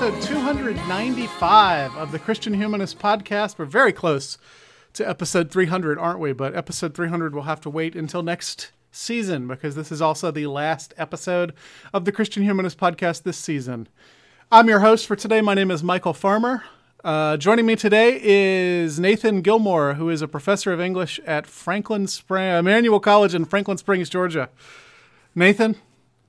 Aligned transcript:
episode 0.00 0.22
295 0.22 1.96
of 1.96 2.12
the 2.12 2.20
Christian 2.20 2.54
Humanist 2.54 3.00
Podcast. 3.00 3.58
We're 3.58 3.64
very 3.64 3.92
close 3.92 4.38
to 4.92 5.08
episode 5.08 5.50
300, 5.50 5.98
aren't 5.98 6.20
we? 6.20 6.32
But 6.32 6.54
episode 6.54 6.94
300 6.94 7.34
will 7.34 7.42
have 7.42 7.60
to 7.62 7.68
wait 7.68 7.96
until 7.96 8.22
next 8.22 8.70
season 8.92 9.48
because 9.48 9.74
this 9.74 9.90
is 9.90 10.00
also 10.00 10.30
the 10.30 10.46
last 10.46 10.94
episode 10.98 11.52
of 11.92 12.04
the 12.04 12.12
Christian 12.12 12.44
Humanist 12.44 12.78
Podcast 12.78 13.24
this 13.24 13.38
season. 13.38 13.88
I'm 14.52 14.68
your 14.68 14.78
host 14.78 15.04
for 15.04 15.16
today. 15.16 15.40
My 15.40 15.54
name 15.54 15.72
is 15.72 15.82
Michial 15.82 16.14
Farmer. 16.14 16.62
Uh, 17.02 17.36
joining 17.36 17.66
me 17.66 17.74
today 17.74 18.20
is 18.22 19.00
Nathan 19.00 19.42
Gilmour, 19.42 19.96
who 19.96 20.10
is 20.10 20.22
a 20.22 20.28
professor 20.28 20.72
of 20.72 20.80
English 20.80 21.18
at 21.26 21.44
Franklin 21.44 22.06
Spring, 22.06 22.54
Emmanuel 22.54 23.00
College 23.00 23.34
in 23.34 23.44
Franklin 23.44 23.78
Springs, 23.78 24.08
Georgia. 24.08 24.48
Nathan, 25.34 25.74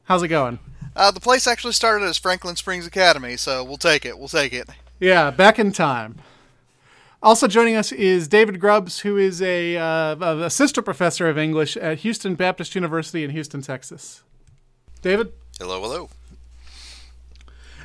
how's 0.06 0.23
it 0.23 0.30
going? 0.30 0.58
Uh, 1.00 1.11
the 1.11 1.19
place 1.22 1.47
actually 1.47 1.72
started 1.72 2.03
as 2.03 2.17
Franklin 2.17 2.58
Springs 2.58 2.86
Academy, 2.86 3.38
so 3.38 3.64
we'll 3.64 3.78
take 3.78 4.05
it. 4.05 4.19
We'll 4.19 4.28
take 4.28 4.52
it. 4.52 4.67
Yeah, 5.00 5.31
back 5.31 5.58
in 5.58 5.72
time. 5.72 6.17
Also 7.23 7.47
joining 7.47 7.78
us 7.78 7.94
is 7.94 8.28
David 8.28 8.59
Grubbs, 8.59 9.00
who 9.00 9.16
is 9.16 9.41
a 9.41 9.78
uh, 9.78 10.17
a 10.19 10.44
assistant 10.44 10.83
professor 10.83 11.30
of 11.30 11.38
English 11.38 11.78
at 11.78 12.00
Houston 12.00 12.36
Baptist 12.36 12.75
University 12.75 13.23
in 13.23 13.30
Houston, 13.30 13.61
Texas. 13.61 14.23
David, 15.02 15.31
Hello, 15.58 15.80
hello. 15.81 16.09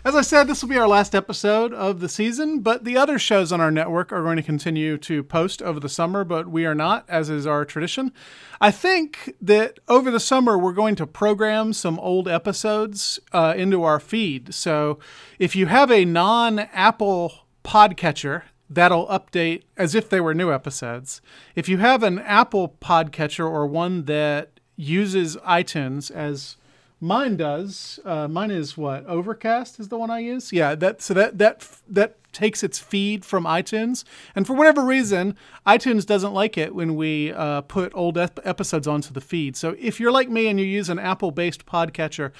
As 0.04 0.14
I 0.14 0.20
said, 0.20 0.46
this 0.46 0.60
will 0.60 0.68
be 0.68 0.76
our 0.76 0.86
last 0.86 1.14
episode 1.14 1.72
of 1.72 2.00
the 2.00 2.10
season, 2.10 2.60
but 2.60 2.84
the 2.84 2.94
other 2.94 3.18
shows 3.18 3.50
on 3.50 3.62
our 3.62 3.70
network 3.70 4.12
are 4.12 4.22
going 4.22 4.36
to 4.36 4.42
continue 4.42 4.98
to 4.98 5.22
post 5.22 5.62
over 5.62 5.80
the 5.80 5.88
summer, 5.88 6.24
but 6.24 6.46
we 6.46 6.66
are 6.66 6.74
not, 6.74 7.06
as 7.08 7.30
is 7.30 7.46
our 7.46 7.64
tradition. 7.64 8.12
I 8.60 8.70
think 8.70 9.34
that 9.40 9.78
over 9.88 10.10
the 10.10 10.20
summer 10.20 10.58
we're 10.58 10.72
going 10.74 10.94
to 10.96 11.06
program 11.06 11.72
some 11.72 11.98
old 12.00 12.28
episodes 12.28 13.18
uh, 13.32 13.54
into 13.56 13.82
our 13.82 13.98
feed. 13.98 14.52
So 14.52 14.98
if 15.38 15.56
you 15.56 15.66
have 15.66 15.90
a 15.90 16.04
non 16.04 16.58
Apple 16.58 17.46
podcatcher, 17.64 18.42
that'll 18.68 19.06
update 19.06 19.62
as 19.78 19.94
if 19.94 20.10
they 20.10 20.20
were 20.20 20.34
new 20.34 20.52
episodes. 20.52 21.22
If 21.54 21.66
you 21.66 21.78
have 21.78 22.02
an 22.02 22.18
Apple 22.18 22.76
podcatcher 22.78 23.48
or 23.48 23.66
one 23.66 24.04
that 24.04 24.60
uses 24.76 25.36
iTunes 25.38 26.10
as 26.10 26.56
mine 27.04 27.36
does, 27.36 28.00
uh, 28.06 28.26
mine 28.26 28.50
is 28.50 28.78
what 28.78 29.04
Overcast 29.06 29.78
is 29.78 29.88
the 29.88 29.98
one 29.98 30.10
I 30.10 30.20
use. 30.20 30.52
Yeah, 30.52 30.74
that 30.76 31.02
so 31.02 31.12
that 31.14 31.36
that 31.38 31.68
that 31.86 32.16
takes 32.32 32.64
its 32.64 32.78
feed 32.78 33.24
from 33.24 33.44
iTunes, 33.44 34.04
and 34.34 34.46
for 34.46 34.54
whatever 34.54 34.82
reason, 34.82 35.36
iTunes 35.66 36.06
doesn't 36.06 36.32
like 36.32 36.56
it 36.56 36.74
when 36.74 36.96
we 36.96 37.32
uh, 37.32 37.60
put 37.60 37.94
old 37.94 38.16
ep- 38.16 38.40
episodes 38.44 38.88
onto 38.88 39.12
the 39.12 39.20
feed. 39.20 39.54
So 39.54 39.76
if 39.78 40.00
you're 40.00 40.10
like 40.10 40.30
me 40.30 40.48
and 40.48 40.58
you 40.58 40.66
use 40.66 40.88
an 40.88 40.98
Apple-based 40.98 41.66
podcatcher. 41.66 42.32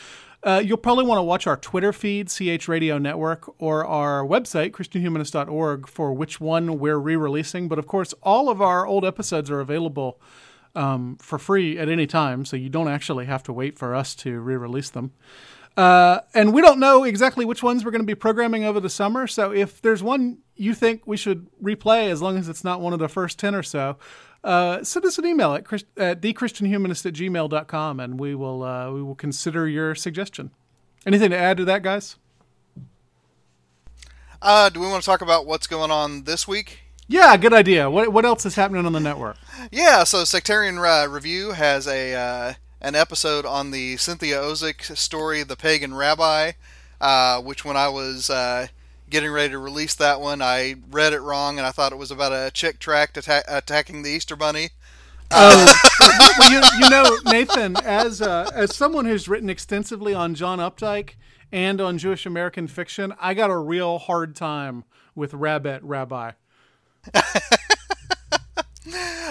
Uh, 0.42 0.60
you'll 0.62 0.76
probably 0.76 1.06
want 1.06 1.16
to 1.16 1.22
watch 1.22 1.46
our 1.46 1.56
Twitter 1.56 1.90
feed, 1.90 2.28
CH 2.28 2.68
Radio 2.68 2.98
Network, 2.98 3.50
or 3.58 3.86
our 3.86 4.22
website, 4.22 4.72
ChristianHumanist.org, 4.72 5.88
for 5.88 6.12
which 6.12 6.38
one 6.38 6.78
we're 6.78 6.98
re 6.98 7.16
releasing. 7.16 7.66
But 7.66 7.78
of 7.78 7.86
course, 7.86 8.12
all 8.22 8.50
of 8.50 8.60
our 8.60 8.86
old 8.86 9.06
episodes 9.06 9.50
are 9.50 9.60
available 9.60 10.20
um, 10.74 11.16
for 11.20 11.38
free 11.38 11.78
at 11.78 11.88
any 11.88 12.06
time, 12.06 12.44
so 12.44 12.56
you 12.56 12.68
don't 12.68 12.88
actually 12.88 13.26
have 13.26 13.42
to 13.44 13.52
wait 13.52 13.78
for 13.78 13.94
us 13.94 14.14
to 14.16 14.40
re 14.40 14.56
release 14.56 14.90
them. 14.90 15.12
Uh, 15.76 16.20
and 16.34 16.52
we 16.52 16.62
don't 16.62 16.78
know 16.78 17.04
exactly 17.04 17.44
which 17.44 17.62
ones 17.62 17.84
we're 17.84 17.90
going 17.90 18.02
to 18.02 18.06
be 18.06 18.14
programming 18.14 18.64
over 18.64 18.78
the 18.78 18.90
summer. 18.90 19.26
So 19.26 19.50
if 19.50 19.82
there's 19.82 20.02
one 20.02 20.38
you 20.56 20.72
think 20.72 21.02
we 21.06 21.16
should 21.16 21.48
replay, 21.60 22.10
as 22.10 22.22
long 22.22 22.36
as 22.36 22.48
it's 22.48 22.62
not 22.62 22.80
one 22.80 22.92
of 22.92 23.00
the 23.00 23.08
first 23.08 23.38
10 23.40 23.54
or 23.56 23.62
so, 23.62 23.96
uh, 24.44 24.84
send 24.84 25.04
us 25.04 25.18
an 25.18 25.26
email 25.26 25.54
at, 25.54 25.64
Christ- 25.64 25.86
at 25.96 26.20
thechristianhumanist 26.20 27.06
at 27.06 27.14
gmail.com 27.14 27.98
and 27.98 28.20
we 28.20 28.34
will, 28.34 28.62
uh, 28.62 28.92
we 28.92 29.02
will 29.02 29.16
consider 29.16 29.66
your 29.68 29.94
suggestion. 29.96 30.52
Anything 31.06 31.30
to 31.30 31.36
add 31.36 31.56
to 31.56 31.64
that, 31.64 31.82
guys? 31.82 32.16
Uh, 34.40 34.68
do 34.68 34.78
we 34.78 34.86
want 34.86 35.02
to 35.02 35.06
talk 35.06 35.22
about 35.22 35.46
what's 35.46 35.66
going 35.66 35.90
on 35.90 36.24
this 36.24 36.46
week? 36.46 36.80
Yeah, 37.08 37.36
good 37.36 37.52
idea. 37.52 37.90
What, 37.90 38.12
what 38.12 38.24
else 38.24 38.46
is 38.46 38.54
happening 38.54 38.86
on 38.86 38.92
the 38.92 39.00
network? 39.00 39.36
Yeah, 39.70 40.04
so 40.04 40.24
Sectarian 40.24 40.78
uh, 40.78 41.06
Review 41.08 41.52
has 41.52 41.86
a 41.86 42.14
uh, 42.14 42.54
an 42.80 42.94
episode 42.94 43.46
on 43.46 43.70
the 43.70 43.96
Cynthia 43.96 44.40
Ozick 44.40 44.96
story, 44.96 45.42
The 45.42 45.56
Pagan 45.56 45.94
Rabbi, 45.94 46.52
uh, 47.00 47.40
which 47.40 47.64
when 47.64 47.76
I 47.76 47.88
was 47.88 48.28
uh, 48.30 48.68
getting 49.08 49.30
ready 49.30 49.50
to 49.50 49.58
release 49.58 49.94
that 49.94 50.20
one, 50.20 50.42
I 50.42 50.76
read 50.90 51.12
it 51.12 51.20
wrong 51.20 51.58
and 51.58 51.66
I 51.66 51.70
thought 51.70 51.92
it 51.92 51.98
was 51.98 52.10
about 52.10 52.32
a 52.32 52.50
chick 52.52 52.78
tract 52.78 53.16
atta- 53.16 53.44
attacking 53.48 54.02
the 54.02 54.10
Easter 54.10 54.36
Bunny. 54.36 54.70
Oh, 55.30 55.74
well, 56.38 56.50
you, 56.52 56.60
you 56.80 56.90
know, 56.90 57.16
Nathan, 57.24 57.76
as 57.76 58.20
uh, 58.20 58.50
as 58.54 58.74
someone 58.74 59.06
who's 59.06 59.28
written 59.28 59.50
extensively 59.50 60.14
on 60.14 60.34
John 60.34 60.58
Updike 60.58 61.14
and 61.50 61.80
on 61.80 61.98
Jewish 61.98 62.26
American 62.26 62.66
fiction, 62.66 63.14
I 63.20 63.34
got 63.34 63.50
a 63.50 63.56
real 63.56 63.98
hard 63.98 64.36
time 64.36 64.84
with 65.14 65.32
Rabbit 65.32 65.82
Rabbi. 65.82 66.32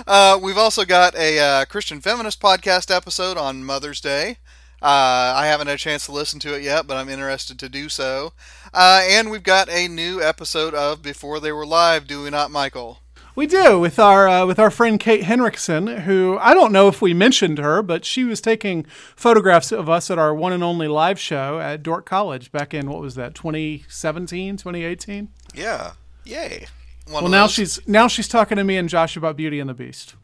Uh, 0.07 0.39
we've 0.41 0.57
also 0.57 0.83
got 0.83 1.15
a 1.15 1.39
uh, 1.39 1.65
Christian 1.65 2.01
feminist 2.01 2.41
podcast 2.41 2.93
episode 2.93 3.37
on 3.37 3.63
Mother's 3.63 4.01
Day. 4.01 4.37
Uh, 4.81 5.33
I 5.37 5.45
haven't 5.45 5.67
had 5.67 5.75
a 5.75 5.79
chance 5.79 6.05
to 6.07 6.11
listen 6.11 6.39
to 6.41 6.53
it 6.55 6.61
yet, 6.61 6.87
but 6.87 6.97
I'm 6.97 7.07
interested 7.07 7.57
to 7.59 7.69
do 7.69 7.87
so. 7.87 8.33
Uh, 8.73 9.01
and 9.03 9.31
we've 9.31 9.43
got 9.43 9.69
a 9.69 9.87
new 9.87 10.21
episode 10.21 10.73
of 10.73 11.01
Before 11.01 11.39
They 11.39 11.53
Were 11.53 11.65
Live, 11.65 12.05
do 12.05 12.23
we 12.23 12.29
not, 12.29 12.49
Michial? 12.49 12.97
We 13.35 13.47
do 13.47 13.79
with 13.79 13.97
our 13.97 14.27
uh, 14.27 14.45
with 14.45 14.59
our 14.59 14.69
friend 14.69 14.99
Kate 14.99 15.23
Henriksen, 15.23 15.87
who 15.87 16.37
I 16.39 16.53
don't 16.53 16.71
know 16.71 16.87
if 16.87 17.01
we 17.01 17.15
mentioned 17.15 17.57
her, 17.57 17.81
but 17.81 18.05
she 18.05 18.23
was 18.23 18.39
taking 18.39 18.85
photographs 19.15 19.71
of 19.71 19.89
us 19.89 20.11
at 20.11 20.19
our 20.19 20.35
one 20.35 20.53
and 20.53 20.63
only 20.63 20.87
live 20.87 21.19
show 21.19 21.59
at 21.59 21.81
Dordt 21.81 22.05
College 22.05 22.51
back 22.51 22.75
in 22.75 22.87
what 22.87 23.01
was 23.01 23.15
that 23.15 23.33
2017, 23.33 24.57
2018. 24.57 25.29
Yeah. 25.55 25.93
Yay. 26.25 26.67
One 27.05 27.15
Well, 27.15 27.25
of 27.25 27.31
now 27.31 27.41
those. 27.43 27.51
she's 27.51 27.87
now 27.87 28.07
she's 28.07 28.27
talking 28.27 28.57
to 28.57 28.63
me 28.63 28.77
and 28.77 28.87
Josh 28.89 29.17
about 29.17 29.35
Beauty 29.35 29.59
and 29.59 29.69
the 29.69 29.73
Beast. 29.73 30.15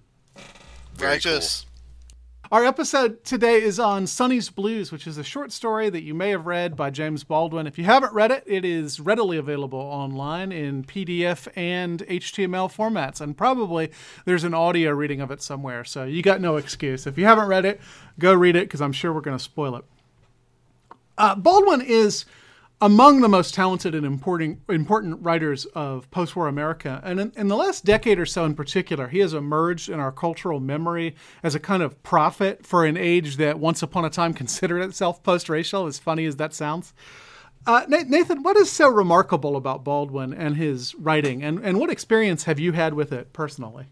Very 0.95 1.13
righteous. 1.13 1.65
Our 2.51 2.65
episode 2.65 3.23
today 3.23 3.61
is 3.61 3.79
on 3.79 4.07
Sonny's 4.07 4.49
Blues, 4.49 4.91
which 4.91 5.05
is 5.05 5.19
a 5.19 5.23
short 5.23 5.51
story 5.51 5.87
that 5.91 6.01
you 6.01 6.15
may 6.15 6.31
have 6.31 6.47
read 6.47 6.75
by 6.75 6.89
James 6.89 7.23
Baldwin. 7.23 7.67
If 7.67 7.77
you 7.77 7.83
haven't 7.83 8.11
read 8.11 8.31
it, 8.31 8.43
it 8.47 8.65
is 8.65 8.99
readily 8.99 9.37
available 9.37 9.77
online 9.79 10.51
in 10.51 10.83
PDF 10.83 11.47
and 11.55 11.99
HTML 12.07 12.73
formats, 12.75 13.21
and 13.21 13.37
probably 13.37 13.91
there's 14.25 14.43
an 14.43 14.55
audio 14.55 14.89
reading 14.91 15.21
of 15.21 15.29
it 15.29 15.43
somewhere. 15.43 15.83
So 15.83 16.05
you 16.05 16.23
got 16.23 16.41
no 16.41 16.55
excuse. 16.55 17.05
If 17.05 17.19
you 17.19 17.25
haven't 17.25 17.47
read 17.49 17.65
it, 17.65 17.79
go 18.17 18.33
read 18.33 18.55
it 18.55 18.61
because 18.63 18.81
I'm 18.81 18.93
sure 18.93 19.13
we're 19.13 19.21
going 19.21 19.37
to 19.37 19.43
spoil 19.43 19.75
it. 19.75 19.85
Uh, 21.19 21.35
Baldwin 21.35 21.81
is 21.81 22.25
among 22.81 23.19
the 23.19 23.27
most 23.27 23.53
talented 23.53 23.93
and 23.93 24.05
important 24.05 25.19
writers 25.21 25.65
of 25.65 26.09
post-war 26.11 26.47
America, 26.47 27.01
and 27.03 27.19
in, 27.19 27.33
in 27.35 27.47
the 27.49 27.57
last 27.57 27.83
decade 27.83 28.19
or 28.19 28.25
so, 28.25 28.45
in 28.45 28.55
particular, 28.55 29.09
he 29.09 29.19
has 29.19 29.33
emerged 29.33 29.89
in 29.89 29.99
our 29.99 30.11
cultural 30.11 30.59
memory 30.59 31.15
as 31.43 31.55
a 31.55 31.59
kind 31.59 31.83
of 31.83 32.01
prophet 32.03 32.65
for 32.65 32.85
an 32.85 32.95
age 32.95 33.35
that 33.37 33.59
once 33.59 33.83
upon 33.83 34.05
a 34.05 34.09
time 34.09 34.33
considered 34.39 34.81
itself 34.81 35.21
post-racial. 35.23 35.87
As 35.87 35.99
funny 35.99 36.25
as 36.25 36.37
that 36.37 36.53
sounds. 36.53 36.93
Uh, 37.67 37.85
Nathan, 37.87 38.41
what 38.41 38.55
is 38.55 38.71
so 38.71 38.87
remarkable 38.87 39.57
about 39.57 39.83
Baldwin 39.83 40.33
and 40.33 40.55
his 40.55 40.95
writing, 40.95 41.43
and, 41.43 41.59
and 41.59 41.77
what 41.79 41.89
experience 41.89 42.45
have 42.45 42.59
you 42.59 42.71
had 42.71 42.93
with 42.93 43.11
it 43.11 43.33
personally? 43.33 43.87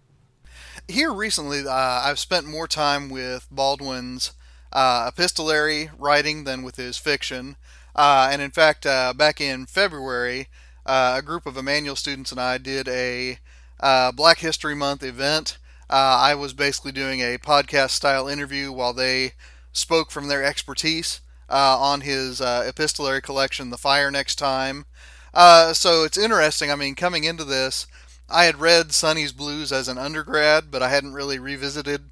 Here 0.87 1.11
recently, 1.11 1.67
uh, 1.67 1.71
I've 1.71 2.17
spent 2.17 2.47
more 2.47 2.67
time 2.67 3.09
with 3.09 3.47
Baldwin's 3.51 4.31
uh, 4.71 5.11
epistolary 5.13 5.89
writing 5.97 6.45
than 6.45 6.63
with 6.63 6.77
his 6.77 6.97
fiction. 6.97 7.57
Uh, 7.97 8.29
and 8.31 8.41
in 8.41 8.51
fact, 8.51 8.85
uh, 8.85 9.13
back 9.13 9.41
in 9.41 9.65
February, 9.65 10.47
uh, 10.85 11.15
a 11.17 11.21
group 11.21 11.45
of 11.45 11.57
Emmanuel 11.57 11.95
students 11.95 12.31
and 12.31 12.39
I 12.39 12.57
did 12.57 12.87
a 12.87 13.39
uh, 13.79 14.11
Black 14.11 14.39
History 14.39 14.75
Month 14.75 15.03
event. 15.03 15.57
Uh, 15.89 16.19
I 16.21 16.35
was 16.35 16.53
basically 16.53 16.91
doing 16.91 17.21
a 17.21 17.37
podcast 17.37 17.91
style 17.91 18.27
interview 18.27 18.71
while 18.71 18.93
they 18.93 19.33
spoke 19.71 20.11
from 20.11 20.27
their 20.27 20.43
expertise. 20.43 21.21
on 21.49 22.01
his 22.01 22.41
epistolary 22.41 23.21
collection, 23.21 23.69
The 23.69 23.77
Fire 23.77 24.11
Next 24.11 24.35
Time. 24.35 24.85
So 25.33 26.03
it's 26.03 26.17
interesting. 26.17 26.71
I 26.71 26.75
mean, 26.75 26.93
coming 26.95 27.23
into 27.23 27.45
this, 27.45 27.87
I 28.29 28.43
had 28.45 28.59
read 28.59 28.91
Sonny's 28.91 29.31
Blues 29.31 29.71
as 29.71 29.87
an 29.87 29.97
undergrad, 29.97 30.69
but 30.69 30.83
I 30.83 30.89
hadn't 30.89 31.13
really 31.13 31.39
revisited 31.39 32.11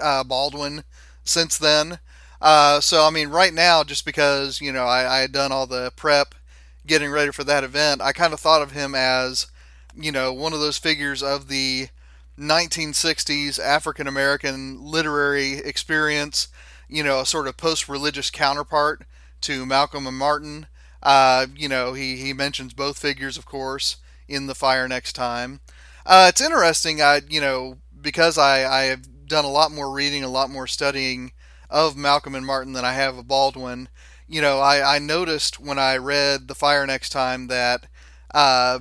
uh, 0.00 0.24
Baldwin 0.24 0.84
since 1.24 1.56
then. 1.56 2.00
Uh, 2.40 2.80
so, 2.80 3.04
I 3.04 3.10
mean, 3.10 3.28
right 3.28 3.52
now, 3.52 3.84
just 3.84 4.04
because, 4.04 4.60
you 4.60 4.72
know, 4.72 4.84
I, 4.84 5.18
I 5.18 5.20
had 5.20 5.32
done 5.32 5.52
all 5.52 5.66
the 5.66 5.92
prep 5.96 6.34
getting 6.86 7.10
ready 7.10 7.30
for 7.32 7.44
that 7.44 7.64
event, 7.64 8.00
I 8.00 8.12
kind 8.12 8.32
of 8.32 8.40
thought 8.40 8.62
of 8.62 8.72
him 8.72 8.94
as, 8.94 9.46
you 9.94 10.10
know, 10.10 10.32
one 10.32 10.52
of 10.52 10.60
those 10.60 10.78
figures 10.78 11.22
of 11.22 11.48
the 11.48 11.88
1960s 12.38 13.58
African 13.58 14.06
American 14.06 14.82
literary 14.82 15.58
experience, 15.58 16.48
you 16.88 17.04
know, 17.04 17.20
a 17.20 17.26
sort 17.26 17.46
of 17.46 17.58
post 17.58 17.88
religious 17.88 18.30
counterpart 18.30 19.02
to 19.42 19.66
Malcolm 19.66 20.06
and 20.06 20.16
Martin. 20.16 20.66
Uh, 21.02 21.46
you 21.54 21.68
know, 21.68 21.92
he, 21.92 22.16
he 22.16 22.32
mentions 22.32 22.72
both 22.72 22.98
figures, 22.98 23.36
of 23.36 23.44
course, 23.44 23.96
in 24.28 24.46
The 24.46 24.54
Fire 24.54 24.88
Next 24.88 25.12
Time. 25.12 25.60
Uh, 26.06 26.26
it's 26.30 26.40
interesting, 26.40 27.02
I, 27.02 27.20
you 27.28 27.40
know, 27.40 27.78
because 28.00 28.38
I, 28.38 28.64
I 28.64 28.82
have 28.84 29.26
done 29.26 29.44
a 29.44 29.50
lot 29.50 29.70
more 29.72 29.92
reading, 29.92 30.24
a 30.24 30.28
lot 30.28 30.50
more 30.50 30.66
studying 30.66 31.32
of 31.70 31.96
Malcolm 31.96 32.34
and 32.34 32.44
Martin 32.44 32.72
than 32.72 32.84
I 32.84 32.92
have 32.92 33.16
of 33.16 33.28
Baldwin. 33.28 33.88
You 34.28 34.42
know, 34.42 34.58
I, 34.60 34.96
I 34.96 34.98
noticed 34.98 35.58
when 35.58 35.78
I 35.78 35.96
read 35.96 36.48
The 36.48 36.54
Fire 36.54 36.86
Next 36.86 37.10
Time 37.10 37.46
that 37.46 37.86
uh, 38.32 38.80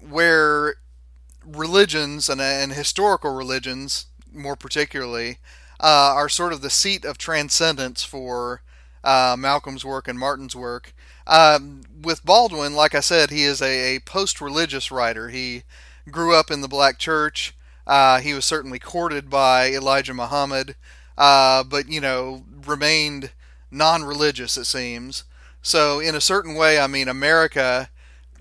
where 0.00 0.76
religions 1.44 2.28
and, 2.28 2.40
and 2.40 2.72
historical 2.72 3.34
religions, 3.34 4.06
more 4.32 4.56
particularly, 4.56 5.38
uh, 5.80 6.12
are 6.14 6.28
sort 6.28 6.52
of 6.52 6.60
the 6.60 6.70
seat 6.70 7.04
of 7.04 7.18
transcendence 7.18 8.04
for 8.04 8.62
uh, 9.04 9.36
Malcolm's 9.38 9.84
work 9.84 10.08
and 10.08 10.18
Martin's 10.18 10.56
work. 10.56 10.94
Um, 11.26 11.82
with 12.02 12.24
Baldwin, 12.24 12.74
like 12.74 12.94
I 12.94 13.00
said, 13.00 13.30
he 13.30 13.44
is 13.44 13.60
a, 13.60 13.96
a 13.96 14.00
post 14.00 14.40
religious 14.40 14.90
writer. 14.90 15.28
He 15.28 15.64
grew 16.10 16.34
up 16.34 16.50
in 16.50 16.62
the 16.62 16.68
black 16.68 16.98
church. 16.98 17.54
Uh, 17.86 18.20
he 18.20 18.34
was 18.34 18.44
certainly 18.44 18.78
courted 18.78 19.30
by 19.30 19.70
Elijah 19.70 20.14
Muhammad, 20.14 20.74
uh, 21.18 21.64
but, 21.64 21.90
you 21.90 22.00
know, 22.00 22.44
remained 22.64 23.32
non 23.70 24.04
religious, 24.04 24.56
it 24.56 24.64
seems. 24.64 25.24
So, 25.60 26.00
in 26.00 26.14
a 26.14 26.20
certain 26.20 26.54
way, 26.54 26.80
I 26.80 26.86
mean, 26.86 27.08
America 27.08 27.90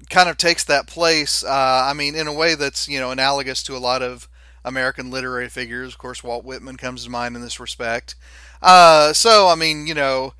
kind 0.09 0.29
of 0.29 0.37
takes 0.37 0.63
that 0.65 0.87
place. 0.87 1.43
Uh, 1.43 1.87
I 1.89 1.93
mean, 1.93 2.15
in 2.15 2.27
a 2.27 2.33
way 2.33 2.55
that's 2.55 2.87
you 2.87 2.99
know 2.99 3.11
analogous 3.11 3.63
to 3.63 3.75
a 3.75 3.79
lot 3.79 4.01
of 4.01 4.29
American 4.63 5.09
literary 5.09 5.49
figures. 5.49 5.93
Of 5.93 5.97
course, 5.97 6.23
Walt 6.23 6.45
Whitman 6.45 6.77
comes 6.77 7.03
to 7.03 7.09
mind 7.09 7.35
in 7.35 7.41
this 7.41 7.59
respect. 7.59 8.15
Uh, 8.61 9.13
so, 9.13 9.47
I 9.47 9.55
mean, 9.55 9.87
you 9.87 9.93
know, 9.93 10.33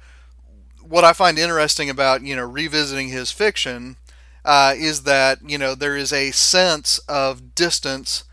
what 0.81 1.04
I 1.04 1.13
find 1.13 1.38
interesting 1.38 1.90
about 1.90 2.22
you 2.22 2.36
know 2.36 2.45
revisiting 2.45 3.10
his 3.10 3.31
fiction 3.31 3.98
uh, 4.45 4.74
is 4.78 5.04
that 5.04 5.40
you 5.45 5.57
know 5.57 5.75
there 5.75 5.98
is 5.98 6.13
a 6.13 6.31
sense 6.31 7.00
of 7.10 7.56
distance 7.56 8.24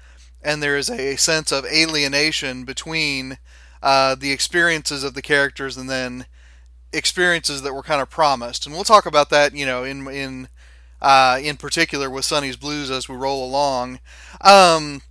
and 0.43 0.63
there 0.63 0.77
is 0.77 0.91
a 0.91 1.17
sense 1.17 1.51
of 1.51 1.65
alienation 1.65 2.65
between 2.65 3.39
uh, 3.85 4.15
the 4.15 4.33
experiences 4.33 5.05
of 5.05 5.13
the 5.13 5.21
characters 5.21 5.77
and 5.77 5.91
then 5.91 6.25
experiences 6.95 7.61
that 7.61 7.75
were 7.75 7.83
kind 7.83 8.01
of 8.01 8.09
promised. 8.09 8.65
And 8.65 8.75
we'll 8.75 8.83
talk 8.83 9.05
about 9.05 9.29
that, 9.29 9.55
you 9.55 9.67
know, 9.67 9.85
in 9.85 10.09
in 10.09 10.49
uh, 11.03 11.39
in 11.43 11.59
particular 11.59 12.09
with 12.09 12.25
Sonny's 12.25 12.57
Blues 12.57 12.91
as 12.91 13.11
we 13.11 13.15
roll 13.15 13.45
along. 13.45 14.01
Um, 14.41 15.03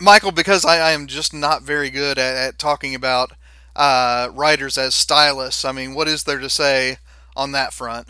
Michial, 0.00 0.34
because 0.34 0.64
I, 0.64 0.78
I, 0.78 0.92
am 0.92 1.06
just 1.06 1.34
not 1.34 1.62
very 1.62 1.90
good 1.90 2.18
at, 2.18 2.36
at 2.36 2.58
talking 2.58 2.94
about 2.94 3.32
uh, 3.76 4.30
writers 4.32 4.78
as 4.78 4.94
stylists, 4.94 5.64
I 5.64 5.72
mean, 5.72 5.94
what 5.94 6.08
is 6.08 6.24
there 6.24 6.38
to 6.38 6.48
say 6.48 6.98
on 7.36 7.52
that 7.52 7.74
front? 7.74 8.08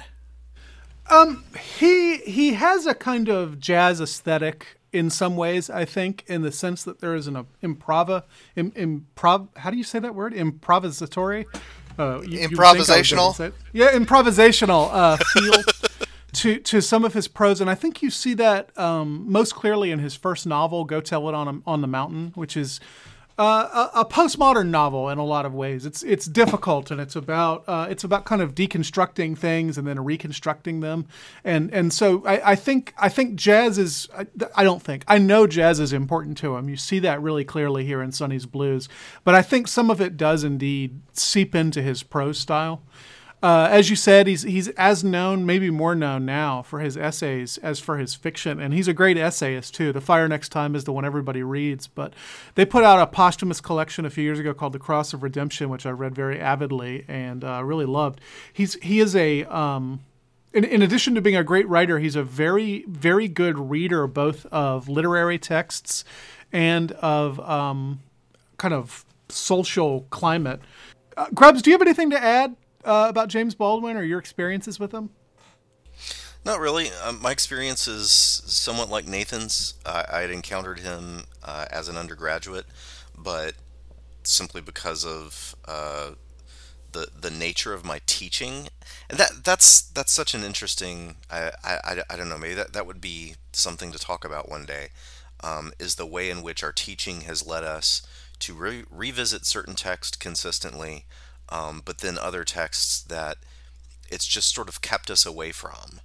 Um, 1.10 1.44
he 1.76 2.18
he 2.18 2.52
has 2.54 2.86
a 2.86 2.94
kind 2.94 3.28
of 3.28 3.58
jazz 3.58 4.00
aesthetic 4.00 4.77
in 4.92 5.10
some 5.10 5.36
ways. 5.36 5.70
I 5.70 5.84
think, 5.84 6.24
in 6.26 6.42
the 6.42 6.52
sense 6.52 6.84
that 6.84 7.00
there 7.00 7.14
is 7.14 7.26
an 7.26 7.46
improv, 7.62 8.22
Im, 8.56 8.70
improv. 8.72 9.48
How 9.56 9.70
do 9.70 9.76
you 9.76 9.84
say 9.84 9.98
that 9.98 10.14
word? 10.14 10.34
Improvisatory. 10.34 11.46
Uh, 11.98 12.22
you, 12.22 12.46
improvisational. 12.46 13.52
You 13.72 13.84
yeah, 13.84 13.92
improvisational 13.92 14.88
uh, 14.92 15.16
feel 15.16 15.62
to 16.32 16.58
to 16.60 16.80
some 16.80 17.04
of 17.04 17.14
his 17.14 17.26
prose, 17.26 17.60
and 17.60 17.68
I 17.68 17.74
think 17.74 18.02
you 18.02 18.10
see 18.10 18.34
that 18.34 18.76
um, 18.78 19.30
most 19.30 19.54
clearly 19.54 19.90
in 19.90 19.98
his 19.98 20.14
first 20.14 20.46
novel, 20.46 20.84
"Go 20.84 21.00
Tell 21.00 21.28
It 21.28 21.34
on 21.34 21.48
a, 21.48 21.70
on 21.70 21.80
the 21.80 21.88
Mountain," 21.88 22.32
which 22.34 22.56
is 22.56 22.80
uh, 23.38 23.90
a, 23.94 24.04
postmodern 24.04 24.68
novel 24.68 25.08
in 25.08 25.18
a 25.18 25.24
lot 25.24 25.46
of 25.46 25.54
ways. 25.54 25.86
It's 25.86 26.02
it's 26.02 26.26
difficult 26.26 26.90
and 26.90 27.00
it's 27.00 27.14
about 27.14 27.62
uh, 27.68 27.86
it's 27.88 28.02
about 28.02 28.24
kind 28.24 28.42
of 28.42 28.54
deconstructing 28.54 29.38
things 29.38 29.78
and 29.78 29.86
then 29.86 30.02
reconstructing 30.04 30.80
them, 30.80 31.06
and 31.44 31.72
and 31.72 31.92
so 31.92 32.24
I, 32.26 32.52
I 32.52 32.54
think 32.56 32.94
I 32.98 33.08
think 33.08 33.36
jazz 33.36 33.78
is 33.78 34.08
I, 34.16 34.26
I, 34.56 34.64
don't 34.64 34.82
think 34.82 35.04
I 35.06 35.18
know 35.18 35.46
jazz 35.46 35.78
is 35.78 35.92
important 35.92 36.36
to 36.38 36.56
him. 36.56 36.68
You 36.68 36.76
see 36.76 36.98
that 36.98 37.22
really 37.22 37.44
clearly 37.44 37.84
here 37.84 38.02
in 38.02 38.10
Sonny's 38.10 38.46
Blues, 38.46 38.88
but 39.22 39.36
I 39.36 39.42
think 39.42 39.68
some 39.68 39.88
of 39.88 40.00
it 40.00 40.16
does 40.16 40.42
indeed 40.42 41.00
seep 41.12 41.54
into 41.54 41.80
his 41.80 42.02
prose 42.02 42.38
style. 42.40 42.82
Uh, 43.40 43.68
as 43.70 43.88
you 43.88 43.94
said, 43.94 44.26
he's 44.26 44.42
he's 44.42 44.66
as 44.70 45.04
known, 45.04 45.46
maybe 45.46 45.70
more 45.70 45.94
known 45.94 46.26
now 46.26 46.60
for 46.60 46.80
his 46.80 46.96
essays 46.96 47.56
as 47.58 47.78
for 47.78 47.96
his 47.96 48.14
fiction, 48.14 48.58
and 48.58 48.74
he's 48.74 48.88
a 48.88 48.92
great 48.92 49.16
essayist 49.16 49.74
too. 49.74 49.92
The 49.92 50.00
Fire 50.00 50.26
Next 50.26 50.48
Time 50.48 50.74
is 50.74 50.82
the 50.84 50.92
one 50.92 51.04
everybody 51.04 51.44
reads, 51.44 51.86
but 51.86 52.14
they 52.56 52.64
put 52.64 52.82
out 52.82 53.00
a 53.00 53.06
posthumous 53.06 53.60
collection 53.60 54.04
a 54.04 54.10
few 54.10 54.24
years 54.24 54.40
ago 54.40 54.52
called 54.52 54.72
The 54.72 54.80
Cross 54.80 55.12
of 55.12 55.22
Redemption, 55.22 55.68
which 55.68 55.86
I 55.86 55.90
read 55.90 56.16
very 56.16 56.40
avidly 56.40 57.04
and 57.06 57.44
uh, 57.44 57.62
really 57.62 57.86
loved. 57.86 58.20
He's 58.52 58.74
he 58.82 58.98
is 58.98 59.14
a 59.14 59.44
um, 59.44 60.00
in, 60.52 60.64
in, 60.64 60.82
addition 60.82 61.14
to 61.14 61.20
being 61.20 61.36
a 61.36 61.44
great 61.44 61.68
writer, 61.68 62.00
he's 62.00 62.16
a 62.16 62.24
very, 62.24 62.84
very 62.88 63.28
good 63.28 63.70
reader, 63.70 64.08
both 64.08 64.46
of 64.46 64.88
literary 64.88 65.38
texts 65.38 66.04
and 66.52 66.90
of 66.92 67.38
um, 67.40 68.00
kind 68.56 68.74
of 68.74 69.04
social 69.28 70.06
climate. 70.10 70.60
Uh, 71.16 71.26
Grubbs, 71.34 71.62
do 71.62 71.70
you 71.70 71.74
have 71.74 71.82
anything 71.82 72.10
to 72.10 72.20
add 72.20 72.56
uh, 72.88 73.06
about 73.08 73.28
James 73.28 73.54
Baldwin 73.54 73.96
or 73.96 74.02
your 74.02 74.18
experiences 74.18 74.80
with 74.80 74.92
him? 74.92 75.10
Not 76.44 76.60
really. 76.60 76.88
Um, 77.04 77.20
my 77.20 77.30
experience 77.30 77.86
is 77.86 78.10
somewhat 78.10 78.88
like 78.88 79.06
Nathan's. 79.06 79.74
Uh, 79.84 80.04
I 80.10 80.20
had 80.20 80.30
encountered 80.30 80.80
him 80.80 81.24
uh, 81.44 81.66
as 81.70 81.88
an 81.88 81.96
undergraduate, 81.96 82.64
but 83.16 83.52
simply 84.22 84.60
because 84.60 85.04
of 85.04 85.54
uh, 85.66 86.12
the 86.92 87.08
the 87.20 87.30
nature 87.30 87.74
of 87.74 87.84
my 87.84 88.00
teaching, 88.06 88.68
and 89.10 89.18
that 89.18 89.44
that's 89.44 89.82
that's 89.82 90.12
such 90.12 90.34
an 90.34 90.42
interesting. 90.42 91.16
I 91.30 91.50
I, 91.62 92.02
I 92.08 92.16
don't 92.16 92.30
know. 92.30 92.38
Maybe 92.38 92.54
that 92.54 92.72
that 92.72 92.86
would 92.86 93.00
be 93.00 93.34
something 93.52 93.92
to 93.92 93.98
talk 93.98 94.24
about 94.24 94.48
one 94.48 94.64
day. 94.64 94.88
Um, 95.40 95.72
is 95.78 95.94
the 95.94 96.06
way 96.06 96.30
in 96.30 96.42
which 96.42 96.64
our 96.64 96.72
teaching 96.72 97.20
has 97.20 97.46
led 97.46 97.62
us 97.62 98.02
to 98.40 98.54
re- 98.54 98.84
revisit 98.90 99.46
certain 99.46 99.74
text 99.76 100.18
consistently 100.18 101.04
um, 101.50 101.82
but 101.84 101.98
then 101.98 102.18
other 102.18 102.44
texts 102.44 103.00
that 103.02 103.38
it's 104.10 104.26
just 104.26 104.54
sort 104.54 104.68
of 104.68 104.80
kept 104.80 105.10
us 105.10 105.26
away 105.26 105.52
from. 105.52 106.00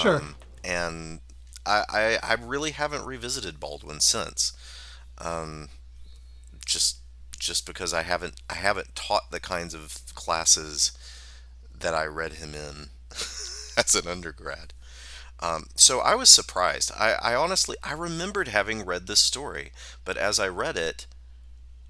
Sure. 0.00 0.16
Um, 0.16 0.34
and 0.64 1.20
I, 1.64 1.84
I, 1.88 2.18
I, 2.22 2.34
really 2.34 2.72
haven't 2.72 3.06
revisited 3.06 3.60
Baldwin 3.60 4.00
since. 4.00 4.52
Um, 5.18 5.68
just 6.64 6.98
just 7.38 7.66
because 7.66 7.94
I 7.94 8.02
haven't 8.02 8.40
I 8.50 8.54
haven't 8.54 8.94
taught 8.94 9.30
the 9.30 9.40
kinds 9.40 9.74
of 9.74 9.98
classes 10.14 10.96
that 11.78 11.94
I 11.94 12.04
read 12.04 12.34
him 12.34 12.54
in 12.54 12.88
as 13.76 13.94
an 13.94 14.08
undergrad. 14.08 14.72
Um, 15.38 15.66
so 15.74 16.00
I 16.00 16.14
was 16.14 16.30
surprised. 16.30 16.90
I, 16.98 17.14
I 17.22 17.34
honestly 17.34 17.76
I 17.82 17.92
remembered 17.92 18.48
having 18.48 18.84
read 18.84 19.06
this 19.06 19.20
story, 19.20 19.70
but 20.04 20.16
as 20.16 20.40
I 20.40 20.48
read 20.48 20.76
it, 20.76 21.06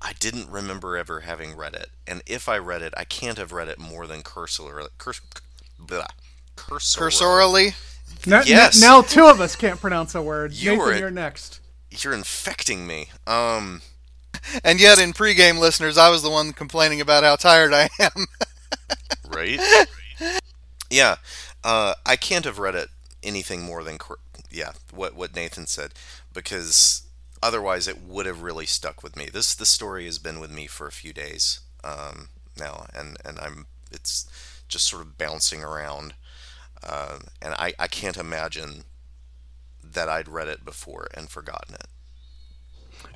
I 0.01 0.13
didn't 0.19 0.51
remember 0.51 0.97
ever 0.97 1.21
having 1.21 1.57
read 1.57 1.75
it, 1.75 1.91
and 2.07 2.23
if 2.27 2.49
I 2.49 2.59
read 2.59 2.83
it, 2.83 2.95
I 2.97 3.05
can't 3.05 3.39
have 3.39 3.53
read 3.53 3.69
it 3.69 3.79
more 3.79 4.07
than 4.07 4.23
cursorily. 4.23 4.89
Curs- 4.99 5.21
blah, 5.79 6.07
cursorily. 6.57 7.75
Now, 8.27 8.43
yes. 8.43 8.81
Now, 8.81 9.03
two 9.03 9.27
of 9.27 9.41
us 9.41 9.57
can't 9.57 9.81
pronounce 9.81 10.15
a 10.15 10.23
word. 10.23 10.53
You 10.53 10.73
Nathan, 10.73 10.87
were, 10.87 10.97
you're 10.97 11.11
next. 11.11 11.61
You're 11.91 12.15
infecting 12.15 12.87
me. 12.87 13.09
Um. 13.27 13.83
And 14.63 14.81
yet, 14.81 14.99
in 15.01 15.13
pregame 15.13 15.59
listeners, 15.59 15.99
I 15.99 16.11
was 16.11 16.23
the 16.23 16.31
one 16.31 16.53
complaining 16.53 17.01
about 17.01 17.25
how 17.25 17.37
tired 17.37 17.73
I 17.73 17.89
am. 17.99 18.27
right. 19.29 19.59
Yeah. 20.91 21.17
Uh, 21.65 21.95
I 22.05 22.17
can't 22.17 22.45
have 22.45 22.59
read 22.59 22.75
it 22.75 22.91
anything 23.23 23.63
more 23.63 23.83
than 23.83 23.99
yeah 24.51 24.71
what 24.95 25.17
what 25.17 25.35
Nathan 25.35 25.67
said 25.67 25.93
because 26.33 27.03
otherwise 27.47 27.87
it 27.87 28.03
would 28.03 28.27
have 28.27 28.43
really 28.43 28.67
stuck 28.67 29.03
with 29.03 29.17
me. 29.17 29.29
This 29.33 29.55
this 29.55 29.69
story 29.69 30.05
has 30.07 30.19
been 30.19 30.41
with 30.41 30.51
me 30.51 30.67
for 30.67 30.87
a 30.87 30.93
few 30.93 31.13
days 31.13 31.61
um, 31.85 32.29
now, 32.59 32.87
and 32.93 33.17
and 33.25 33.39
I'm 33.39 33.67
it's 33.93 34.27
just 34.69 34.89
sort 34.89 35.03
of 35.03 35.17
bouncing 35.17 35.63
around, 35.63 36.15
uh, 36.83 37.19
and 37.41 37.55
I 37.55 37.73
I 37.79 37.87
can't 37.87 38.17
imagine 38.17 38.85
that 39.83 40.09
I'd 40.09 40.29
read 40.29 40.49
it 40.49 40.65
before 40.65 41.07
and 41.15 41.31
forgotten 41.31 41.77
it. 41.77 41.87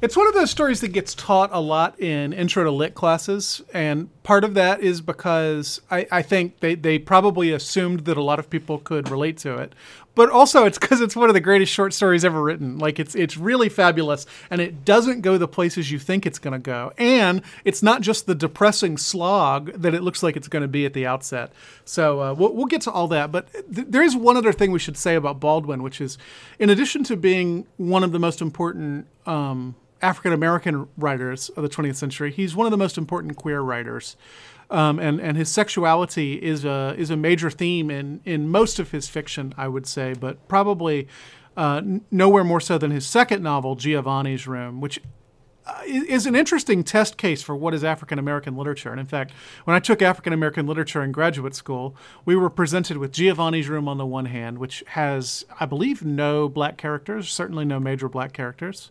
It's 0.03 0.17
one 0.17 0.29
of 0.29 0.35
those 0.35 0.51
stories 0.51 0.81
that 0.81 0.89
gets 0.89 1.15
taught 1.15 1.51
a 1.53 1.61
lot 1.61 1.99
in 2.01 2.33
intro 2.33 2.65
to 2.65 2.71
lit 2.71 2.95
classes, 2.95 3.61
and 3.75 4.09
part 4.23 4.45
of 4.45 4.55
that 4.55 4.81
is 4.81 5.01
because 5.01 5.81
I, 5.91 6.07
I 6.11 6.23
think 6.23 6.61
they, 6.61 6.75
they 6.75 6.99
probably 6.99 7.51
assumed 7.53 8.05
that 8.07 8.17
a 8.17 8.23
lot 8.23 8.39
of 8.39 8.49
people 8.49 8.79
could 8.79 9.11
relate 9.11 9.37
to 9.39 9.57
it. 9.57 9.75
But 10.21 10.29
also 10.29 10.67
it's 10.67 10.79
because 10.79 11.01
it's 11.01 11.17
one 11.17 11.31
of 11.31 11.35
the 11.35 11.41
greatest 11.41 11.73
short 11.73 11.95
stories 11.95 12.27
ever 12.27 12.43
written. 12.43 12.77
Like 12.77 12.99
it's 12.99 13.15
it's 13.15 13.39
really 13.39 13.71
fabulous, 13.71 14.27
and 14.51 14.61
it 14.61 14.85
doesn't 14.85 15.23
go 15.23 15.39
the 15.39 15.49
places 15.49 15.91
you 15.91 15.99
think 15.99 16.27
it's 16.27 16.39
going 16.39 16.53
to 16.53 16.59
go, 16.59 16.93
and 16.99 17.41
it's 17.65 17.83
not 17.83 18.03
just 18.03 18.27
the 18.27 18.35
depressing 18.35 18.99
slog 18.99 19.73
that 19.73 19.95
it 19.95 20.03
looks 20.03 20.23
like 20.23 20.37
it's 20.37 20.47
going 20.47 20.61
to 20.61 20.69
be 20.69 20.85
at 20.85 20.93
the 20.93 21.07
outset. 21.07 21.55
So 21.87 22.21
uh, 22.21 22.35
we'll, 22.35 22.53
we'll 22.53 22.67
get 22.67 22.83
to 22.83 22.91
all 22.91 23.09
that, 23.09 23.33
but 23.33 23.51
th- 23.75 23.87
there 23.89 24.03
is 24.03 24.15
one 24.15 24.37
other 24.37 24.53
thing 24.53 24.73
we 24.73 24.79
should 24.79 24.99
say 24.99 25.15
about 25.15 25.41
Baldwin, 25.41 25.83
which 25.83 26.03
is, 26.03 26.19
in 26.59 26.69
addition 26.69 27.03
to 27.05 27.17
being 27.17 27.67
one 27.79 28.05
of 28.05 28.13
the 28.13 28.19
most 28.19 28.43
important 28.43 29.07
um, 29.25 29.75
African 30.03 30.35
American 30.35 30.87
writers 30.99 31.49
of 31.49 31.63
the 31.63 31.71
20th 31.71 31.97
century. 31.97 32.31
He's 32.31 32.55
one 32.55 32.67
of 32.67 32.73
the 32.73 32.77
most 32.77 32.99
important 32.99 33.37
queer 33.37 33.63
writers. 33.63 34.17
Um, 34.71 35.01
and, 35.01 35.21
and 35.21 35.37
his 35.37 35.49
sexuality 35.49 36.35
is 36.35 36.65
a, 36.65 36.95
is 36.97 37.11
a 37.11 37.17
major 37.17 37.51
theme 37.51 37.91
in, 37.91 38.21
in 38.25 38.49
most 38.49 38.79
of 38.79 38.93
his 38.93 39.09
fiction, 39.09 39.53
I 39.57 39.67
would 39.67 39.85
say, 39.85 40.15
but 40.15 40.47
probably 40.47 41.09
uh, 41.57 41.83
nowhere 42.11 42.45
more 42.45 42.61
so 42.61 42.79
than 42.79 42.93
his 42.93 43.05
second 43.05 43.43
novel, 43.43 43.75
Giovanni's 43.75 44.47
Room, 44.47 44.81
which 44.81 45.01
uh, 45.67 45.83
is 45.85 46.27
an 46.27 46.35
interesting 46.35 46.83
test 46.83 47.17
case 47.17 47.43
for 47.43 47.55
what 47.55 47.75
is 47.75 47.85
African 47.85 48.19
American 48.19 48.57
literature. 48.57 48.91
And 48.91 49.01
in 49.01 49.07
fact, 49.07 49.33
when 49.65 49.77
I 49.77 49.81
took 49.81 50.01
African 50.01 50.33
American 50.33 50.67
literature 50.67 51.03
in 51.03 51.13
graduate 51.13 51.55
school, 51.55 51.95
we 52.25 52.35
were 52.35 52.49
presented 52.49 52.97
with 52.97 53.13
Giovanni's 53.13 53.69
Room 53.69 53.89
on 53.89 53.99
the 53.99 54.07
one 54.07 54.27
hand, 54.27 54.59
which 54.59 54.83
has, 54.89 55.45
I 55.59 55.67
believe, 55.67 56.05
no 56.05 56.49
black 56.49 56.77
characters, 56.77 57.31
certainly 57.31 57.65
no 57.65 57.79
major 57.79 58.09
black 58.09 58.33
characters. 58.33 58.91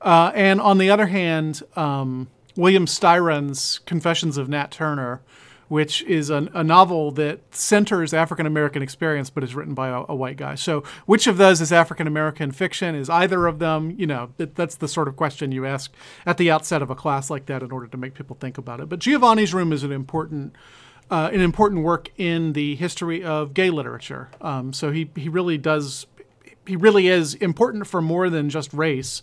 Uh, 0.00 0.30
and 0.34 0.60
on 0.60 0.78
the 0.78 0.90
other 0.90 1.06
hand, 1.06 1.62
um, 1.76 2.28
William 2.60 2.86
Styron's 2.86 3.80
Confessions 3.86 4.36
of 4.36 4.48
Nat 4.48 4.70
Turner, 4.70 5.22
which 5.68 6.02
is 6.02 6.28
a, 6.28 6.48
a 6.52 6.62
novel 6.62 7.10
that 7.12 7.54
centers 7.54 8.12
African 8.12 8.44
American 8.44 8.82
experience 8.82 9.30
but 9.30 9.42
is 9.42 9.54
written 9.54 9.72
by 9.72 9.88
a, 9.88 10.02
a, 10.10 10.14
white 10.14 10.36
guy. 10.36 10.56
So, 10.56 10.84
which 11.06 11.26
of 11.26 11.38
those 11.38 11.62
is 11.62 11.72
African 11.72 12.06
American 12.06 12.52
fiction? 12.52 12.94
Is 12.94 13.08
either 13.08 13.46
of 13.46 13.60
them? 13.60 13.94
You 13.96 14.06
know, 14.06 14.32
that, 14.36 14.56
that's 14.56 14.74
the 14.74 14.88
sort 14.88 15.08
of 15.08 15.16
question 15.16 15.52
you 15.52 15.64
ask 15.64 15.90
at 16.26 16.36
the 16.36 16.50
outset 16.50 16.82
of 16.82 16.90
a 16.90 16.94
class 16.94 17.30
like 17.30 17.46
that 17.46 17.62
in 17.62 17.72
order 17.72 17.86
to 17.86 17.96
make 17.96 18.12
people 18.12 18.36
think 18.38 18.58
about 18.58 18.80
it. 18.80 18.90
But 18.90 18.98
Giovanni's 18.98 19.54
Room 19.54 19.72
is 19.72 19.82
an 19.82 19.92
important. 19.92 20.54
Uh, 21.12 21.28
an 21.32 21.40
important 21.40 21.82
work 21.82 22.08
in 22.18 22.52
the 22.52 22.76
history 22.76 23.24
of 23.24 23.52
gay 23.52 23.68
literature. 23.68 24.28
Um, 24.40 24.72
so 24.72 24.92
he, 24.92 25.10
he 25.16 25.28
really 25.28 25.58
does, 25.58 26.06
he 26.64 26.76
really 26.76 27.08
is 27.08 27.34
important 27.34 27.88
for 27.88 28.00
more 28.00 28.30
than 28.30 28.48
just 28.48 28.72
race 28.72 29.20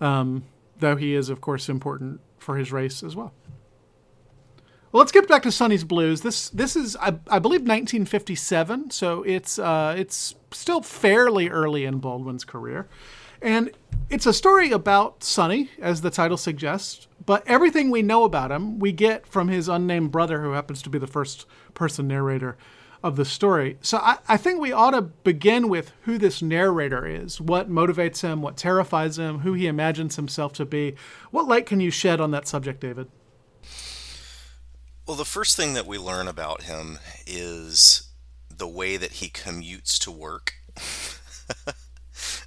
um, 0.00 0.44
though 0.78 0.96
he 0.96 1.14
is, 1.14 1.28
of 1.28 1.40
course, 1.40 1.68
important 1.68 2.20
for 2.38 2.56
his 2.56 2.72
race 2.72 3.02
as 3.02 3.16
well. 3.16 3.32
Well, 4.92 5.00
let's 5.00 5.12
get 5.12 5.28
back 5.28 5.42
to 5.42 5.52
Sonny's 5.52 5.84
Blues. 5.84 6.22
This 6.22 6.48
this 6.50 6.76
is, 6.76 6.96
I, 6.96 7.18
I 7.28 7.38
believe, 7.38 7.60
1957, 7.62 8.90
so 8.90 9.22
it's 9.24 9.58
uh, 9.58 9.94
it's 9.98 10.34
still 10.52 10.80
fairly 10.80 11.48
early 11.48 11.84
in 11.84 11.98
Baldwin's 11.98 12.44
career, 12.44 12.88
and 13.42 13.70
it's 14.08 14.26
a 14.26 14.32
story 14.32 14.70
about 14.70 15.22
Sonny, 15.22 15.70
as 15.80 16.00
the 16.00 16.10
title 16.10 16.36
suggests. 16.36 17.08
But 17.26 17.46
everything 17.46 17.90
we 17.90 18.02
know 18.02 18.22
about 18.24 18.52
him, 18.52 18.78
we 18.78 18.92
get 18.92 19.26
from 19.26 19.48
his 19.48 19.68
unnamed 19.68 20.12
brother, 20.12 20.40
who 20.42 20.52
happens 20.52 20.80
to 20.82 20.90
be 20.90 20.98
the 20.98 21.08
first 21.08 21.44
person 21.74 22.06
narrator 22.06 22.56
of 23.06 23.16
the 23.16 23.24
story. 23.24 23.78
So 23.80 23.98
I, 23.98 24.18
I, 24.26 24.36
think 24.36 24.60
we 24.60 24.72
ought 24.72 24.90
to 24.90 25.02
begin 25.02 25.68
with 25.68 25.92
who 26.02 26.18
this 26.18 26.42
narrator 26.42 27.06
is, 27.06 27.40
what 27.40 27.70
motivates 27.70 28.22
him, 28.22 28.42
what 28.42 28.56
terrifies 28.56 29.16
him, 29.16 29.40
who 29.40 29.52
he 29.52 29.68
imagines 29.68 30.16
himself 30.16 30.52
to 30.54 30.64
be. 30.64 30.96
What 31.30 31.46
light 31.46 31.66
can 31.66 31.78
you 31.78 31.92
shed 31.92 32.20
on 32.20 32.32
that 32.32 32.48
subject, 32.48 32.80
David? 32.80 33.08
Well, 35.06 35.16
the 35.16 35.24
first 35.24 35.56
thing 35.56 35.74
that 35.74 35.86
we 35.86 35.98
learn 35.98 36.26
about 36.26 36.62
him 36.62 36.98
is 37.28 38.08
the 38.50 38.66
way 38.66 38.96
that 38.96 39.12
he 39.12 39.28
commutes 39.28 39.98
to 40.00 40.10
work. 40.10 40.54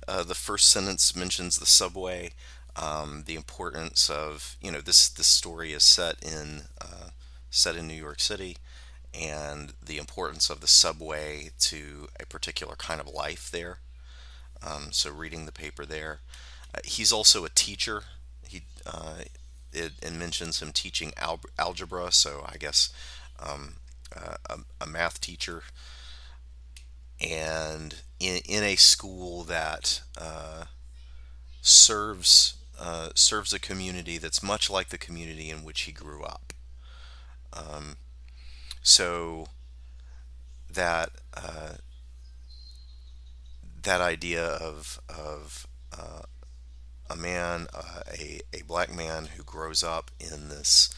uh, 0.09 0.23
the 0.23 0.35
first 0.35 0.69
sentence 0.69 1.15
mentions 1.15 1.57
the 1.57 1.65
subway, 1.65 2.31
um, 2.75 3.23
the 3.27 3.35
importance 3.35 4.09
of 4.09 4.57
you 4.61 4.71
know 4.71 4.81
this 4.81 5.07
this 5.07 5.27
story 5.27 5.71
is 5.71 5.83
set 5.83 6.21
in 6.21 6.63
uh, 6.81 7.11
set 7.49 7.77
in 7.77 7.87
New 7.87 7.93
York 7.93 8.19
City 8.19 8.57
and 9.13 9.73
the 9.83 9.97
importance 9.97 10.49
of 10.49 10.61
the 10.61 10.67
subway 10.67 11.51
to 11.59 12.07
a 12.19 12.25
particular 12.25 12.75
kind 12.75 13.01
of 13.01 13.07
life 13.07 13.49
there. 13.51 13.79
Um, 14.65 14.91
so 14.91 15.11
reading 15.11 15.45
the 15.45 15.51
paper 15.51 15.85
there. 15.85 16.19
Uh, 16.73 16.79
he's 16.83 17.11
also 17.11 17.45
a 17.45 17.49
teacher. 17.49 18.03
He 18.47 18.63
uh, 18.85 19.23
it, 19.71 19.93
it, 20.01 20.13
mentions 20.13 20.61
him 20.61 20.71
teaching 20.71 21.13
al- 21.17 21.41
algebra, 21.57 22.11
so 22.11 22.43
I 22.47 22.57
guess 22.57 22.89
um, 23.39 23.75
uh, 24.15 24.35
a, 24.49 24.57
a, 24.81 24.87
math 24.87 25.21
teacher, 25.21 25.63
and 27.21 27.95
in, 28.19 28.41
in 28.47 28.63
a 28.63 28.75
school 28.75 29.43
that 29.43 30.01
uh, 30.17 30.65
serves 31.61 32.55
uh, 32.79 33.09
serves 33.13 33.53
a 33.53 33.59
community 33.59 34.17
that's 34.17 34.41
much 34.41 34.69
like 34.69 34.89
the 34.89 34.97
community 34.97 35.49
in 35.49 35.63
which 35.63 35.81
he 35.81 35.91
grew 35.91 36.23
up. 36.23 36.53
Um, 37.53 37.97
so 38.81 39.47
that 40.71 41.09
uh, 41.35 41.73
that 43.83 44.01
idea 44.01 44.43
of 44.45 44.99
of 45.09 45.67
uh, 45.97 46.21
a 47.09 47.15
man, 47.15 47.67
uh, 47.73 48.01
a 48.19 48.41
a 48.53 48.63
black 48.63 48.93
man 48.93 49.27
who 49.37 49.43
grows 49.43 49.83
up 49.83 50.11
in 50.19 50.49
this 50.49 50.89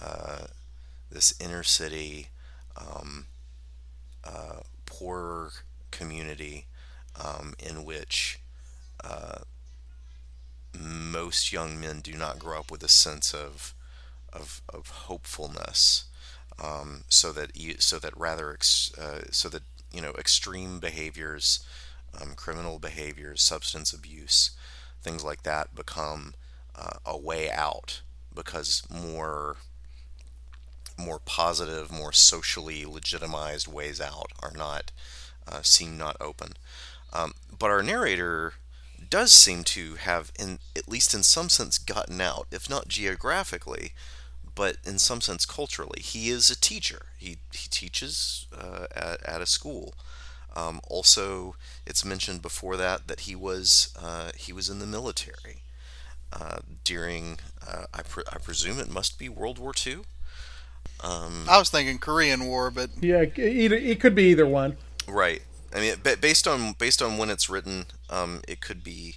uh, 0.00 0.46
this 1.10 1.34
inner 1.40 1.62
city, 1.62 2.28
um, 2.76 3.26
uh, 4.24 4.60
poorer 4.86 5.50
community 5.90 6.66
um, 7.22 7.54
in 7.58 7.84
which 7.84 8.40
uh, 9.04 9.38
most 10.78 11.52
young 11.52 11.80
men 11.80 12.00
do 12.00 12.12
not 12.14 12.38
grow 12.38 12.60
up 12.60 12.70
with 12.70 12.82
a 12.82 12.88
sense 12.88 13.34
of 13.34 13.74
of, 14.32 14.62
of 14.68 14.88
hopefulness 14.90 16.04
um, 16.62 17.04
so 17.08 17.32
that 17.32 17.56
you, 17.56 17.76
so 17.78 17.98
that 17.98 18.16
rather 18.16 18.52
ex, 18.52 18.92
uh, 18.98 19.22
so 19.30 19.48
that 19.48 19.62
you 19.92 20.00
know 20.00 20.12
extreme 20.18 20.80
behaviors, 20.80 21.64
um, 22.20 22.34
criminal 22.34 22.78
behaviors, 22.78 23.42
substance 23.42 23.92
abuse, 23.92 24.50
things 25.02 25.24
like 25.24 25.42
that 25.42 25.74
become 25.74 26.34
uh, 26.74 26.98
a 27.06 27.16
way 27.16 27.50
out 27.50 28.02
because 28.34 28.82
more 28.90 29.56
more 30.96 31.20
positive, 31.20 31.92
more 31.92 32.12
socially 32.12 32.84
legitimized 32.84 33.68
ways 33.68 34.00
out 34.00 34.32
are 34.42 34.52
not 34.54 34.90
uh, 35.46 35.62
seem 35.62 35.96
not 35.96 36.16
open. 36.20 36.54
Um, 37.12 37.34
but 37.56 37.70
our 37.70 37.82
narrator 37.82 38.54
does 39.08 39.32
seem 39.32 39.64
to 39.64 39.94
have, 39.94 40.32
in 40.38 40.58
at 40.76 40.88
least 40.88 41.14
in 41.14 41.22
some 41.22 41.48
sense, 41.48 41.78
gotten 41.78 42.20
out, 42.20 42.46
if 42.50 42.68
not 42.68 42.88
geographically, 42.88 43.92
but 44.58 44.76
in 44.84 44.98
some 44.98 45.20
sense 45.20 45.46
culturally. 45.46 46.02
He 46.02 46.30
is 46.30 46.50
a 46.50 46.60
teacher. 46.60 47.06
He, 47.16 47.36
he 47.52 47.68
teaches 47.68 48.48
uh, 48.52 48.88
at, 48.94 49.24
at 49.24 49.40
a 49.40 49.46
school. 49.46 49.94
Um, 50.56 50.80
also, 50.88 51.54
it's 51.86 52.04
mentioned 52.04 52.42
before 52.42 52.76
that 52.76 53.06
that 53.06 53.20
he 53.20 53.36
was 53.36 53.94
uh, 54.02 54.32
he 54.36 54.52
was 54.52 54.68
in 54.68 54.80
the 54.80 54.86
military 54.86 55.62
uh, 56.32 56.58
during 56.82 57.38
uh, 57.64 57.84
I, 57.94 58.02
pre- 58.02 58.24
I 58.32 58.38
presume 58.38 58.80
it 58.80 58.90
must 58.90 59.16
be 59.16 59.28
World 59.28 59.60
War 59.60 59.72
II. 59.86 59.98
Um, 61.04 61.44
I 61.48 61.58
was 61.58 61.70
thinking 61.70 61.98
Korean 61.98 62.46
War, 62.46 62.72
but 62.72 62.90
yeah, 63.00 63.26
either 63.36 63.76
it 63.76 64.00
could 64.00 64.16
be 64.16 64.24
either 64.24 64.46
one. 64.46 64.76
Right. 65.06 65.42
I 65.72 65.80
mean, 65.80 65.94
based 66.20 66.48
on 66.48 66.72
based 66.72 67.00
on 67.00 67.16
when 67.16 67.30
it's 67.30 67.48
written, 67.48 67.86
um, 68.10 68.40
it 68.48 68.60
could 68.60 68.82
be. 68.82 69.16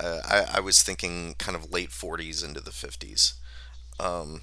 Uh, 0.00 0.20
I, 0.24 0.56
I 0.56 0.60
was 0.60 0.82
thinking 0.82 1.36
kind 1.38 1.56
of 1.56 1.72
late 1.72 1.90
40s 1.90 2.44
into 2.44 2.60
the 2.60 2.70
50s. 2.70 3.34
Um, 3.98 4.42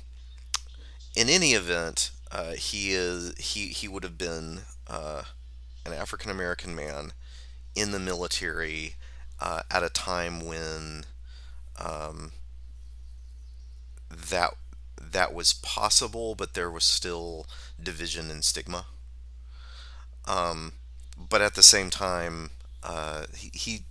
in 1.15 1.29
any 1.29 1.53
event, 1.53 2.12
uh, 2.31 2.53
he 2.53 2.91
is 2.93 3.38
he 3.38 3.67
he 3.67 3.88
would 3.88 4.03
have 4.03 4.17
been 4.17 4.62
uh, 4.88 5.24
an 5.86 5.93
African 5.93 6.31
American 6.31 6.75
man 6.75 7.13
in 7.75 7.91
the 7.91 8.00
military 8.00 8.95
uh, 9.39 9.62
at 9.69 9.83
a 9.83 9.89
time 9.89 10.45
when 10.45 11.05
um, 11.79 12.31
that 14.10 14.55
that 15.00 15.33
was 15.33 15.53
possible, 15.53 16.36
but 16.36 16.53
there 16.53 16.72
was 16.72 16.83
still 16.83 17.45
division 17.81 18.31
and 18.31 18.43
stigma. 18.43 18.86
Um, 20.25 20.74
but 21.17 21.41
at 21.41 21.55
the 21.55 21.63
same 21.63 21.89
time, 21.89 22.51
uh, 22.81 23.25
he, 23.36 23.51
he 23.53 23.83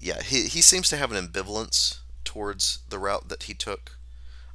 yeah 0.00 0.22
he, 0.22 0.44
he 0.44 0.60
seems 0.62 0.88
to 0.90 0.96
have 0.96 1.12
an 1.12 1.28
ambivalence 1.28 1.98
towards 2.24 2.80
the 2.88 2.98
route 2.98 3.28
that 3.28 3.44
he 3.44 3.54
took 3.54 3.97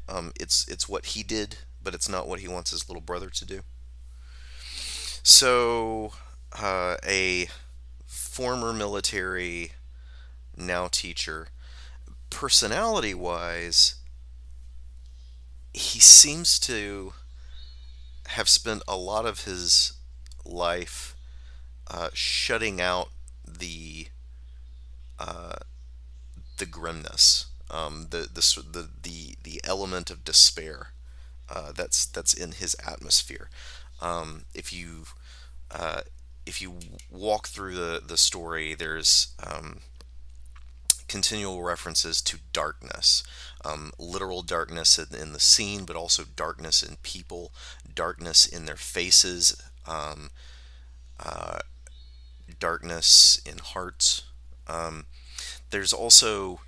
um, 0.07 0.31
it's 0.39 0.67
it's 0.67 0.89
what 0.89 1.07
he 1.07 1.23
did, 1.23 1.57
but 1.83 1.93
it's 1.93 2.09
not 2.09 2.27
what 2.27 2.39
he 2.39 2.47
wants 2.47 2.71
his 2.71 2.87
little 2.89 3.01
brother 3.01 3.29
to 3.29 3.45
do. 3.45 3.61
So, 5.23 6.13
uh, 6.51 6.97
a 7.05 7.47
former 8.05 8.73
military, 8.73 9.71
now 10.57 10.87
teacher, 10.87 11.47
personality 12.29 13.13
wise, 13.13 13.95
he 15.73 15.99
seems 15.99 16.59
to 16.59 17.13
have 18.27 18.49
spent 18.49 18.83
a 18.87 18.97
lot 18.97 19.25
of 19.25 19.45
his 19.45 19.93
life 20.45 21.15
uh, 21.89 22.09
shutting 22.13 22.81
out 22.81 23.09
the 23.47 24.07
uh, 25.19 25.55
the 26.57 26.65
grimness, 26.65 27.47
um, 27.69 28.07
the, 28.09 28.27
the 28.31 28.63
the 28.71 28.89
the 29.01 29.35
the 29.43 29.61
element 29.63 30.09
of 30.09 30.23
despair 30.23 30.89
uh, 31.49 31.71
that's 31.71 32.05
that's 32.05 32.33
in 32.33 32.53
his 32.53 32.75
atmosphere. 32.85 33.49
Um, 34.01 34.45
if 34.53 34.73
you 34.73 35.05
uh, 35.71 36.01
if 36.45 36.61
you 36.61 36.75
walk 37.09 37.47
through 37.47 37.75
the 37.75 38.01
the 38.05 38.17
story, 38.17 38.73
there's 38.73 39.33
um, 39.45 39.79
continual 41.07 41.61
references 41.63 42.21
to 42.21 42.39
darkness, 42.53 43.23
um, 43.63 43.91
literal 43.99 44.41
darkness 44.41 44.97
in, 44.97 45.15
in, 45.15 45.33
the 45.33 45.39
scene, 45.39 45.85
but 45.85 45.95
also 45.95 46.23
darkness 46.35 46.81
in 46.81 46.97
people, 47.03 47.51
darkness 47.93 48.45
in 48.45 48.65
their 48.65 48.75
faces, 48.75 49.61
um, 49.87 50.31
uh, 51.19 51.59
darkness 52.59 53.41
in 53.45 53.57
hearts. 53.59 54.23
Um, 54.67 55.05
there's 55.69 55.93
also 55.93 56.61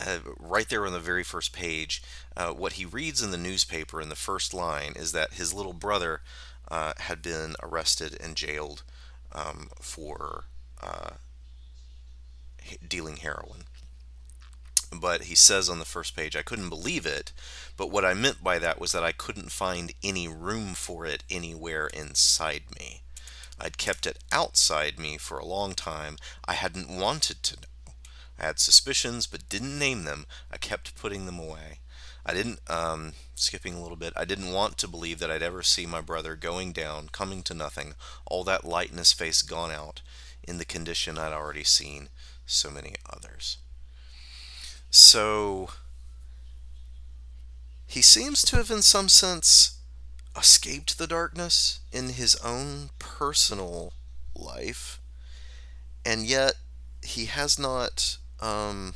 uh, 0.00 0.18
right 0.38 0.68
there 0.68 0.86
on 0.86 0.92
the 0.92 1.00
very 1.00 1.24
first 1.24 1.52
page, 1.52 2.02
uh, 2.36 2.50
what 2.50 2.74
he 2.74 2.84
reads 2.84 3.22
in 3.22 3.30
the 3.30 3.38
newspaper 3.38 4.00
in 4.00 4.08
the 4.08 4.16
first 4.16 4.52
line 4.52 4.92
is 4.96 5.12
that 5.12 5.34
his 5.34 5.54
little 5.54 5.72
brother 5.72 6.20
uh, 6.70 6.94
had 6.98 7.22
been 7.22 7.54
arrested 7.62 8.16
and 8.20 8.36
jailed 8.36 8.82
um, 9.32 9.68
for 9.80 10.44
uh, 10.82 11.10
dealing 12.86 13.16
heroin. 13.16 13.64
But 14.92 15.22
he 15.22 15.34
says 15.34 15.68
on 15.68 15.78
the 15.78 15.84
first 15.84 16.14
page, 16.14 16.36
I 16.36 16.42
couldn't 16.42 16.68
believe 16.68 17.04
it, 17.04 17.32
but 17.76 17.90
what 17.90 18.04
I 18.04 18.14
meant 18.14 18.44
by 18.44 18.58
that 18.60 18.80
was 18.80 18.92
that 18.92 19.04
I 19.04 19.12
couldn't 19.12 19.50
find 19.50 19.92
any 20.02 20.28
room 20.28 20.74
for 20.74 21.04
it 21.04 21.24
anywhere 21.28 21.88
inside 21.88 22.62
me. 22.78 23.02
I'd 23.58 23.78
kept 23.78 24.06
it 24.06 24.18
outside 24.32 24.98
me 24.98 25.16
for 25.16 25.38
a 25.38 25.46
long 25.46 25.74
time. 25.74 26.16
I 26.46 26.54
hadn't 26.54 26.88
wanted 26.88 27.42
to 27.44 27.56
know. 27.56 27.73
I 28.38 28.46
had 28.46 28.58
suspicions, 28.58 29.26
but 29.26 29.48
didn't 29.48 29.78
name 29.78 30.04
them. 30.04 30.26
I 30.50 30.56
kept 30.56 30.96
putting 30.96 31.26
them 31.26 31.38
away. 31.38 31.78
I 32.26 32.32
didn't, 32.32 32.60
um, 32.70 33.12
skipping 33.34 33.74
a 33.74 33.82
little 33.82 33.96
bit, 33.96 34.14
I 34.16 34.24
didn't 34.24 34.52
want 34.52 34.78
to 34.78 34.88
believe 34.88 35.18
that 35.18 35.30
I'd 35.30 35.42
ever 35.42 35.62
see 35.62 35.84
my 35.84 36.00
brother 36.00 36.36
going 36.36 36.72
down, 36.72 37.10
coming 37.10 37.42
to 37.42 37.54
nothing, 37.54 37.94
all 38.24 38.44
that 38.44 38.64
light 38.64 38.90
in 38.90 38.96
his 38.96 39.12
face 39.12 39.42
gone 39.42 39.70
out, 39.70 40.00
in 40.42 40.58
the 40.58 40.64
condition 40.64 41.18
I'd 41.18 41.32
already 41.32 41.64
seen 41.64 42.08
so 42.46 42.70
many 42.70 42.94
others. 43.10 43.58
So, 44.90 45.70
he 47.86 48.00
seems 48.00 48.42
to 48.44 48.56
have, 48.56 48.70
in 48.70 48.82
some 48.82 49.08
sense, 49.08 49.78
escaped 50.36 50.96
the 50.98 51.06
darkness 51.06 51.80
in 51.92 52.10
his 52.10 52.36
own 52.36 52.90
personal 52.98 53.92
life, 54.34 55.00
and 56.06 56.24
yet 56.24 56.54
he 57.02 57.26
has 57.26 57.58
not 57.58 58.16
um, 58.40 58.94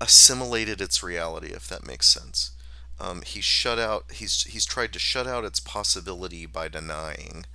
assimilated 0.00 0.80
its 0.80 1.02
reality, 1.02 1.48
if 1.48 1.68
that 1.68 1.86
makes 1.86 2.06
sense. 2.06 2.52
Um, 3.00 3.22
he's 3.22 3.44
shut 3.44 3.78
out. 3.78 4.06
He's 4.12 4.42
he's 4.44 4.66
tried 4.66 4.92
to 4.92 4.98
shut 4.98 5.26
out 5.26 5.44
its 5.44 5.60
possibility 5.60 6.46
by 6.46 6.68
denying 6.68 7.46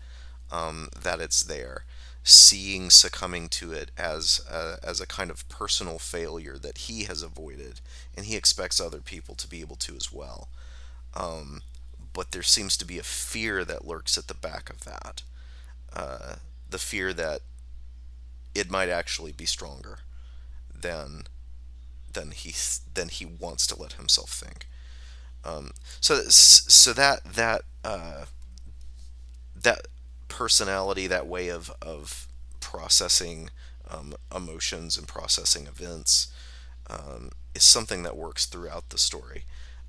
um, 0.51 0.89
that 1.01 1.19
it's 1.19 1.43
there, 1.43 1.83
seeing 2.23 2.89
succumbing 2.89 3.49
to 3.49 3.73
it 3.73 3.91
as 3.97 4.41
a, 4.49 4.77
as 4.81 5.01
a 5.01 5.07
kind 5.07 5.29
of 5.29 5.47
personal 5.49 5.99
failure 5.99 6.57
that 6.57 6.77
he 6.79 7.03
has 7.03 7.21
avoided, 7.21 7.81
and 8.15 8.25
he 8.25 8.37
expects 8.37 8.79
other 8.79 9.01
people 9.01 9.35
to 9.35 9.47
be 9.47 9.59
able 9.59 9.75
to 9.77 9.95
as 9.95 10.13
well. 10.13 10.47
Um, 11.13 11.61
but 12.13 12.31
there 12.31 12.43
seems 12.43 12.77
to 12.77 12.85
be 12.85 12.99
a 12.99 13.03
fear 13.03 13.65
that 13.65 13.87
lurks 13.87 14.17
at 14.17 14.27
the 14.27 14.33
back 14.33 14.69
of 14.69 14.85
that, 14.85 15.23
uh, 15.93 16.35
the 16.69 16.77
fear 16.77 17.11
that 17.13 17.41
it 18.55 18.69
might 18.69 18.89
actually 18.89 19.31
be 19.31 19.45
stronger 19.45 19.99
than 20.73 21.23
than 22.11 22.31
he 22.31 22.53
than 22.93 23.09
he 23.09 23.25
wants 23.25 23.65
to 23.67 23.79
let 23.79 23.93
himself 23.93 24.29
think. 24.29 24.67
Um, 25.43 25.71
so 25.99 26.21
so 26.29 26.93
that 26.93 27.23
that 27.23 27.63
uh, 27.83 28.25
that 29.55 29.87
personality, 30.27 31.07
that 31.07 31.27
way 31.27 31.49
of 31.49 31.71
of 31.81 32.27
processing 32.59 33.49
um, 33.89 34.13
emotions 34.35 34.97
and 34.97 35.07
processing 35.07 35.67
events, 35.67 36.31
um, 36.89 37.29
is 37.53 37.63
something 37.63 38.03
that 38.03 38.17
works 38.17 38.45
throughout 38.45 38.89
the 38.89 38.97
story. 38.97 39.43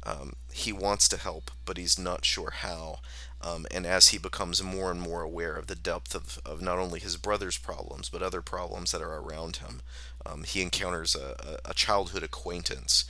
Um, 0.06 0.34
he 0.52 0.72
wants 0.72 1.08
to 1.08 1.16
help, 1.16 1.50
but 1.64 1.78
he's 1.78 1.98
not 1.98 2.24
sure 2.24 2.50
how. 2.50 2.98
Um, 3.40 3.66
and 3.70 3.86
as 3.86 4.08
he 4.08 4.18
becomes 4.18 4.62
more 4.62 4.90
and 4.90 5.00
more 5.00 5.22
aware 5.22 5.54
of 5.54 5.66
the 5.66 5.74
depth 5.74 6.14
of, 6.14 6.38
of 6.44 6.62
not 6.62 6.78
only 6.78 7.00
his 7.00 7.16
brother's 7.16 7.58
problems, 7.58 8.08
but 8.08 8.22
other 8.22 8.42
problems 8.42 8.92
that 8.92 9.02
are 9.02 9.18
around 9.18 9.56
him, 9.56 9.82
um, 10.24 10.44
he 10.44 10.62
encounters 10.62 11.14
a, 11.14 11.58
a 11.64 11.74
childhood 11.74 12.22
acquaintance 12.22 13.04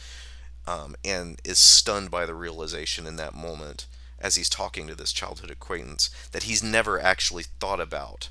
um, 0.66 0.96
and 1.04 1.40
is 1.44 1.58
stunned 1.58 2.10
by 2.10 2.26
the 2.26 2.34
realization 2.34 3.06
in 3.06 3.16
that 3.16 3.34
moment 3.34 3.86
as 4.18 4.36
he's 4.36 4.48
talking 4.48 4.86
to 4.86 4.94
this 4.94 5.12
childhood 5.12 5.50
acquaintance 5.50 6.10
that 6.32 6.44
he's 6.44 6.62
never 6.62 7.00
actually 7.00 7.44
thought 7.60 7.80
about 7.80 8.28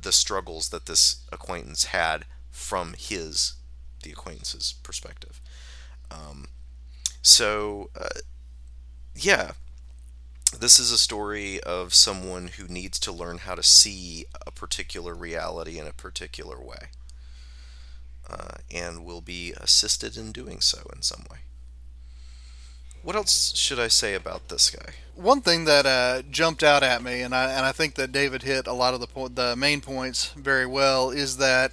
the 0.00 0.12
struggles 0.12 0.70
that 0.70 0.86
this 0.86 1.24
acquaintance 1.30 1.84
had 1.86 2.24
from 2.50 2.94
his 2.98 3.54
the 4.02 4.10
acquaintance's 4.10 4.74
perspective. 4.82 5.40
Um, 6.10 6.48
so, 7.22 7.90
uh, 7.98 8.20
yeah, 9.14 9.52
this 10.58 10.78
is 10.78 10.92
a 10.92 10.98
story 10.98 11.60
of 11.60 11.94
someone 11.94 12.48
who 12.58 12.68
needs 12.68 12.98
to 13.00 13.12
learn 13.12 13.38
how 13.38 13.54
to 13.54 13.62
see 13.62 14.26
a 14.46 14.50
particular 14.50 15.14
reality 15.14 15.78
in 15.78 15.86
a 15.86 15.92
particular 15.92 16.60
way 16.60 16.88
uh, 18.28 18.56
and 18.72 19.04
will 19.04 19.20
be 19.20 19.52
assisted 19.56 20.16
in 20.16 20.32
doing 20.32 20.60
so 20.60 20.90
in 20.94 21.02
some 21.02 21.24
way. 21.30 21.38
What 23.02 23.16
else 23.16 23.56
should 23.56 23.80
I 23.80 23.88
say 23.88 24.14
about 24.14 24.48
this 24.48 24.70
guy? 24.70 24.92
One 25.16 25.40
thing 25.40 25.64
that 25.64 25.86
uh, 25.86 26.22
jumped 26.30 26.62
out 26.62 26.84
at 26.84 27.02
me, 27.02 27.22
and 27.22 27.34
I 27.34 27.50
and 27.50 27.66
I 27.66 27.72
think 27.72 27.96
that 27.96 28.12
David 28.12 28.42
hit 28.42 28.68
a 28.68 28.72
lot 28.72 28.94
of 28.94 29.00
the 29.00 29.08
po- 29.08 29.28
the 29.28 29.56
main 29.56 29.80
points 29.80 30.32
very 30.36 30.66
well, 30.66 31.10
is 31.10 31.38
that 31.38 31.72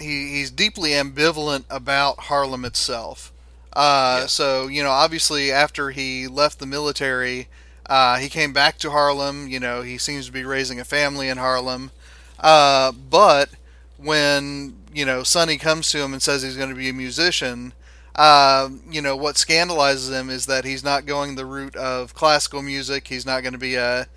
he, 0.00 0.32
he's 0.32 0.50
deeply 0.50 0.90
ambivalent 0.90 1.64
about 1.70 2.18
Harlem 2.18 2.64
itself. 2.64 3.32
Uh, 3.72 4.18
yeah. 4.22 4.26
So 4.26 4.66
you 4.66 4.82
know, 4.82 4.90
obviously, 4.90 5.52
after 5.52 5.90
he 5.90 6.26
left 6.26 6.58
the 6.58 6.66
military, 6.66 7.48
uh, 7.86 8.18
he 8.18 8.28
came 8.28 8.52
back 8.52 8.78
to 8.78 8.90
Harlem. 8.90 9.48
You 9.48 9.60
know, 9.60 9.82
he 9.82 9.98
seems 9.98 10.26
to 10.26 10.32
be 10.32 10.44
raising 10.44 10.80
a 10.80 10.84
family 10.84 11.28
in 11.28 11.38
Harlem. 11.38 11.90
Uh, 12.38 12.92
but 12.92 13.50
when 13.96 14.76
you 14.92 15.04
know 15.04 15.22
Sonny 15.22 15.58
comes 15.58 15.90
to 15.90 15.98
him 15.98 16.12
and 16.12 16.22
says 16.22 16.42
he's 16.42 16.56
going 16.56 16.70
to 16.70 16.74
be 16.74 16.88
a 16.88 16.94
musician, 16.94 17.72
uh, 18.16 18.70
you 18.90 19.02
know 19.02 19.16
what 19.16 19.36
scandalizes 19.36 20.10
him 20.10 20.30
is 20.30 20.46
that 20.46 20.64
he's 20.64 20.84
not 20.84 21.06
going 21.06 21.34
the 21.34 21.46
route 21.46 21.76
of 21.76 22.14
classical 22.14 22.62
music. 22.62 23.08
He's 23.08 23.26
not 23.26 23.42
going 23.42 23.52
to 23.52 23.58
be 23.58 23.76
a 23.76 24.08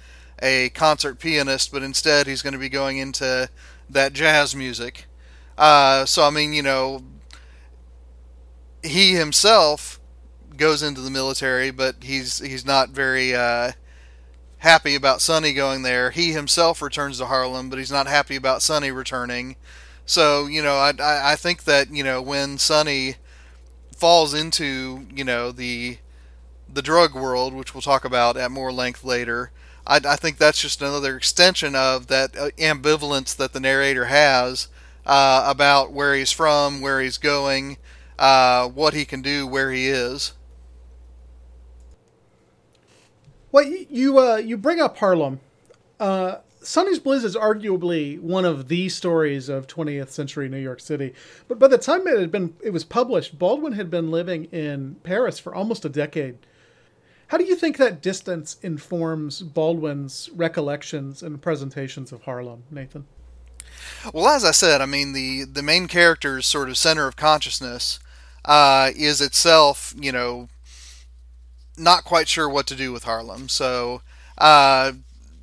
a 0.41 0.69
concert 0.69 1.19
pianist, 1.19 1.71
but 1.71 1.83
instead 1.83 2.27
he's 2.27 2.41
going 2.41 2.53
to 2.53 2.59
be 2.59 2.69
going 2.69 2.97
into 2.97 3.49
that 3.89 4.13
jazz 4.13 4.55
music. 4.55 5.05
Uh, 5.57 6.05
so 6.05 6.23
I 6.23 6.29
mean, 6.29 6.53
you 6.53 6.63
know, 6.63 7.03
he 8.83 9.13
himself 9.13 9.99
goes 10.57 10.83
into 10.83 11.01
the 11.01 11.09
military, 11.09 11.71
but 11.71 11.95
he's 12.01 12.39
he's 12.39 12.65
not 12.65 12.89
very 12.89 13.33
uh, 13.33 13.71
happy 14.59 14.95
about 14.95 15.21
Sonny 15.21 15.53
going 15.53 15.83
there. 15.83 16.11
He 16.11 16.31
himself 16.31 16.81
returns 16.81 17.17
to 17.17 17.25
Harlem, 17.25 17.69
but 17.69 17.79
he's 17.79 17.91
not 17.91 18.07
happy 18.07 18.35
about 18.35 18.61
Sonny 18.61 18.91
returning. 18.91 19.55
So 20.05 20.47
you 20.47 20.61
know, 20.61 20.75
I 20.75 20.93
I 20.99 21.35
think 21.35 21.63
that 21.63 21.93
you 21.93 22.03
know 22.03 22.21
when 22.21 22.57
Sonny 22.57 23.15
falls 23.95 24.33
into 24.33 25.07
you 25.13 25.23
know 25.23 25.51
the 25.51 25.97
the 26.71 26.81
drug 26.81 27.13
world, 27.15 27.53
which 27.53 27.73
we'll 27.73 27.81
talk 27.81 28.05
about 28.05 28.37
at 28.37 28.51
more 28.51 28.71
length 28.71 29.03
later. 29.03 29.51
I, 29.85 29.99
I 30.05 30.15
think 30.15 30.37
that's 30.37 30.61
just 30.61 30.81
another 30.81 31.17
extension 31.17 31.75
of 31.75 32.07
that 32.07 32.37
uh, 32.37 32.49
ambivalence 32.57 33.35
that 33.35 33.53
the 33.53 33.59
narrator 33.59 34.05
has 34.05 34.69
uh, 35.05 35.43
about 35.45 35.91
where 35.91 36.15
he's 36.15 36.31
from, 36.31 36.79
where 36.81 37.01
he's 37.01 37.17
going, 37.17 37.77
uh, 38.19 38.67
what 38.69 38.93
he 38.93 39.05
can 39.05 39.21
do, 39.21 39.47
where 39.47 39.71
he 39.71 39.87
is. 39.87 40.33
Well, 43.51 43.65
you 43.65 44.17
uh, 44.17 44.37
you 44.37 44.57
bring 44.57 44.79
up 44.79 44.97
Harlem. 44.97 45.39
Uh, 45.99 46.37
Sonny's 46.63 46.99
Blues 46.99 47.23
is 47.23 47.35
arguably 47.35 48.19
one 48.19 48.45
of 48.45 48.67
the 48.67 48.89
stories 48.89 49.49
of 49.49 49.67
20th 49.67 50.09
century 50.09 50.47
New 50.47 50.57
York 50.57 50.79
City. 50.79 51.13
But 51.47 51.59
by 51.59 51.67
the 51.67 51.77
time 51.77 52.07
it 52.07 52.19
had 52.19 52.31
been 52.31 52.55
it 52.63 52.71
was 52.71 52.83
published, 52.83 53.37
Baldwin 53.37 53.73
had 53.73 53.91
been 53.91 54.09
living 54.09 54.45
in 54.45 54.95
Paris 55.03 55.39
for 55.39 55.53
almost 55.53 55.85
a 55.85 55.89
decade. 55.89 56.37
How 57.27 57.37
do 57.37 57.45
you 57.45 57.55
think 57.55 57.77
that 57.77 58.01
distance 58.01 58.57
informs 58.61 59.41
Baldwin's 59.41 60.29
recollections 60.35 61.23
and 61.23 61.41
presentations 61.41 62.11
of 62.11 62.23
Harlem, 62.23 62.63
Nathan? 62.71 63.05
Well, 64.13 64.27
as 64.27 64.45
I 64.45 64.51
said, 64.51 64.81
I 64.81 64.85
mean 64.85 65.13
the 65.13 65.43
the 65.43 65.63
main 65.63 65.87
character's 65.87 66.47
sort 66.47 66.69
of 66.69 66.77
center 66.77 67.07
of 67.07 67.15
consciousness 67.15 67.99
uh, 68.45 68.91
is 68.95 69.21
itself, 69.21 69.93
you 69.97 70.11
know, 70.11 70.49
not 71.77 72.03
quite 72.03 72.27
sure 72.27 72.49
what 72.49 72.67
to 72.67 72.75
do 72.75 72.91
with 72.91 73.03
Harlem. 73.03 73.49
So, 73.49 74.01
uh, 74.37 74.93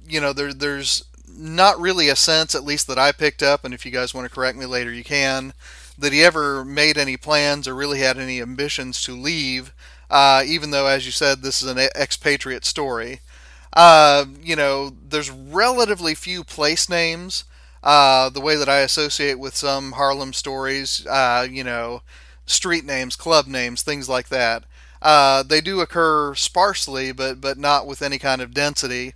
you 0.06 0.20
know, 0.20 0.32
there 0.32 0.52
there's 0.52 1.04
not 1.28 1.80
really 1.80 2.08
a 2.08 2.16
sense, 2.16 2.54
at 2.54 2.64
least 2.64 2.86
that 2.86 2.98
I 2.98 3.12
picked 3.12 3.42
up, 3.42 3.64
and 3.64 3.72
if 3.72 3.86
you 3.86 3.92
guys 3.92 4.14
want 4.14 4.28
to 4.28 4.34
correct 4.34 4.58
me 4.58 4.66
later, 4.66 4.92
you 4.92 5.04
can, 5.04 5.52
that 5.98 6.12
he 6.12 6.22
ever 6.22 6.64
made 6.64 6.98
any 6.98 7.16
plans 7.16 7.66
or 7.66 7.74
really 7.74 8.00
had 8.00 8.18
any 8.18 8.40
ambitions 8.40 9.02
to 9.04 9.12
leave. 9.16 9.72
Uh, 10.10 10.42
even 10.44 10.70
though, 10.70 10.86
as 10.86 11.06
you 11.06 11.12
said, 11.12 11.40
this 11.40 11.62
is 11.62 11.70
an 11.70 11.78
expatriate 11.78 12.64
story. 12.64 13.20
Uh, 13.72 14.24
you 14.42 14.56
know, 14.56 14.92
there's 15.08 15.30
relatively 15.30 16.14
few 16.14 16.42
place 16.42 16.88
names. 16.88 17.44
Uh, 17.82 18.28
the 18.28 18.40
way 18.40 18.56
that 18.56 18.68
I 18.68 18.80
associate 18.80 19.38
with 19.38 19.56
some 19.56 19.92
Harlem 19.92 20.32
stories, 20.32 21.06
uh, 21.06 21.46
you 21.48 21.64
know, 21.64 22.02
street 22.50 22.84
names, 22.84 23.16
club 23.16 23.46
names, 23.46 23.82
things 23.82 24.08
like 24.08 24.28
that. 24.28 24.64
Uh, 25.02 25.42
they 25.42 25.60
do 25.60 25.80
occur 25.80 26.34
sparsely, 26.34 27.12
but 27.12 27.40
but 27.40 27.58
not 27.58 27.86
with 27.86 28.02
any 28.02 28.18
kind 28.18 28.42
of 28.42 28.54
density. 28.54 29.14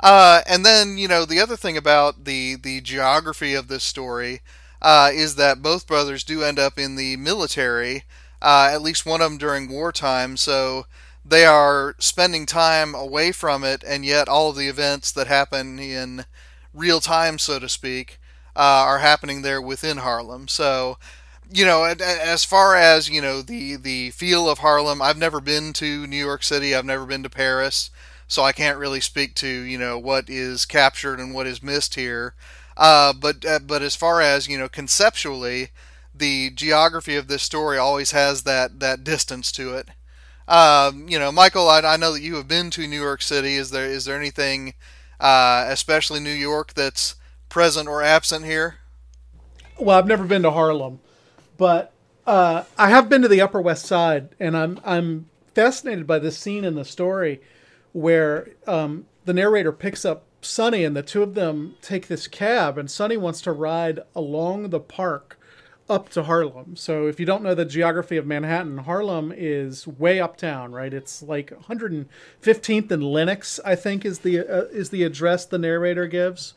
Uh, 0.00 0.42
and 0.46 0.64
then 0.66 0.98
you 0.98 1.08
know 1.08 1.24
the 1.24 1.40
other 1.40 1.56
thing 1.56 1.76
about 1.76 2.24
the 2.24 2.56
the 2.56 2.80
geography 2.80 3.54
of 3.54 3.68
this 3.68 3.84
story 3.84 4.42
uh, 4.80 5.10
is 5.12 5.36
that 5.36 5.62
both 5.62 5.86
brothers 5.86 6.24
do 6.24 6.42
end 6.42 6.58
up 6.58 6.78
in 6.78 6.96
the 6.96 7.16
military, 7.16 8.04
uh, 8.40 8.70
at 8.72 8.82
least 8.82 9.06
one 9.06 9.20
of 9.20 9.30
them 9.30 9.38
during 9.38 9.68
wartime. 9.68 10.36
So 10.36 10.86
they 11.24 11.44
are 11.44 11.94
spending 12.00 12.46
time 12.46 12.94
away 12.94 13.30
from 13.32 13.62
it, 13.62 13.84
and 13.86 14.04
yet 14.04 14.28
all 14.28 14.50
of 14.50 14.56
the 14.56 14.68
events 14.68 15.12
that 15.12 15.28
happen 15.28 15.78
in 15.78 16.24
real 16.74 17.00
time, 17.00 17.38
so 17.38 17.58
to 17.60 17.68
speak, 17.68 18.18
uh, 18.56 18.58
are 18.58 18.98
happening 18.98 19.42
there 19.42 19.62
within 19.62 19.98
Harlem. 19.98 20.48
So 20.48 20.98
you 21.52 21.66
know, 21.66 21.84
as 21.84 22.44
far 22.44 22.76
as 22.76 23.08
you 23.08 23.20
know, 23.20 23.42
the 23.42 23.76
the 23.76 24.10
feel 24.10 24.48
of 24.48 24.58
Harlem, 24.58 25.02
I've 25.02 25.18
never 25.18 25.40
been 25.40 25.72
to 25.74 26.06
New 26.06 26.16
York 26.16 26.42
City. 26.42 26.74
I've 26.74 26.84
never 26.84 27.06
been 27.06 27.22
to 27.22 27.30
Paris, 27.30 27.90
so 28.26 28.42
I 28.42 28.52
can't 28.52 28.78
really 28.78 29.00
speak 29.00 29.34
to 29.36 29.48
you 29.48 29.78
know 29.78 29.98
what 29.98 30.28
is 30.28 30.64
captured 30.64 31.20
and 31.20 31.34
what 31.34 31.46
is 31.46 31.62
missed 31.62 31.94
here. 31.94 32.34
Uh, 32.76 33.12
but 33.12 33.44
uh, 33.44 33.58
but 33.58 33.82
as 33.82 33.94
far 33.94 34.20
as 34.20 34.48
you 34.48 34.58
know, 34.58 34.68
conceptually, 34.68 35.68
the 36.14 36.50
geography 36.50 37.16
of 37.16 37.28
this 37.28 37.42
story 37.42 37.78
always 37.78 38.12
has 38.12 38.42
that 38.42 38.80
that 38.80 39.04
distance 39.04 39.52
to 39.52 39.74
it. 39.74 39.88
Um, 40.48 41.08
you 41.08 41.18
know, 41.18 41.30
Michial, 41.30 41.68
I, 41.68 41.94
I, 41.94 41.96
know 41.96 42.12
that 42.12 42.20
you 42.20 42.34
have 42.34 42.48
been 42.48 42.70
to 42.70 42.86
New 42.86 43.00
York 43.00 43.22
City. 43.22 43.54
Is 43.54 43.70
there 43.70 43.86
is 43.86 44.06
there 44.06 44.16
anything, 44.16 44.74
uh, 45.20 45.66
especially 45.68 46.20
New 46.20 46.30
York, 46.30 46.74
that's 46.74 47.14
present 47.48 47.88
or 47.88 48.02
absent 48.02 48.44
here? 48.44 48.76
Well, 49.78 49.98
I've 49.98 50.06
never 50.06 50.24
been 50.24 50.42
to 50.42 50.50
Harlem. 50.50 51.00
But 51.62 51.92
uh, 52.26 52.64
I 52.76 52.88
have 52.88 53.08
been 53.08 53.22
to 53.22 53.28
the 53.28 53.40
Upper 53.40 53.60
West 53.60 53.86
Side, 53.86 54.30
and 54.40 54.56
I'm 54.56 54.80
I'm 54.84 55.26
fascinated 55.54 56.08
by 56.08 56.18
this 56.18 56.36
scene 56.36 56.64
in 56.64 56.74
the 56.74 56.84
story 56.84 57.40
where 57.92 58.48
um, 58.66 59.06
the 59.26 59.32
narrator 59.32 59.70
picks 59.70 60.04
up 60.04 60.24
Sonny, 60.40 60.82
and 60.82 60.96
the 60.96 61.04
two 61.04 61.22
of 61.22 61.36
them 61.36 61.76
take 61.80 62.08
this 62.08 62.26
cab, 62.26 62.78
and 62.78 62.90
Sonny 62.90 63.16
wants 63.16 63.40
to 63.42 63.52
ride 63.52 64.00
along 64.16 64.70
the 64.70 64.80
park 64.80 65.38
up 65.88 66.08
to 66.08 66.24
Harlem. 66.24 66.74
So 66.74 67.06
if 67.06 67.20
you 67.20 67.26
don't 67.26 67.44
know 67.44 67.54
the 67.54 67.64
geography 67.64 68.16
of 68.16 68.26
Manhattan, 68.26 68.78
Harlem 68.78 69.32
is 69.32 69.86
way 69.86 70.18
uptown, 70.18 70.72
right? 70.72 70.92
It's 70.92 71.22
like 71.22 71.52
115th 71.68 72.90
and 72.90 73.04
Lenox, 73.04 73.60
I 73.64 73.76
think, 73.76 74.04
is 74.04 74.18
the 74.18 74.40
uh, 74.40 74.64
is 74.72 74.90
the 74.90 75.04
address 75.04 75.46
the 75.46 75.58
narrator 75.58 76.08
gives. 76.08 76.54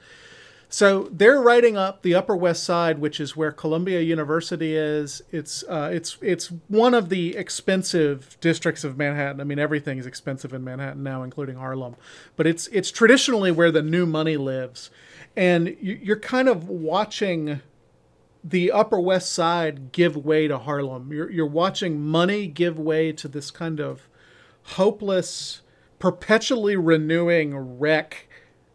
So 0.69 1.09
they're 1.11 1.39
writing 1.39 1.77
up 1.77 2.01
the 2.01 2.15
Upper 2.15 2.35
West 2.35 2.63
Side, 2.63 2.99
which 2.99 3.19
is 3.19 3.35
where 3.35 3.51
Columbia 3.51 4.01
University 4.01 4.75
is. 4.75 5.21
It's 5.31 5.63
uh, 5.63 5.89
it's 5.93 6.17
it's 6.21 6.47
one 6.67 6.93
of 6.93 7.09
the 7.09 7.35
expensive 7.35 8.37
districts 8.41 8.83
of 8.83 8.97
Manhattan. 8.97 9.39
I 9.41 9.43
mean, 9.43 9.59
everything 9.59 9.97
is 9.97 10.05
expensive 10.05 10.53
in 10.53 10.63
Manhattan 10.63 11.03
now, 11.03 11.23
including 11.23 11.55
Harlem. 11.55 11.95
But 12.35 12.47
it's 12.47 12.67
it's 12.67 12.91
traditionally 12.91 13.51
where 13.51 13.71
the 13.71 13.81
new 13.81 14.05
money 14.05 14.37
lives, 14.37 14.89
and 15.35 15.75
you're 15.79 16.19
kind 16.19 16.49
of 16.49 16.67
watching 16.67 17.61
the 18.43 18.71
Upper 18.71 18.99
West 18.99 19.31
Side 19.31 19.91
give 19.91 20.17
way 20.17 20.47
to 20.47 20.57
Harlem. 20.57 21.11
You're 21.11 21.31
you're 21.31 21.45
watching 21.45 22.01
money 22.01 22.47
give 22.47 22.79
way 22.79 23.11
to 23.13 23.27
this 23.27 23.51
kind 23.51 23.79
of 23.79 24.09
hopeless, 24.63 25.61
perpetually 25.99 26.75
renewing 26.75 27.55
wreck 27.55 28.27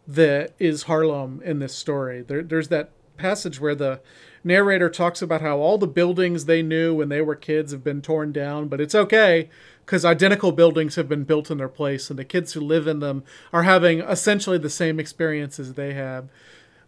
that 0.07 0.53
is 0.59 0.83
Harlem 0.83 1.41
in 1.43 1.59
this 1.59 1.75
story. 1.75 2.21
There, 2.21 2.43
there's 2.43 2.69
that 2.69 2.91
passage 3.17 3.59
where 3.59 3.75
the 3.75 4.01
narrator 4.43 4.89
talks 4.89 5.21
about 5.21 5.41
how 5.41 5.59
all 5.59 5.77
the 5.77 5.87
buildings 5.87 6.45
they 6.45 6.61
knew 6.61 6.93
when 6.95 7.09
they 7.09 7.21
were 7.21 7.35
kids 7.35 7.71
have 7.71 7.83
been 7.83 8.01
torn 8.01 8.31
down, 8.31 8.67
but 8.67 8.81
it's 8.81 8.95
okay 8.95 9.49
because 9.85 10.05
identical 10.05 10.51
buildings 10.51 10.95
have 10.95 11.09
been 11.09 11.23
built 11.23 11.51
in 11.51 11.57
their 11.57 11.67
place, 11.67 12.09
and 12.09 12.17
the 12.17 12.25
kids 12.25 12.53
who 12.53 12.61
live 12.61 12.87
in 12.87 12.99
them 12.99 13.23
are 13.51 13.63
having 13.63 13.99
essentially 13.99 14.57
the 14.57 14.69
same 14.69 14.99
experiences 14.99 15.73
they 15.73 15.93
had 15.93 16.29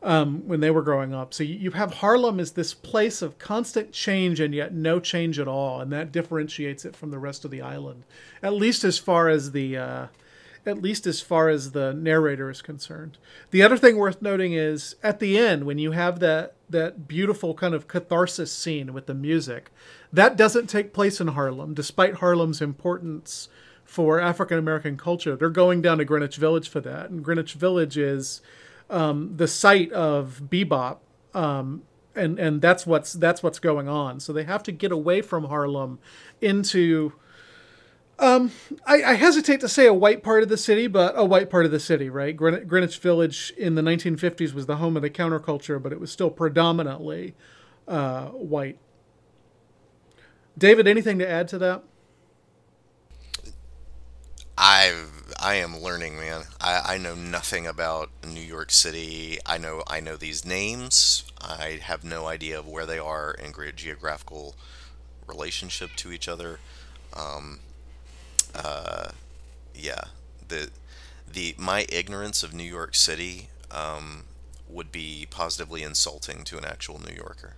um, 0.02 0.48
when 0.48 0.60
they 0.60 0.72
were 0.72 0.82
growing 0.82 1.14
up. 1.14 1.34
So 1.34 1.44
you, 1.44 1.56
you 1.56 1.72
have 1.72 1.96
Harlem 1.96 2.40
as 2.40 2.52
this 2.52 2.74
place 2.74 3.22
of 3.22 3.38
constant 3.40 3.92
change 3.92 4.40
and 4.40 4.54
yet 4.54 4.74
no 4.74 5.00
change 5.00 5.40
at 5.40 5.48
all, 5.48 5.82
and 5.82 5.92
that 5.92 6.12
differentiates 6.12 6.86
it 6.86 6.96
from 6.96 7.12
the 7.12 7.20
rest 7.20 7.46
of 7.46 7.52
the 7.52 7.62
island, 7.62 8.04
at 8.42 8.54
least 8.54 8.84
as 8.84 8.98
far 8.98 9.30
as 9.30 9.52
the 9.52 9.78
uh, 9.78 10.08
at 10.66 10.82
least 10.82 11.06
as 11.06 11.22
far 11.22 11.50
as 11.50 11.72
the 11.72 11.94
narrator 11.94 12.50
is 12.50 12.62
concerned. 12.62 13.18
The 13.52 13.64
other 13.64 13.78
thing 13.78 13.98
worth 13.98 14.22
noting 14.22 14.54
is 14.54 14.96
at 15.04 15.20
the 15.20 15.38
end 15.38 15.66
when 15.66 15.78
you 15.78 15.92
have 15.92 16.20
that 16.20 16.56
that 16.70 17.08
beautiful 17.08 17.54
kind 17.54 17.74
of 17.74 17.88
catharsis 17.88 18.52
scene 18.52 18.94
with 18.94 19.06
the 19.06 19.14
music, 19.14 19.70
that 20.12 20.36
doesn't 20.36 20.68
take 20.68 20.94
place 20.94 21.22
in 21.22 21.28
Harlem, 21.28 21.74
despite 21.74 22.16
Harlem's 22.16 22.62
importance 22.62 23.50
for 23.84 24.20
African 24.20 24.58
American 24.58 24.98
culture. 24.98 25.36
They're 25.36 25.50
going 25.50 25.82
down 25.82 26.00
to 26.00 26.06
Greenwich 26.06 26.38
Village 26.38 26.70
for 26.70 26.82
that, 26.82 27.10
and 27.10 27.24
Greenwich 27.24 27.54
Village 27.54 27.98
is 27.98 28.42
um, 28.90 29.36
the 29.38 29.48
site 29.48 29.92
of 29.92 30.44
bebop. 30.50 30.98
Um, 31.34 31.84
and 32.16 32.38
and 32.40 32.62
that's 32.62 32.86
what's 32.86 33.14
that's 33.14 33.42
what's 33.42 33.60
going 33.60 33.88
on. 33.88 34.20
So 34.20 34.34
they 34.34 34.44
have 34.44 34.64
to 34.64 34.72
get 34.72 34.92
away 34.92 35.22
from 35.22 35.46
Harlem 35.46 36.00
into 36.42 37.14
um, 38.24 38.52
I, 38.86 39.04
I, 39.04 39.14
hesitate 39.16 39.60
to 39.60 39.68
say 39.68 39.86
a 39.86 39.94
white 39.94 40.24
part 40.24 40.44
of 40.44 40.50
the 40.50 40.56
city, 40.56 40.88
but 40.88 41.14
a 41.18 41.26
white 41.26 41.50
part 41.50 41.66
of 41.66 41.72
the 41.72 41.80
city, 41.80 42.10
right? 42.10 42.36
Greenwich, 42.36 42.98
Village 43.00 43.52
in 43.58 43.76
the 43.76 43.82
1950s 43.82 44.54
was 44.54 44.66
the 44.66 44.78
home 44.78 44.96
of 44.96 45.02
the 45.02 45.10
counterculture, 45.10 45.82
but 45.82 45.92
it 45.92 46.00
was 46.00 46.10
still 46.10 46.30
predominantly 46.30 47.36
uh, 47.86 48.28
white. 48.28 48.78
David, 50.58 50.88
anything 50.88 51.20
to 51.20 51.30
add 51.30 51.50
to 51.50 51.58
that? 51.58 51.84
I 54.58 55.04
I 55.42 55.56
am 55.56 55.82
learning, 55.82 56.16
man. 56.16 56.44
I, 56.62 56.94
I 56.94 56.98
know 56.98 57.16
nothing 57.16 57.68
about 57.68 58.12
New 58.26 58.40
York 58.40 58.72
City. 58.72 59.40
I 59.46 59.58
know 59.58 59.84
I 59.88 60.00
know 60.00 60.16
these 60.16 60.46
names. 60.46 61.26
I 61.42 61.80
have 61.82 62.04
no 62.04 62.28
idea 62.28 62.60
of 62.60 62.68
where 62.68 62.86
they 62.86 63.00
are 63.00 63.32
in 63.32 63.52
great 63.52 63.76
geographical 63.76 64.56
relationship 65.28 65.90
to 65.98 66.12
each 66.14 66.30
other. 66.30 66.60
Um, 67.14 67.60
uh, 68.56 69.10
yeah, 69.74 70.06
the 70.48 70.70
the 71.32 71.56
my 71.58 71.86
ignorance 71.90 72.44
of 72.44 72.54
New 72.54 72.64
York 72.64 72.96
City 72.96 73.50
um, 73.72 74.26
would 74.70 74.92
be 74.92 75.28
positively 75.30 75.84
insulting 75.84 76.44
to 76.46 76.58
an 76.58 76.66
actual 76.66 77.00
New 77.00 77.16
Yorker. 77.16 77.56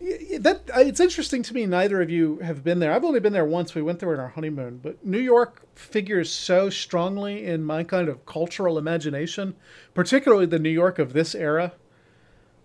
Yeah, 0.00 0.38
that 0.38 0.62
it's 0.76 1.00
interesting 1.00 1.42
to 1.42 1.54
me. 1.54 1.66
Neither 1.66 2.00
of 2.00 2.08
you 2.08 2.38
have 2.38 2.62
been 2.62 2.78
there. 2.78 2.92
I've 2.92 3.04
only 3.04 3.20
been 3.20 3.32
there 3.32 3.44
once. 3.44 3.74
We 3.74 3.82
went 3.82 3.98
there 3.98 4.14
in 4.14 4.20
our 4.20 4.28
honeymoon, 4.28 4.78
but 4.82 5.04
New 5.04 5.18
York 5.18 5.62
figures 5.74 6.30
so 6.30 6.70
strongly 6.70 7.44
in 7.44 7.64
my 7.64 7.82
kind 7.82 8.08
of 8.08 8.24
cultural 8.24 8.78
imagination, 8.78 9.56
particularly 9.94 10.46
the 10.46 10.58
New 10.58 10.70
York 10.70 10.98
of 10.98 11.12
this 11.12 11.34
era. 11.34 11.72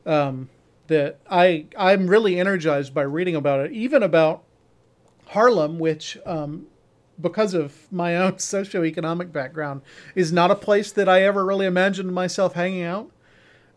Um, 0.05 0.49
that 0.87 1.19
I 1.29 1.65
I'm 1.77 2.07
really 2.07 2.39
energized 2.39 2.93
by 2.93 3.03
reading 3.03 3.35
about 3.35 3.61
it, 3.61 3.71
even 3.71 4.03
about 4.03 4.43
Harlem, 5.33 5.79
which, 5.79 6.17
um, 6.25 6.67
because 7.19 7.53
of 7.53 7.91
my 7.91 8.15
own 8.23 8.33
socioeconomic 8.33 9.31
background, 9.31 9.81
is 10.15 10.31
not 10.31 10.51
a 10.51 10.55
place 10.55 10.91
that 10.91 11.09
I 11.09 11.23
ever 11.23 11.45
really 11.45 11.65
imagined 11.65 12.13
myself 12.13 12.53
hanging 12.53 12.83
out. 12.83 13.11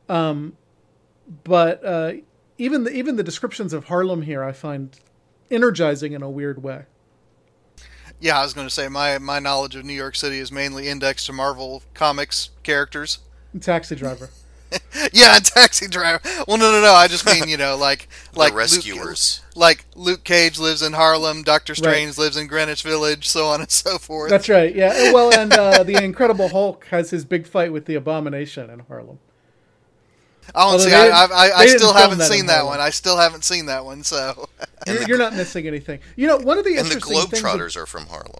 Um, 0.08 0.56
but 1.44 1.84
uh, 1.84 2.12
even 2.58 2.84
the, 2.84 2.90
even 2.90 3.16
the 3.16 3.22
descriptions 3.22 3.72
of 3.72 3.86
Harlem 3.86 4.22
here, 4.22 4.44
I 4.44 4.52
find 4.52 4.98
energizing 5.50 6.12
in 6.12 6.22
a 6.22 6.30
weird 6.30 6.62
way. 6.62 6.84
Yeah, 8.20 8.38
I 8.38 8.42
was 8.44 8.54
going 8.54 8.66
to 8.66 8.72
say 8.72 8.88
my 8.88 9.18
my 9.18 9.40
knowledge 9.40 9.76
of 9.76 9.84
New 9.84 9.92
York 9.92 10.16
City 10.16 10.38
is 10.38 10.50
mainly 10.50 10.88
indexed 10.88 11.26
to 11.26 11.32
Marvel 11.32 11.82
comics 11.92 12.50
characters. 12.62 13.18
Taxi 13.60 13.94
driver. 13.94 14.30
yeah, 15.12 15.36
a 15.36 15.40
taxi 15.40 15.88
driver. 15.88 16.20
Well, 16.46 16.56
no, 16.56 16.72
no, 16.72 16.80
no. 16.80 16.92
I 16.92 17.08
just 17.08 17.26
mean 17.26 17.48
you 17.48 17.56
know, 17.56 17.76
like 17.76 18.08
like 18.34 18.54
rescuers. 18.54 19.42
Luke, 19.44 19.56
like 19.56 19.84
Luke 19.94 20.24
Cage 20.24 20.58
lives 20.58 20.82
in 20.82 20.92
Harlem, 20.92 21.42
Doctor 21.42 21.74
Strange 21.74 22.10
right. 22.10 22.18
lives 22.18 22.36
in 22.36 22.46
Greenwich 22.46 22.82
Village, 22.82 23.28
so 23.28 23.46
on 23.46 23.60
and 23.60 23.70
so 23.70 23.98
forth. 23.98 24.30
That's 24.30 24.48
right. 24.48 24.74
Yeah. 24.74 25.12
Well, 25.12 25.32
and 25.38 25.52
uh, 25.52 25.82
the 25.84 26.02
Incredible 26.02 26.48
Hulk 26.48 26.86
has 26.86 27.10
his 27.10 27.24
big 27.24 27.46
fight 27.46 27.72
with 27.72 27.86
the 27.86 27.94
Abomination 27.94 28.70
in 28.70 28.80
Harlem. 28.80 29.18
Oh, 30.54 30.72
Although 30.72 30.78
see, 30.84 30.90
they 30.90 30.96
I, 30.96 31.26
didn't- 31.26 31.32
I, 31.36 31.48
I, 31.48 31.52
I 31.58 31.66
still 31.66 31.92
haven't 31.92 32.18
that 32.18 32.30
seen 32.30 32.46
that 32.46 32.52
Harlem. 32.58 32.70
one. 32.78 32.80
I 32.80 32.90
still 32.90 33.16
haven't 33.16 33.42
seen 33.44 33.66
that 33.66 33.84
one. 33.84 34.04
So, 34.04 34.48
You're, 34.86 35.02
you're 35.08 35.18
not 35.18 35.34
missing 35.34 35.66
anything. 35.66 35.98
You 36.14 36.28
know, 36.28 36.36
one 36.36 36.56
of 36.58 36.64
the 36.64 36.76
And 36.76 36.86
the 36.86 36.94
interesting 36.94 37.16
things. 37.26 37.42
Globetrotters 37.42 37.76
are 37.76 37.86
from 37.86 38.06
Harlem. 38.06 38.38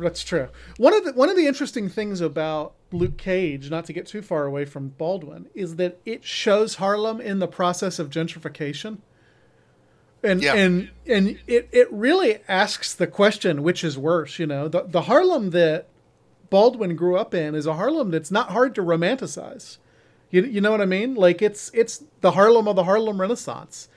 That's 0.00 0.22
true. 0.24 0.48
One 0.78 0.94
of 0.94 1.04
the 1.04 1.12
one 1.12 1.28
of 1.28 1.36
the 1.36 1.46
interesting 1.46 1.88
things 1.88 2.20
about 2.20 2.74
Luke 2.92 3.16
Cage, 3.16 3.70
not 3.70 3.84
to 3.86 3.92
get 3.92 4.06
too 4.06 4.22
far 4.22 4.46
away 4.46 4.64
from 4.64 4.88
Baldwin, 4.88 5.48
is 5.54 5.76
that 5.76 5.98
it 6.04 6.24
shows 6.24 6.76
Harlem 6.76 7.20
in 7.20 7.38
the 7.38 7.46
process 7.48 7.98
of 7.98 8.10
gentrification. 8.10 8.98
And 10.22 10.42
Yeah. 10.42 10.54
and 10.54 10.90
and 11.06 11.38
it, 11.46 11.68
it 11.72 11.90
really 11.92 12.38
asks 12.48 12.94
the 12.94 13.06
question 13.06 13.62
which 13.62 13.84
is 13.84 13.96
worse, 13.96 14.38
you 14.38 14.46
know. 14.46 14.68
The 14.68 14.82
the 14.82 15.02
Harlem 15.02 15.50
that 15.50 15.88
Baldwin 16.50 16.96
grew 16.96 17.16
up 17.16 17.32
in 17.34 17.54
is 17.54 17.66
a 17.66 17.74
Harlem 17.74 18.10
that's 18.10 18.30
not 18.30 18.50
hard 18.50 18.74
to 18.74 18.82
romanticize. 18.82 19.78
You, 20.30 20.44
you 20.44 20.60
know 20.60 20.70
what 20.70 20.80
I 20.80 20.86
mean? 20.86 21.14
Like 21.14 21.42
it's 21.42 21.70
it's 21.74 22.04
the 22.20 22.32
Harlem 22.32 22.68
of 22.68 22.76
the 22.76 22.84
Harlem 22.84 23.20
Renaissance 23.20 23.88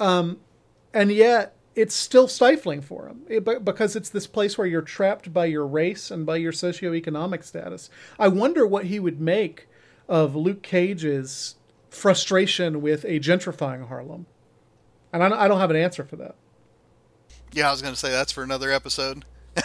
um, 0.00 0.38
and 0.92 1.10
yet 1.12 1.54
it's 1.74 1.94
still 1.94 2.28
stifling 2.28 2.80
for 2.80 3.08
him 3.08 3.22
it, 3.28 3.44
be- 3.44 3.58
because 3.58 3.96
it's 3.96 4.08
this 4.10 4.26
place 4.26 4.56
where 4.56 4.66
you're 4.66 4.80
trapped 4.82 5.32
by 5.32 5.44
your 5.44 5.66
race 5.66 6.10
and 6.10 6.24
by 6.24 6.36
your 6.36 6.52
socioeconomic 6.52 7.42
status. 7.44 7.90
I 8.18 8.28
wonder 8.28 8.66
what 8.66 8.84
he 8.86 9.00
would 9.00 9.20
make 9.20 9.66
of 10.08 10.36
Luke 10.36 10.62
Cage's 10.62 11.56
frustration 11.90 12.80
with 12.82 13.04
a 13.04 13.18
gentrifying 13.20 13.88
Harlem. 13.88 14.26
And 15.12 15.22
I 15.22 15.28
don't, 15.28 15.38
I 15.38 15.48
don't 15.48 15.60
have 15.60 15.70
an 15.70 15.76
answer 15.76 16.04
for 16.04 16.16
that. 16.16 16.34
yeah, 17.52 17.68
I 17.68 17.70
was 17.70 17.82
going 17.82 17.94
to 17.94 17.98
say 18.00 18.10
that's 18.10 18.32
for 18.32 18.42
another 18.42 18.70
episode. 18.72 19.24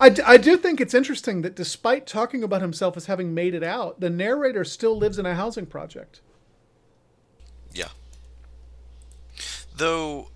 I, 0.00 0.10
d- 0.10 0.22
I 0.24 0.36
do 0.36 0.56
think 0.56 0.80
it's 0.80 0.94
interesting 0.94 1.42
that 1.42 1.56
despite 1.56 2.06
talking 2.06 2.42
about 2.44 2.60
himself 2.60 2.96
as 2.96 3.06
having 3.06 3.34
made 3.34 3.54
it 3.54 3.64
out, 3.64 4.00
the 4.00 4.10
narrator 4.10 4.64
still 4.64 4.96
lives 4.96 5.18
in 5.18 5.26
a 5.26 5.34
housing 5.34 5.66
project. 5.66 6.20
Yeah. 7.72 7.88
Though, 9.76 10.28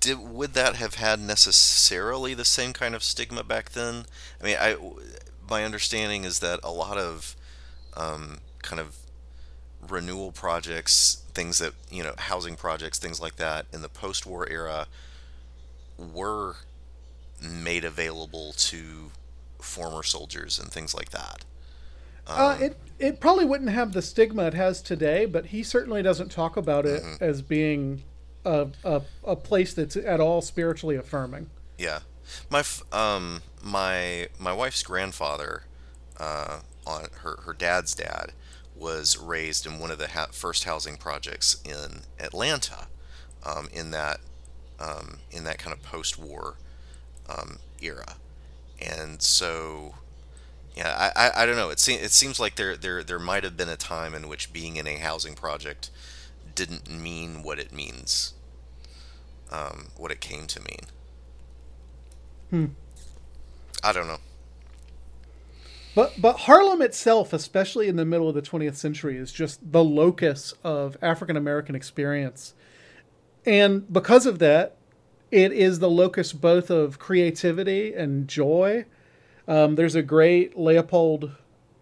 did 0.00 0.18
would 0.18 0.54
that 0.54 0.76
have 0.76 0.94
had 0.94 1.20
necessarily 1.20 2.34
the 2.34 2.44
same 2.44 2.72
kind 2.72 2.94
of 2.94 3.02
stigma 3.02 3.42
back 3.42 3.70
then? 3.70 4.06
I 4.40 4.44
mean, 4.44 4.56
I 4.60 4.76
my 5.48 5.64
understanding 5.64 6.24
is 6.24 6.40
that 6.40 6.60
a 6.62 6.70
lot 6.70 6.98
of 6.98 7.36
um, 7.96 8.38
kind 8.62 8.80
of 8.80 8.96
renewal 9.88 10.32
projects, 10.32 11.22
things 11.34 11.58
that 11.58 11.72
you 11.90 12.02
know, 12.02 12.14
housing 12.18 12.56
projects, 12.56 12.98
things 12.98 13.20
like 13.20 13.36
that, 13.36 13.66
in 13.72 13.82
the 13.82 13.88
post-war 13.88 14.48
era, 14.48 14.86
were 15.96 16.56
made 17.42 17.84
available 17.84 18.52
to 18.52 19.10
former 19.60 20.02
soldiers 20.02 20.58
and 20.58 20.70
things 20.70 20.94
like 20.94 21.10
that. 21.10 21.44
Uh, 22.26 22.58
it 22.60 22.76
it 22.98 23.20
probably 23.20 23.44
wouldn't 23.44 23.70
have 23.70 23.92
the 23.92 24.02
stigma 24.02 24.44
it 24.44 24.54
has 24.54 24.82
today, 24.82 25.24
but 25.24 25.46
he 25.46 25.62
certainly 25.62 26.02
doesn't 26.02 26.30
talk 26.30 26.56
about 26.56 26.84
it 26.84 27.02
as 27.20 27.42
being 27.42 28.02
a, 28.48 28.68
a 28.84 29.02
a 29.24 29.36
place 29.36 29.74
that's 29.74 29.96
at 29.96 30.20
all 30.20 30.40
spiritually 30.40 30.96
affirming. 30.96 31.50
Yeah, 31.76 32.00
my 32.50 32.64
um 32.92 33.42
my 33.62 34.28
my 34.38 34.52
wife's 34.52 34.82
grandfather, 34.82 35.64
uh, 36.18 36.60
on 36.86 37.06
her 37.22 37.40
her 37.44 37.52
dad's 37.52 37.94
dad, 37.94 38.32
was 38.74 39.16
raised 39.18 39.66
in 39.66 39.78
one 39.78 39.90
of 39.90 39.98
the 39.98 40.08
ha- 40.08 40.28
first 40.32 40.64
housing 40.64 40.96
projects 40.96 41.60
in 41.64 42.02
Atlanta, 42.18 42.86
um, 43.44 43.68
in 43.72 43.90
that 43.90 44.20
um, 44.80 45.18
in 45.30 45.44
that 45.44 45.58
kind 45.58 45.74
of 45.74 45.82
post-war 45.82 46.54
um, 47.28 47.58
era, 47.82 48.16
and 48.80 49.20
so 49.20 49.94
yeah, 50.76 51.10
I, 51.14 51.26
I, 51.28 51.42
I 51.42 51.46
don't 51.46 51.56
know. 51.56 51.70
It 51.70 51.80
seems 51.80 52.02
it 52.02 52.12
seems 52.12 52.38
like 52.38 52.54
there 52.56 52.76
there 52.76 53.02
there 53.02 53.18
might 53.18 53.44
have 53.44 53.56
been 53.56 53.68
a 53.68 53.76
time 53.76 54.14
in 54.14 54.28
which 54.28 54.52
being 54.52 54.76
in 54.76 54.86
a 54.86 54.96
housing 54.96 55.34
project 55.34 55.90
didn't 56.54 56.90
mean 56.90 57.42
what 57.42 57.58
it 57.58 57.72
means, 57.72 58.34
um, 59.50 59.88
what 59.96 60.10
it 60.10 60.20
came 60.20 60.46
to 60.46 60.60
mean. 60.60 60.80
I 63.82 63.92
don't 63.92 64.08
know. 64.08 64.18
But 65.94 66.20
but 66.20 66.40
Harlem 66.40 66.82
itself, 66.82 67.32
especially 67.32 67.88
in 67.88 67.96
the 67.96 68.04
middle 68.04 68.28
of 68.28 68.34
the 68.34 68.42
20th 68.42 68.76
century, 68.76 69.16
is 69.16 69.32
just 69.32 69.72
the 69.72 69.82
locus 69.82 70.54
of 70.62 70.96
African 71.02 71.36
American 71.36 71.74
experience. 71.74 72.54
And 73.44 73.90
because 73.92 74.26
of 74.26 74.38
that, 74.38 74.76
it 75.30 75.52
is 75.52 75.78
the 75.78 75.90
locus 75.90 76.32
both 76.32 76.70
of 76.70 76.98
creativity 76.98 77.94
and 77.94 78.28
joy. 78.28 78.84
Um, 79.46 79.74
there's 79.74 79.94
a 79.94 80.02
great 80.02 80.58
Leopold 80.58 81.32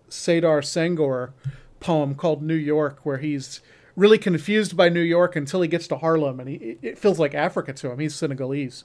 Sedar 0.09 0.63
Senghor 0.63 1.33
poem 1.81 2.15
called 2.15 2.43
New 2.43 2.55
York, 2.55 3.01
where 3.03 3.19
he's 3.19 3.61
really 3.97 4.19
confused 4.19 4.77
by 4.77 4.89
New 4.89 5.01
York 5.01 5.35
until 5.35 5.63
he 5.63 5.69
gets 5.69 5.89
to 5.89 5.97
Harlem, 5.97 6.39
and 6.39 6.49
he, 6.49 6.79
it 6.83 6.99
feels 6.99 7.19
like 7.19 7.35
Africa 7.35 7.73
to 7.73 7.91
him. 7.91 7.99
He's 7.99 8.15
Senegalese. 8.15 8.85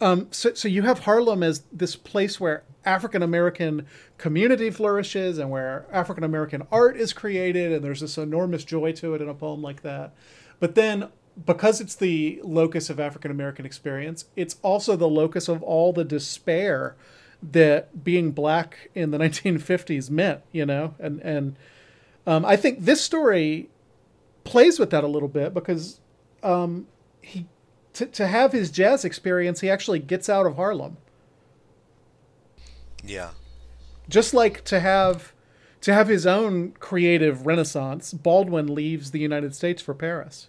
Um, 0.00 0.26
so, 0.32 0.52
so 0.54 0.66
you 0.66 0.82
have 0.82 1.00
Harlem 1.00 1.44
as 1.44 1.62
this 1.70 1.94
place 1.94 2.40
where 2.40 2.64
African 2.84 3.22
American 3.22 3.86
community 4.18 4.70
flourishes 4.70 5.38
and 5.38 5.48
where 5.48 5.86
African 5.92 6.24
American 6.24 6.66
art 6.72 6.96
is 6.96 7.12
created, 7.12 7.70
and 7.70 7.84
there's 7.84 8.00
this 8.00 8.18
enormous 8.18 8.64
joy 8.64 8.92
to 8.92 9.14
it 9.14 9.22
in 9.22 9.28
a 9.28 9.34
poem 9.34 9.62
like 9.62 9.82
that. 9.82 10.12
But 10.58 10.74
then, 10.74 11.08
because 11.46 11.80
it's 11.80 11.94
the 11.94 12.40
locus 12.42 12.90
of 12.90 12.98
African 12.98 13.30
American 13.30 13.64
experience, 13.64 14.24
it's 14.34 14.56
also 14.62 14.96
the 14.96 15.08
locus 15.08 15.48
of 15.48 15.62
all 15.62 15.92
the 15.92 16.04
despair 16.04 16.96
that 17.42 18.02
being 18.02 18.32
black 18.32 18.90
in 18.94 19.10
the 19.10 19.18
1950s 19.20 20.10
meant, 20.10 20.40
you 20.52 20.66
know? 20.66 20.94
And, 20.98 21.20
and 21.20 21.56
um, 22.26 22.44
I 22.44 22.56
think 22.56 22.84
this 22.84 23.00
story 23.00 23.68
plays 24.44 24.78
with 24.78 24.90
that 24.90 25.04
a 25.04 25.08
little 25.08 25.28
bit 25.28 25.54
because 25.54 26.00
um, 26.42 26.86
he 27.20 27.46
to, 27.94 28.06
to 28.06 28.26
have 28.26 28.52
his 28.52 28.70
jazz 28.70 29.04
experience, 29.04 29.60
he 29.60 29.70
actually 29.70 29.98
gets 29.98 30.28
out 30.28 30.46
of 30.46 30.56
Harlem. 30.56 30.96
Yeah. 33.04 33.30
Just 34.08 34.32
like 34.34 34.64
to 34.64 34.80
have 34.80 35.32
to 35.80 35.92
have 35.92 36.08
his 36.08 36.26
own 36.26 36.72
creative 36.78 37.44
renaissance, 37.44 38.12
Baldwin 38.12 38.72
leaves 38.72 39.10
the 39.10 39.18
United 39.18 39.54
States 39.54 39.82
for 39.82 39.94
Paris. 39.94 40.48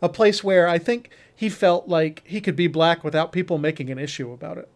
A 0.00 0.08
place 0.08 0.42
where 0.42 0.66
I 0.66 0.78
think 0.78 1.10
he 1.34 1.48
felt 1.48 1.88
like 1.88 2.22
he 2.24 2.40
could 2.40 2.56
be 2.56 2.66
black 2.66 3.04
without 3.04 3.32
people 3.32 3.58
making 3.58 3.90
an 3.90 3.98
issue 3.98 4.32
about 4.32 4.56
it. 4.56 4.68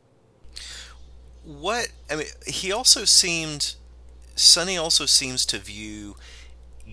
What 1.45 1.91
I 2.11 2.17
mean, 2.17 2.27
he 2.47 2.71
also 2.71 3.05
seemed 3.05 3.75
Sonny 4.35 4.77
also 4.77 5.07
seems 5.07 5.45
to 5.47 5.59
view 5.59 6.17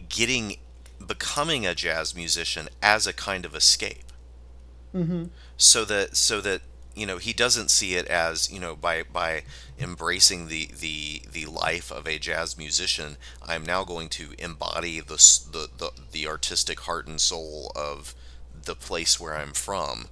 getting 0.09 0.57
becoming 1.05 1.65
a 1.65 1.75
jazz 1.75 2.15
musician 2.15 2.69
as 2.81 3.07
a 3.07 3.13
kind 3.13 3.45
of 3.45 3.55
escape. 3.55 4.11
Mm-hmm. 4.93 5.25
So 5.57 5.85
that 5.85 6.15
so 6.15 6.41
that 6.41 6.61
you 6.97 7.05
know 7.05 7.17
he 7.17 7.31
doesn't 7.31 7.69
see 7.69 7.95
it 7.95 8.07
as 8.07 8.51
you 8.51 8.59
know 8.59 8.75
by 8.75 9.03
by 9.03 9.43
embracing 9.79 10.47
the 10.47 10.69
the 10.79 11.21
the 11.31 11.45
life 11.45 11.91
of 11.91 12.07
a 12.07 12.17
jazz 12.17 12.57
musician 12.57 13.17
i'm 13.45 13.63
now 13.63 13.83
going 13.83 14.09
to 14.09 14.33
embody 14.39 14.99
the 14.99 15.15
the 15.51 15.69
the, 15.77 15.91
the 16.11 16.27
artistic 16.27 16.81
heart 16.81 17.07
and 17.07 17.21
soul 17.21 17.71
of 17.75 18.15
the 18.65 18.73
place 18.75 19.19
where 19.19 19.37
i'm 19.37 19.53
from 19.53 20.07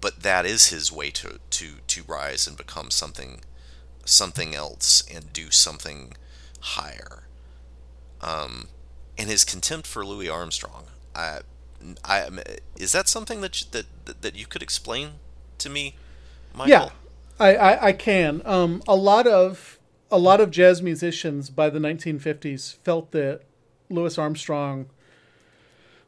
but 0.00 0.22
that 0.22 0.46
is 0.46 0.68
his 0.68 0.92
way 0.92 1.10
to 1.10 1.40
to 1.50 1.74
to 1.88 2.04
rise 2.06 2.46
and 2.46 2.56
become 2.56 2.90
something 2.90 3.40
something 4.04 4.54
else 4.54 5.02
and 5.12 5.32
do 5.32 5.50
something 5.50 6.14
higher 6.60 7.24
um 8.20 8.68
and 9.18 9.28
his 9.28 9.44
contempt 9.44 9.86
for 9.86 10.04
louis 10.06 10.28
armstrong 10.28 10.84
i 11.14 11.40
I 12.04 12.28
is 12.76 12.90
that 12.92 13.06
something 13.08 13.40
that 13.40 13.60
you, 13.60 13.66
that 13.70 13.86
that- 14.06 14.22
that 14.22 14.34
you 14.34 14.46
could 14.46 14.62
explain 14.62 15.12
to 15.58 15.68
me 15.70 15.94
Michial? 16.56 16.68
Yeah, 16.68 16.88
I, 17.38 17.54
I, 17.54 17.86
I 17.88 17.92
can. 17.92 18.42
Um, 18.44 18.82
a 18.88 18.96
lot 18.96 19.28
of 19.28 19.78
a 20.10 20.18
lot 20.18 20.40
of 20.40 20.50
jazz 20.50 20.82
musicians 20.82 21.50
by 21.50 21.70
the 21.70 21.78
1950s 21.78 22.78
felt 22.78 23.12
that 23.12 23.42
Louis 23.90 24.18
Armstrong 24.18 24.86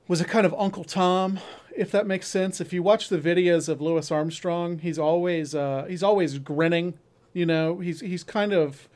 was 0.09 0.21
a 0.21 0.25
kind 0.25 0.45
of 0.45 0.53
Uncle 0.59 0.83
Tom, 0.83 1.39
if 1.77 1.91
that 1.93 2.05
makes 2.07 2.27
sense. 2.27 2.61
If 2.61 2.73
you 2.73 2.83
watch 2.83 3.09
the 3.09 3.19
videos 3.19 3.69
of 3.69 3.81
Louis 3.81 4.11
Armstrong, 4.11 4.79
he's 4.81 4.99
always 4.99 5.55
uh, 5.55 5.85
he's 5.89 6.03
always 6.03 6.39
grinning. 6.39 6.95
You 7.33 7.47
know, 7.47 7.79
he's 7.79 8.01
he's 8.01 8.25
kind 8.25 8.53
of 8.53 8.89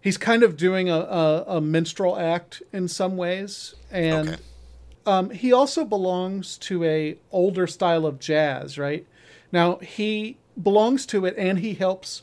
he's 0.00 0.16
kind 0.18 0.42
of 0.42 0.56
doing 0.56 0.88
a, 0.88 0.96
a, 0.96 1.44
a 1.56 1.60
minstrel 1.60 2.18
act 2.18 2.62
in 2.72 2.88
some 2.88 3.16
ways, 3.16 3.74
and 3.90 4.28
Okay. 4.30 4.42
um, 5.06 5.30
he 5.30 5.52
also 5.52 5.84
belongs 5.84 6.58
to 6.58 6.84
a 6.84 7.16
older 7.32 7.66
style 7.66 8.06
of 8.06 8.18
jazz, 8.18 8.78
right? 8.78 9.06
Now 9.52 9.76
he 9.76 10.36
belongs 10.60 11.06
to 11.06 11.26
it, 11.26 11.34
and 11.36 11.58
he 11.58 11.74
helps 11.74 12.22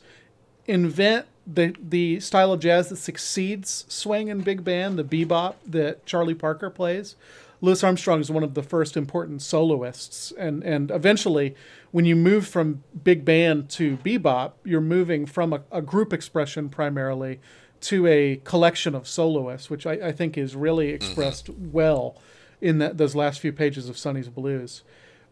invent 0.66 1.26
the 1.46 1.74
the 1.78 2.20
style 2.20 2.52
of 2.52 2.60
jazz 2.60 2.88
that 2.88 2.96
succeeds 2.96 3.84
swing 3.88 4.30
and 4.30 4.44
big 4.44 4.64
band, 4.64 4.98
the 4.98 5.04
bebop 5.04 5.56
that 5.66 6.06
Charlie 6.06 6.34
Parker 6.34 6.70
plays. 6.70 7.16
Louis 7.60 7.82
Armstrong 7.82 8.20
is 8.20 8.30
one 8.30 8.42
of 8.42 8.54
the 8.54 8.62
first 8.62 8.96
important 8.96 9.42
soloists, 9.42 10.32
and 10.38 10.62
and 10.62 10.90
eventually, 10.90 11.54
when 11.92 12.04
you 12.04 12.16
move 12.16 12.46
from 12.46 12.82
big 13.04 13.24
band 13.24 13.68
to 13.70 13.96
bebop, 13.98 14.52
you're 14.64 14.80
moving 14.80 15.26
from 15.26 15.52
a, 15.52 15.62
a 15.70 15.80
group 15.82 16.12
expression 16.12 16.68
primarily 16.68 17.40
to 17.84 18.06
a 18.06 18.36
collection 18.44 18.94
of 18.94 19.06
soloists, 19.06 19.68
which 19.68 19.86
I, 19.86 19.92
I 19.92 20.12
think 20.12 20.38
is 20.38 20.56
really 20.56 20.86
mm-hmm. 20.86 20.96
expressed 20.96 21.50
well 21.50 22.16
in 22.60 22.78
that 22.78 22.96
those 22.96 23.14
last 23.14 23.40
few 23.40 23.52
pages 23.52 23.88
of 23.88 23.98
Sonny's 23.98 24.28
Blues. 24.28 24.82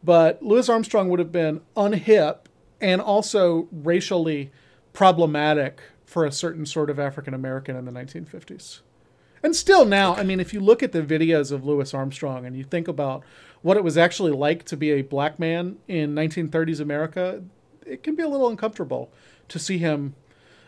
But 0.04 0.42
Louis 0.42 0.68
Armstrong 0.68 1.08
would 1.08 1.18
have 1.18 1.32
been 1.32 1.60
unhip 1.76 2.46
and 2.80 3.00
also 3.00 3.68
racially 3.70 4.50
problematic 4.92 5.80
for 6.04 6.24
a 6.26 6.32
certain 6.32 6.66
sort 6.66 6.90
of 6.90 6.98
African 6.98 7.32
American 7.32 7.76
in 7.76 7.84
the 7.84 7.92
1950s. 7.92 8.80
And 9.42 9.56
still 9.56 9.84
now, 9.84 10.14
I 10.14 10.22
mean, 10.22 10.38
if 10.38 10.52
you 10.52 10.60
look 10.60 10.82
at 10.82 10.92
the 10.92 11.02
videos 11.02 11.50
of 11.50 11.64
Louis 11.64 11.92
Armstrong 11.94 12.46
and 12.46 12.56
you 12.56 12.64
think 12.64 12.86
about 12.86 13.24
what 13.62 13.76
it 13.76 13.82
was 13.82 13.96
actually 13.96 14.32
like 14.32 14.64
to 14.66 14.76
be 14.76 14.90
a 14.90 15.02
black 15.02 15.38
man 15.38 15.78
in 15.88 16.14
1930s 16.14 16.80
America, 16.80 17.42
it 17.86 18.02
can 18.02 18.14
be 18.14 18.22
a 18.22 18.28
little 18.28 18.48
uncomfortable 18.48 19.10
to 19.48 19.58
see 19.58 19.78
him. 19.78 20.14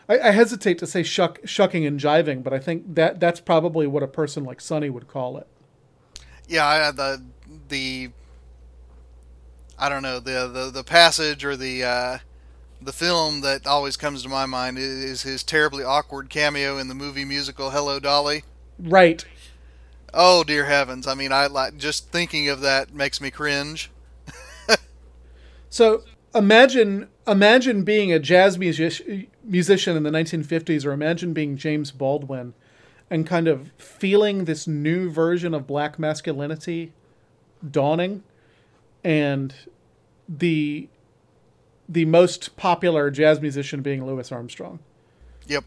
I, 0.07 0.19
I 0.19 0.31
hesitate 0.31 0.77
to 0.79 0.87
say 0.87 1.03
shuck, 1.03 1.39
shucking 1.45 1.85
and 1.85 1.99
jiving, 1.99 2.43
but 2.43 2.53
I 2.53 2.59
think 2.59 2.95
that 2.95 3.19
that's 3.19 3.39
probably 3.39 3.87
what 3.87 4.03
a 4.03 4.07
person 4.07 4.43
like 4.43 4.61
Sonny 4.61 4.89
would 4.89 5.07
call 5.07 5.37
it. 5.37 5.47
Yeah, 6.47 6.65
I, 6.65 6.91
the 6.91 7.23
the 7.69 8.11
I 9.79 9.89
don't 9.89 10.03
know 10.03 10.19
the 10.19 10.47
the, 10.47 10.71
the 10.71 10.83
passage 10.83 11.43
or 11.43 11.55
the 11.55 11.83
uh, 11.83 12.17
the 12.81 12.93
film 12.93 13.41
that 13.41 13.65
always 13.65 13.97
comes 13.97 14.21
to 14.23 14.29
my 14.29 14.45
mind 14.45 14.77
is 14.77 15.23
his 15.23 15.43
terribly 15.43 15.83
awkward 15.83 16.29
cameo 16.29 16.77
in 16.77 16.87
the 16.87 16.95
movie 16.95 17.25
musical 17.25 17.71
Hello 17.71 17.99
Dolly. 17.99 18.43
Right. 18.77 19.25
Oh 20.13 20.43
dear 20.43 20.65
heavens! 20.65 21.07
I 21.07 21.15
mean, 21.15 21.31
I 21.31 21.47
like 21.47 21.77
just 21.77 22.11
thinking 22.11 22.47
of 22.47 22.61
that 22.61 22.93
makes 22.93 23.19
me 23.19 23.31
cringe. 23.31 23.89
So 25.75 26.03
imagine 26.35 27.07
imagine 27.27 27.83
being 27.83 28.11
a 28.11 28.19
jazz 28.19 28.57
music, 28.57 29.29
musician 29.43 29.97
in 29.97 30.03
the 30.03 30.11
1950s, 30.11 30.85
or 30.85 30.91
imagine 30.91 31.33
being 31.33 31.57
James 31.57 31.91
Baldwin, 31.91 32.53
and 33.09 33.25
kind 33.25 33.47
of 33.47 33.71
feeling 33.77 34.45
this 34.45 34.67
new 34.67 35.09
version 35.09 35.53
of 35.53 35.65
black 35.65 35.97
masculinity 35.97 36.91
dawning, 37.67 38.23
and 39.03 39.55
the 40.29 40.89
the 41.87 42.05
most 42.05 42.55
popular 42.57 43.09
jazz 43.11 43.39
musician 43.39 43.81
being 43.81 44.05
Louis 44.05 44.31
Armstrong. 44.31 44.79
Yep. 45.47 45.65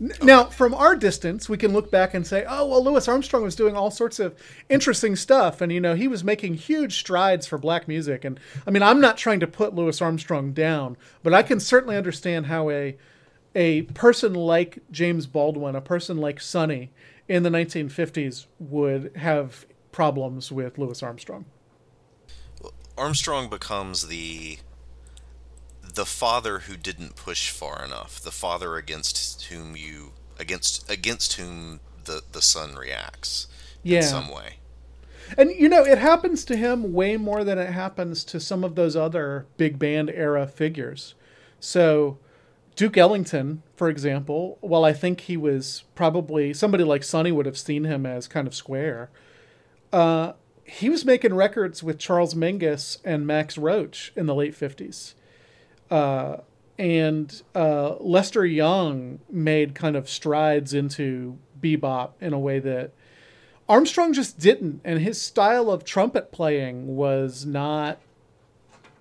Now, 0.00 0.44
from 0.44 0.74
our 0.74 0.94
distance, 0.94 1.48
we 1.48 1.56
can 1.56 1.72
look 1.72 1.90
back 1.90 2.14
and 2.14 2.24
say, 2.24 2.44
oh, 2.48 2.66
well, 2.66 2.84
Louis 2.84 3.08
Armstrong 3.08 3.42
was 3.42 3.56
doing 3.56 3.76
all 3.76 3.90
sorts 3.90 4.20
of 4.20 4.38
interesting 4.68 5.16
stuff. 5.16 5.60
And, 5.60 5.72
you 5.72 5.80
know, 5.80 5.94
he 5.94 6.06
was 6.06 6.22
making 6.22 6.54
huge 6.54 6.98
strides 6.98 7.48
for 7.48 7.58
black 7.58 7.88
music. 7.88 8.24
And, 8.24 8.38
I 8.64 8.70
mean, 8.70 8.82
I'm 8.82 9.00
not 9.00 9.16
trying 9.16 9.40
to 9.40 9.48
put 9.48 9.74
Louis 9.74 10.00
Armstrong 10.00 10.52
down, 10.52 10.96
but 11.24 11.34
I 11.34 11.42
can 11.42 11.58
certainly 11.58 11.96
understand 11.96 12.46
how 12.46 12.70
a, 12.70 12.96
a 13.56 13.82
person 13.82 14.34
like 14.34 14.78
James 14.92 15.26
Baldwin, 15.26 15.74
a 15.74 15.80
person 15.80 16.18
like 16.18 16.40
Sonny 16.40 16.92
in 17.26 17.42
the 17.42 17.50
1950s 17.50 18.46
would 18.60 19.16
have 19.16 19.66
problems 19.90 20.52
with 20.52 20.78
Louis 20.78 21.02
Armstrong. 21.02 21.44
Armstrong 22.96 23.48
becomes 23.48 24.06
the 24.06 24.58
the 25.94 26.06
father 26.06 26.60
who 26.60 26.76
didn't 26.76 27.16
push 27.16 27.50
far 27.50 27.84
enough, 27.84 28.20
the 28.20 28.30
father 28.30 28.76
against 28.76 29.44
whom 29.44 29.76
you 29.76 30.12
against 30.38 30.88
against 30.90 31.34
whom 31.34 31.80
the 32.04 32.22
the 32.32 32.42
son 32.42 32.74
reacts 32.74 33.46
Yeah. 33.82 33.98
in 33.98 34.02
some 34.04 34.28
way. 34.28 34.54
And 35.36 35.50
you 35.50 35.68
know, 35.68 35.84
it 35.84 35.98
happens 35.98 36.44
to 36.46 36.56
him 36.56 36.92
way 36.92 37.16
more 37.16 37.44
than 37.44 37.58
it 37.58 37.70
happens 37.72 38.24
to 38.24 38.40
some 38.40 38.64
of 38.64 38.74
those 38.76 38.96
other 38.96 39.46
big 39.56 39.78
band 39.78 40.10
era 40.10 40.46
figures. 40.46 41.14
So, 41.60 42.18
Duke 42.76 42.96
Ellington, 42.96 43.62
for 43.76 43.88
example, 43.88 44.56
while 44.60 44.84
I 44.84 44.92
think 44.92 45.22
he 45.22 45.36
was 45.36 45.82
probably 45.94 46.54
somebody 46.54 46.84
like 46.84 47.02
Sonny 47.02 47.32
would 47.32 47.44
have 47.46 47.58
seen 47.58 47.84
him 47.84 48.06
as 48.06 48.26
kind 48.28 48.46
of 48.46 48.54
square, 48.54 49.10
uh, 49.92 50.32
he 50.64 50.88
was 50.88 51.04
making 51.04 51.34
records 51.34 51.82
with 51.82 51.98
Charles 51.98 52.34
Mingus 52.34 52.98
and 53.04 53.26
Max 53.26 53.58
Roach 53.58 54.12
in 54.16 54.26
the 54.26 54.34
late 54.34 54.54
50s. 54.58 55.14
Uh, 55.90 56.38
and 56.78 57.42
uh, 57.54 57.96
Lester 57.98 58.46
Young 58.46 59.18
made 59.30 59.74
kind 59.74 59.96
of 59.96 60.08
strides 60.08 60.72
into 60.72 61.38
bebop 61.60 62.12
in 62.20 62.32
a 62.32 62.38
way 62.38 62.60
that 62.60 62.92
Armstrong 63.68 64.12
just 64.12 64.38
didn't, 64.38 64.80
and 64.84 65.00
his 65.00 65.20
style 65.20 65.70
of 65.70 65.84
trumpet 65.84 66.32
playing 66.32 66.96
was 66.96 67.44
not 67.44 67.98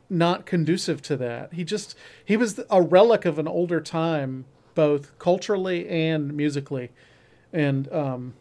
not 0.10 0.46
conducive 0.46 1.02
to 1.04 1.18
that. 1.18 1.54
He 1.54 1.64
just 1.64 1.96
he 2.24 2.36
was 2.36 2.60
a 2.70 2.82
relic 2.82 3.26
of 3.26 3.40
an 3.40 3.48
older 3.48 3.80
time, 3.80 4.46
both 4.76 5.18
culturally 5.20 5.88
and 5.88 6.34
musically, 6.34 6.92
and 7.54 7.92
um, 7.94 8.34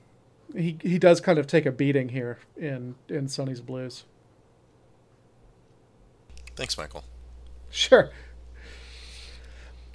he 0.56 0.78
he 0.80 0.98
does 0.98 1.20
kind 1.20 1.38
of 1.38 1.46
take 1.46 1.66
a 1.66 1.72
beating 1.72 2.09
here 2.09 2.38
in 2.56 2.96
in 3.09 3.28
Sonny's 3.28 3.61
Blues. 3.61 4.04
Thanks, 6.56 6.74
Michial. 6.74 7.04
Sure. 7.70 8.11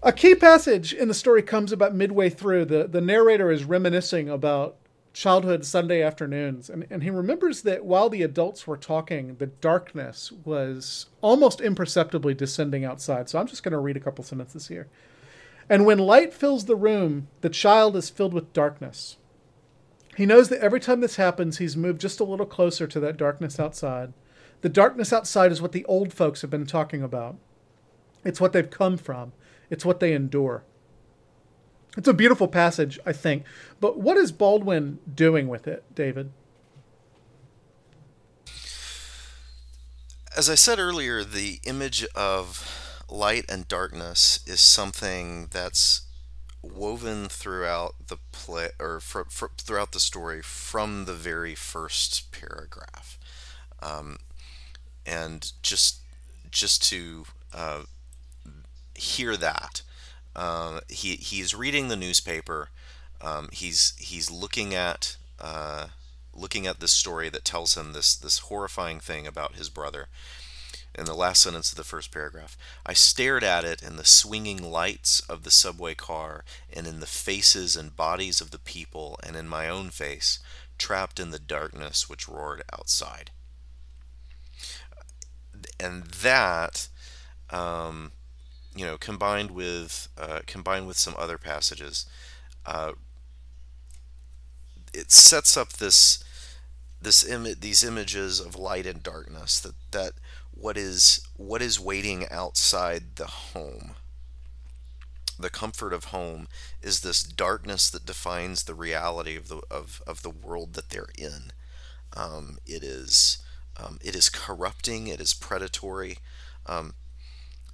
A 0.03 0.11
key 0.11 0.33
passage 0.33 0.93
in 0.93 1.07
the 1.07 1.13
story 1.13 1.43
comes 1.43 1.71
about 1.71 1.93
midway 1.93 2.29
through. 2.29 2.65
The, 2.65 2.87
the 2.87 3.01
narrator 3.01 3.51
is 3.51 3.65
reminiscing 3.65 4.29
about 4.29 4.77
childhood 5.13 5.63
Sunday 5.63 6.01
afternoons, 6.01 6.71
and, 6.71 6.87
and 6.89 7.03
he 7.03 7.11
remembers 7.11 7.61
that 7.63 7.85
while 7.85 8.09
the 8.09 8.23
adults 8.23 8.65
were 8.65 8.77
talking, 8.77 9.35
the 9.35 9.45
darkness 9.45 10.31
was 10.31 11.05
almost 11.21 11.61
imperceptibly 11.61 12.33
descending 12.33 12.83
outside. 12.83 13.29
So 13.29 13.37
I'm 13.37 13.45
just 13.45 13.61
going 13.61 13.73
to 13.73 13.77
read 13.77 13.97
a 13.97 13.99
couple 13.99 14.23
sentences 14.23 14.69
here. 14.69 14.87
And 15.69 15.85
when 15.85 15.99
light 15.99 16.33
fills 16.33 16.65
the 16.65 16.75
room, 16.75 17.27
the 17.41 17.49
child 17.49 17.95
is 17.95 18.09
filled 18.09 18.33
with 18.33 18.53
darkness. 18.53 19.17
He 20.17 20.25
knows 20.25 20.49
that 20.49 20.61
every 20.61 20.79
time 20.79 21.01
this 21.01 21.17
happens, 21.17 21.59
he's 21.59 21.77
moved 21.77 22.01
just 22.01 22.19
a 22.19 22.25
little 22.25 22.47
closer 22.47 22.87
to 22.87 22.99
that 23.01 23.17
darkness 23.17 23.59
outside. 23.59 24.13
The 24.61 24.69
darkness 24.69 25.13
outside 25.13 25.51
is 25.51 25.61
what 25.61 25.73
the 25.73 25.85
old 25.85 26.11
folks 26.11 26.41
have 26.41 26.49
been 26.49 26.65
talking 26.65 27.03
about. 27.03 27.35
It's 28.25 28.41
what 28.41 28.53
they've 28.53 28.69
come 28.69 28.97
from. 28.97 29.33
It's 29.71 29.85
what 29.85 29.99
they 30.01 30.13
endure. 30.13 30.63
It's 31.97 32.07
a 32.07 32.13
beautiful 32.13 32.47
passage, 32.47 32.99
I 33.05 33.13
think. 33.13 33.43
But 33.79 33.97
what 33.97 34.17
is 34.17 34.31
Baldwin 34.31 34.99
doing 35.11 35.47
with 35.47 35.67
it, 35.67 35.83
David? 35.95 36.31
As 40.37 40.49
I 40.49 40.55
said 40.55 40.77
earlier, 40.77 41.23
the 41.23 41.59
image 41.65 42.05
of 42.15 43.03
light 43.09 43.45
and 43.49 43.67
darkness 43.67 44.39
is 44.45 44.61
something 44.61 45.47
that's 45.51 46.01
woven 46.61 47.27
throughout 47.27 47.95
the 48.07 48.17
play 48.31 48.69
or 48.79 49.01
throughout 49.01 49.91
the 49.91 49.99
story 49.99 50.41
from 50.41 51.05
the 51.05 51.13
very 51.13 51.55
first 51.55 52.31
paragraph. 52.31 53.17
Um, 53.81 54.17
and 55.05 55.51
just 55.63 56.01
just 56.51 56.83
to 56.89 57.25
uh, 57.53 57.83
hear 59.01 59.35
that. 59.37 59.81
Um, 60.35 60.81
he 60.87 61.15
he's 61.15 61.53
reading 61.53 61.87
the 61.87 61.95
newspaper. 61.95 62.69
Um, 63.19 63.49
he's 63.51 63.93
he's 63.97 64.31
looking 64.31 64.73
at 64.73 65.17
uh, 65.39 65.87
looking 66.33 66.67
at 66.67 66.79
this 66.79 66.91
story 66.91 67.29
that 67.29 67.45
tells 67.45 67.75
him 67.75 67.93
this 67.93 68.15
this 68.15 68.39
horrifying 68.39 68.99
thing 68.99 69.27
about 69.27 69.55
his 69.55 69.69
brother. 69.69 70.07
In 70.93 71.05
the 71.05 71.13
last 71.13 71.41
sentence 71.41 71.71
of 71.71 71.77
the 71.77 71.85
first 71.85 72.11
paragraph, 72.11 72.57
I 72.85 72.93
stared 72.93 73.45
at 73.45 73.63
it 73.63 73.81
in 73.81 73.95
the 73.95 74.05
swinging 74.05 74.61
lights 74.61 75.21
of 75.21 75.43
the 75.43 75.51
subway 75.51 75.95
car, 75.95 76.43
and 76.71 76.85
in 76.85 76.99
the 76.99 77.07
faces 77.07 77.77
and 77.77 77.95
bodies 77.95 78.41
of 78.41 78.51
the 78.51 78.59
people, 78.59 79.17
and 79.23 79.37
in 79.37 79.47
my 79.47 79.69
own 79.69 79.89
face, 79.89 80.39
trapped 80.77 81.17
in 81.17 81.31
the 81.31 81.39
darkness 81.39 82.09
which 82.09 82.27
roared 82.27 82.63
outside. 82.73 83.31
And 85.79 86.03
that, 86.03 86.89
um, 87.51 88.11
you 88.75 88.85
know, 88.85 88.97
combined 88.97 89.51
with 89.51 90.07
uh, 90.17 90.39
combined 90.45 90.87
with 90.87 90.97
some 90.97 91.15
other 91.17 91.37
passages, 91.37 92.05
uh, 92.65 92.93
it 94.93 95.11
sets 95.11 95.57
up 95.57 95.73
this 95.73 96.23
this 97.01 97.27
Im- 97.27 97.59
these 97.59 97.83
images 97.83 98.39
of 98.39 98.55
light 98.55 98.85
and 98.85 99.01
darkness 99.03 99.59
that 99.59 99.75
that 99.91 100.13
what 100.51 100.77
is 100.77 101.27
what 101.35 101.61
is 101.61 101.79
waiting 101.79 102.27
outside 102.29 103.15
the 103.15 103.27
home. 103.27 103.95
The 105.39 105.49
comfort 105.49 105.91
of 105.91 106.05
home 106.05 106.47
is 106.83 106.99
this 106.99 107.23
darkness 107.23 107.89
that 107.89 108.05
defines 108.05 108.63
the 108.63 108.75
reality 108.75 109.35
of 109.35 109.47
the 109.47 109.61
of, 109.71 110.01
of 110.05 110.21
the 110.21 110.29
world 110.29 110.73
that 110.73 110.89
they're 110.89 111.09
in. 111.17 111.51
Um, 112.15 112.59
it 112.65 112.83
is 112.83 113.39
um, 113.77 113.97
it 114.03 114.15
is 114.15 114.29
corrupting 114.29 115.07
it 115.07 115.19
is 115.19 115.33
predatory. 115.33 116.17
Um, 116.67 116.93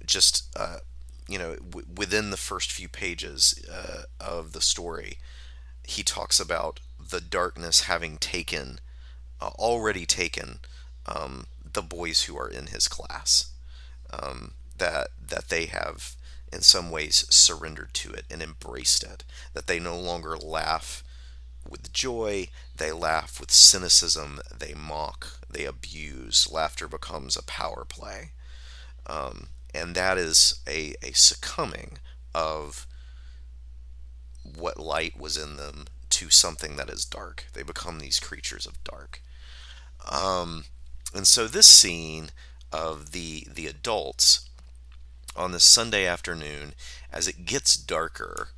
just 0.08 0.48
uh, 0.56 0.78
you 1.28 1.38
know 1.38 1.54
w- 1.56 1.86
within 1.96 2.30
the 2.30 2.36
first 2.36 2.72
few 2.72 2.88
pages 2.88 3.64
uh, 3.72 4.02
of 4.20 4.52
the 4.52 4.60
story 4.60 5.18
he 5.84 6.02
talks 6.02 6.40
about 6.40 6.80
the 6.98 7.20
darkness 7.20 7.82
having 7.82 8.16
taken 8.18 8.80
uh, 9.40 9.50
already 9.58 10.04
taken 10.04 10.58
um, 11.06 11.46
the 11.72 11.82
boys 11.82 12.22
who 12.22 12.36
are 12.36 12.48
in 12.48 12.66
his 12.66 12.88
class 12.88 13.52
um, 14.12 14.52
that 14.76 15.08
that 15.20 15.48
they 15.48 15.66
have 15.66 16.16
in 16.52 16.62
some 16.62 16.90
ways 16.90 17.26
surrendered 17.28 17.92
to 17.94 18.12
it 18.12 18.24
and 18.30 18.42
embraced 18.42 19.02
it. 19.02 19.24
That 19.52 19.66
they 19.66 19.78
no 19.78 19.98
longer 19.98 20.36
laugh 20.36 21.04
with 21.68 21.92
joy, 21.92 22.48
they 22.74 22.92
laugh 22.92 23.38
with 23.38 23.50
cynicism, 23.50 24.40
they 24.56 24.74
mock, 24.74 25.40
they 25.50 25.64
abuse. 25.64 26.50
Laughter 26.50 26.88
becomes 26.88 27.36
a 27.36 27.42
power 27.42 27.84
play. 27.86 28.32
Um, 29.06 29.48
and 29.74 29.94
that 29.94 30.18
is 30.18 30.60
a, 30.66 30.94
a 31.02 31.12
succumbing 31.12 31.98
of 32.34 32.86
what 34.42 34.78
light 34.78 35.18
was 35.18 35.36
in 35.36 35.56
them 35.56 35.86
to 36.10 36.30
something 36.30 36.76
that 36.76 36.88
is 36.88 37.04
dark. 37.04 37.46
They 37.52 37.62
become 37.62 37.98
these 37.98 38.20
creatures 38.20 38.66
of 38.66 38.82
dark. 38.84 39.22
Um, 40.10 40.64
and 41.14 41.26
so 41.26 41.46
this 41.46 41.66
scene 41.66 42.30
of 42.72 43.12
the 43.12 43.46
the 43.52 43.66
adults 43.66 44.48
on 45.36 45.52
this 45.52 45.64
Sunday 45.64 46.06
afternoon, 46.06 46.74
as 47.12 47.28
it 47.28 47.44
gets 47.44 47.76
darker, 47.76 48.48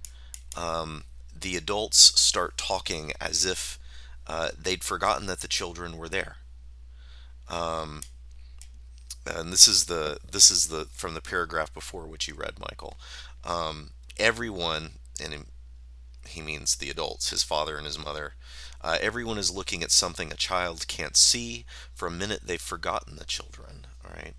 um, 0.56 1.04
the 1.38 1.56
adults 1.56 2.18
start 2.20 2.56
talking 2.56 3.12
as 3.20 3.44
if 3.44 3.78
uh, 4.26 4.50
they'd 4.58 4.84
forgotten 4.84 5.26
that 5.26 5.40
the 5.40 5.48
children 5.48 5.96
were 5.96 6.08
there. 6.08 6.36
Um, 7.48 8.02
and 9.26 9.52
this 9.52 9.68
is 9.68 9.86
the 9.86 10.18
this 10.30 10.50
is 10.50 10.68
the 10.68 10.86
from 10.92 11.14
the 11.14 11.20
paragraph 11.20 11.72
before 11.72 12.06
which 12.06 12.28
you 12.28 12.34
read, 12.34 12.56
Michial. 12.56 12.94
Um, 13.44 13.90
everyone, 14.18 14.92
and 15.22 15.46
he 16.26 16.40
means 16.40 16.76
the 16.76 16.90
adults, 16.90 17.30
his 17.30 17.42
father 17.42 17.76
and 17.76 17.86
his 17.86 17.98
mother. 17.98 18.34
Uh, 18.80 18.96
everyone 19.00 19.38
is 19.38 19.50
looking 19.50 19.82
at 19.82 19.90
something 19.90 20.32
a 20.32 20.36
child 20.36 20.86
can't 20.88 21.16
see. 21.16 21.64
For 21.94 22.08
a 22.08 22.10
minute, 22.10 22.42
they've 22.46 22.60
forgotten 22.60 23.16
the 23.16 23.24
children. 23.24 23.86
All 24.04 24.12
right. 24.14 24.34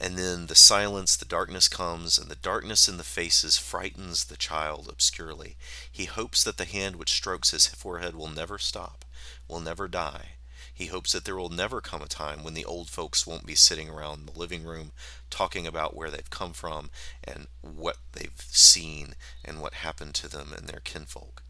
And 0.00 0.18
then 0.18 0.46
the 0.46 0.54
silence, 0.54 1.16
the 1.16 1.24
darkness 1.24 1.68
comes, 1.68 2.18
and 2.18 2.28
the 2.28 2.36
darkness 2.36 2.88
in 2.88 2.96
the 2.96 3.04
faces 3.04 3.58
frightens 3.58 4.24
the 4.24 4.36
child 4.36 4.88
obscurely. 4.88 5.56
He 5.90 6.06
hopes 6.06 6.42
that 6.44 6.56
the 6.56 6.64
hand 6.64 6.96
which 6.96 7.12
strokes 7.12 7.50
his 7.50 7.66
forehead 7.66 8.16
will 8.16 8.28
never 8.28 8.58
stop, 8.58 9.04
will 9.48 9.60
never 9.60 9.86
die. 9.86 10.33
He 10.74 10.86
hopes 10.86 11.12
that 11.12 11.24
there 11.24 11.36
will 11.36 11.50
never 11.50 11.80
come 11.80 12.02
a 12.02 12.06
time 12.06 12.42
when 12.42 12.54
the 12.54 12.64
old 12.64 12.90
folks 12.90 13.26
won't 13.26 13.46
be 13.46 13.54
sitting 13.54 13.88
around 13.88 14.26
the 14.26 14.38
living 14.38 14.64
room 14.64 14.90
talking 15.30 15.66
about 15.66 15.96
where 15.96 16.10
they've 16.10 16.30
come 16.30 16.52
from 16.52 16.90
and 17.22 17.46
what 17.62 17.98
they've 18.12 18.34
seen 18.36 19.14
and 19.44 19.60
what 19.60 19.74
happened 19.74 20.14
to 20.16 20.28
them 20.28 20.52
and 20.56 20.66
their 20.66 20.80
kinfolk. 20.80 21.42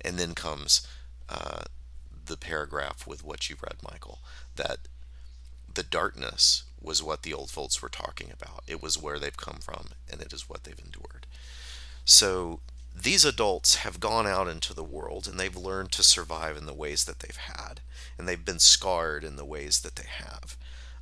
And 0.00 0.18
then 0.18 0.34
comes 0.34 0.86
uh, 1.28 1.62
the 2.26 2.36
paragraph 2.36 3.06
with 3.06 3.24
what 3.24 3.48
you 3.48 3.56
read, 3.62 3.78
Michial, 3.78 4.18
that 4.56 4.78
the 5.72 5.84
darkness 5.84 6.64
was 6.80 7.02
what 7.02 7.22
the 7.22 7.32
old 7.32 7.50
folks 7.50 7.80
were 7.80 7.88
talking 7.88 8.32
about. 8.32 8.64
It 8.66 8.82
was 8.82 9.00
where 9.00 9.18
they've 9.18 9.36
come 9.36 9.58
from, 9.60 9.90
and 10.10 10.20
it 10.20 10.32
is 10.32 10.48
what 10.48 10.64
they've 10.64 10.78
endured. 10.84 11.26
So 12.04 12.60
these 12.94 13.24
adults 13.24 13.76
have 13.76 14.00
gone 14.00 14.26
out 14.26 14.48
into 14.48 14.74
the 14.74 14.84
world 14.84 15.26
and 15.26 15.38
they've 15.38 15.56
learned 15.56 15.92
to 15.92 16.02
survive 16.02 16.56
in 16.56 16.66
the 16.66 16.74
ways 16.74 17.04
that 17.04 17.20
they've 17.20 17.36
had, 17.36 17.80
and 18.18 18.28
they've 18.28 18.44
been 18.44 18.58
scarred 18.58 19.24
in 19.24 19.36
the 19.36 19.44
ways 19.44 19.80
that 19.80 19.96
they 19.96 20.08
have. 20.08 20.56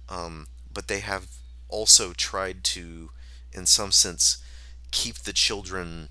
Um, 0.08 0.48
but 0.72 0.88
they 0.88 1.00
have 1.00 1.28
also 1.68 2.12
tried 2.12 2.64
to, 2.64 3.10
in 3.52 3.66
some 3.66 3.92
sense, 3.92 4.42
keep 4.90 5.16
the 5.16 5.32
children 5.32 6.08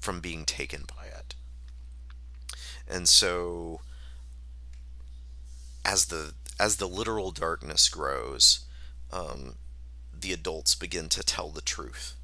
from 0.00 0.20
being 0.20 0.44
taken 0.44 0.84
by 0.86 1.06
it. 1.06 1.34
And 2.86 3.08
so, 3.08 3.80
as 5.84 6.06
the 6.06 6.34
as 6.60 6.76
the 6.76 6.86
literal 6.86 7.30
darkness 7.30 7.88
grows, 7.88 8.60
um, 9.12 9.56
the 10.12 10.32
adults 10.32 10.74
begin 10.74 11.08
to 11.08 11.22
tell 11.22 11.48
the 11.48 11.60
truth, 11.60 12.14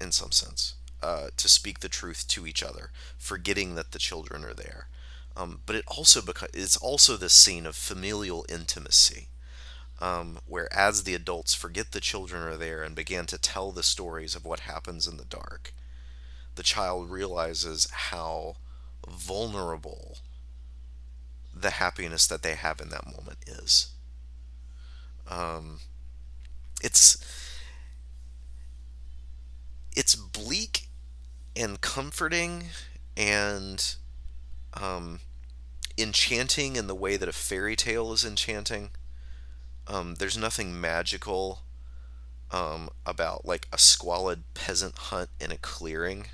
in 0.00 0.10
some 0.10 0.32
sense, 0.32 0.74
uh, 1.02 1.28
to 1.36 1.48
speak 1.48 1.80
the 1.80 1.88
truth 1.88 2.26
to 2.28 2.46
each 2.46 2.62
other, 2.62 2.90
forgetting 3.18 3.74
that 3.74 3.92
the 3.92 3.98
children 3.98 4.44
are 4.44 4.54
there. 4.54 4.88
Um, 5.36 5.60
but 5.66 5.76
it 5.76 5.84
also 5.86 6.20
beca- 6.20 6.54
it's 6.54 6.76
also 6.76 7.16
this 7.16 7.32
scene 7.32 7.66
of 7.66 7.76
familial 7.76 8.44
intimacy, 8.48 9.28
um, 10.00 10.38
where 10.46 10.72
as 10.72 11.04
the 11.04 11.14
adults 11.14 11.54
forget 11.54 11.92
the 11.92 12.00
children 12.00 12.42
are 12.42 12.56
there 12.56 12.82
and 12.82 12.94
begin 12.94 13.26
to 13.26 13.38
tell 13.38 13.72
the 13.72 13.82
stories 13.82 14.34
of 14.34 14.44
what 14.44 14.60
happens 14.60 15.06
in 15.06 15.16
the 15.16 15.24
dark, 15.24 15.72
the 16.56 16.62
child 16.62 17.10
realizes 17.10 17.88
how 17.90 18.56
vulnerable 19.08 20.18
the 21.54 21.70
happiness 21.70 22.26
that 22.26 22.42
they 22.42 22.54
have 22.54 22.80
in 22.80 22.88
that 22.90 23.06
moment 23.06 23.38
is. 23.46 23.88
Um, 25.28 25.80
it's 26.82 27.18
it's 29.96 30.14
bleak 30.14 30.87
and 31.56 31.80
comforting 31.80 32.64
and 33.16 33.96
um, 34.74 35.20
enchanting 35.96 36.76
in 36.76 36.86
the 36.86 36.94
way 36.94 37.16
that 37.16 37.28
a 37.28 37.32
fairy 37.32 37.76
tale 37.76 38.12
is 38.12 38.24
enchanting. 38.24 38.90
Um, 39.86 40.16
there's 40.16 40.36
nothing 40.38 40.80
magical 40.80 41.62
um, 42.50 42.90
about 43.04 43.44
like 43.44 43.66
a 43.72 43.78
squalid 43.78 44.44
peasant 44.54 44.96
hunt 44.98 45.30
in 45.40 45.50
a 45.50 45.56
clearing. 45.58 46.26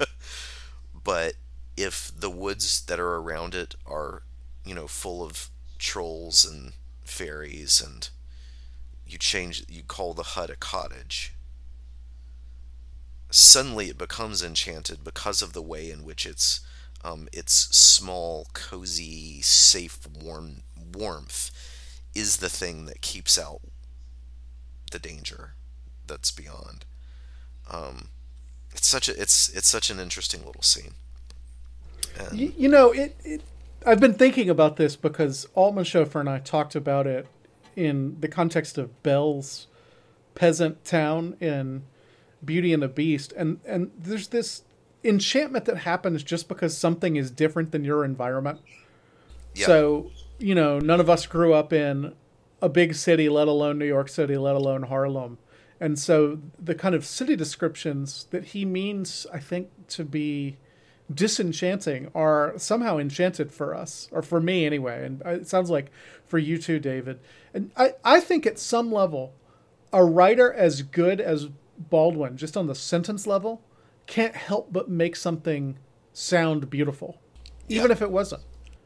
but 1.04 1.34
if 1.76 2.12
the 2.16 2.30
woods 2.30 2.82
that 2.86 3.00
are 3.00 3.16
around 3.16 3.54
it 3.54 3.74
are, 3.86 4.22
you 4.64 4.74
know, 4.74 4.86
full 4.86 5.22
of 5.22 5.50
trolls 5.78 6.44
and 6.44 6.72
fairies 7.04 7.80
and 7.80 8.08
you 9.06 9.18
change 9.18 9.64
you 9.68 9.82
call 9.82 10.14
the 10.14 10.22
hut 10.22 10.48
a 10.48 10.56
cottage 10.56 11.33
suddenly 13.34 13.88
it 13.88 13.98
becomes 13.98 14.42
enchanted 14.42 15.02
because 15.02 15.42
of 15.42 15.52
the 15.52 15.62
way 15.62 15.90
in 15.90 16.04
which 16.04 16.26
it's 16.26 16.60
um, 17.02 17.28
its 17.32 17.52
small 17.76 18.46
cozy 18.52 19.42
safe 19.42 19.98
warm 20.22 20.62
warmth 20.94 21.50
is 22.14 22.38
the 22.38 22.48
thing 22.48 22.86
that 22.86 23.00
keeps 23.00 23.38
out 23.38 23.60
the 24.92 24.98
danger 24.98 25.54
that's 26.06 26.30
beyond 26.30 26.84
um, 27.70 28.08
it's 28.72 28.86
such 28.86 29.08
a 29.08 29.20
it's 29.20 29.48
it's 29.50 29.68
such 29.68 29.90
an 29.90 29.98
interesting 29.98 30.44
little 30.46 30.62
scene 30.62 30.94
and, 32.18 32.38
You, 32.38 32.52
you 32.56 32.68
know, 32.68 32.92
it, 32.92 33.16
it. 33.24 33.42
I've 33.86 34.00
been 34.00 34.14
thinking 34.14 34.48
about 34.48 34.76
this 34.76 34.96
because 34.96 35.46
Altman 35.54 35.84
Schofer 35.84 36.20
and 36.20 36.28
I 36.28 36.38
talked 36.38 36.74
about 36.74 37.06
it 37.06 37.26
in 37.76 38.16
the 38.20 38.28
context 38.28 38.78
of 38.78 39.02
Belle's 39.02 39.66
peasant 40.34 40.84
town 40.84 41.36
in 41.40 41.82
Beauty 42.44 42.72
and 42.72 42.82
the 42.82 42.88
Beast, 42.88 43.32
and 43.36 43.60
and 43.64 43.90
there's 43.98 44.28
this 44.28 44.62
enchantment 45.02 45.66
that 45.66 45.78
happens 45.78 46.22
just 46.22 46.48
because 46.48 46.76
something 46.76 47.16
is 47.16 47.30
different 47.30 47.72
than 47.72 47.84
your 47.84 48.04
environment. 48.04 48.60
yeah. 49.54 49.66
So, 49.66 50.10
you 50.38 50.54
know, 50.54 50.78
none 50.78 50.98
of 50.98 51.10
us 51.10 51.26
grew 51.26 51.52
up 51.52 51.72
in 51.72 52.14
a 52.62 52.68
big 52.68 52.94
city, 52.94 53.28
let 53.28 53.46
alone 53.46 53.78
New 53.78 53.84
York 53.86 54.08
City, 54.08 54.36
let 54.36 54.54
alone 54.54 54.84
Harlem. 54.84 55.36
And 55.78 55.98
so 55.98 56.38
the 56.58 56.74
kind 56.74 56.94
of 56.94 57.04
city 57.04 57.36
descriptions 57.36 58.26
that 58.30 58.46
he 58.46 58.64
means, 58.64 59.26
I 59.32 59.38
think, 59.40 59.68
to 59.88 60.04
be 60.04 60.56
disenchanting 61.12 62.10
are 62.14 62.54
somehow 62.56 62.96
enchanted 62.96 63.52
for 63.52 63.74
us, 63.74 64.08
or 64.10 64.22
for 64.22 64.40
me 64.40 64.64
anyway. 64.64 65.04
And 65.04 65.22
uh, 65.26 65.30
it 65.30 65.48
sounds 65.48 65.68
like 65.68 65.90
for 66.24 66.38
you 66.38 66.56
too, 66.56 66.78
David. 66.78 67.20
And 67.52 67.70
I, 67.76 67.92
I 68.02 68.20
think 68.20 68.46
at 68.46 68.58
some 68.58 68.90
level, 68.90 69.34
a 69.92 70.02
writer 70.02 70.50
as 70.52 70.80
good 70.80 71.20
as 71.20 71.50
Baldwin, 71.78 72.36
just 72.36 72.56
on 72.56 72.66
the 72.66 72.74
sentence 72.74 73.26
level, 73.26 73.62
can't 74.06 74.34
help 74.36 74.72
but 74.72 74.88
make 74.88 75.16
something 75.16 75.78
sound 76.12 76.70
beautiful, 76.70 77.20
even 77.68 77.86
Yeah. 77.86 77.92
if 77.92 78.02
it 78.02 78.10
wasn't. 78.10 78.42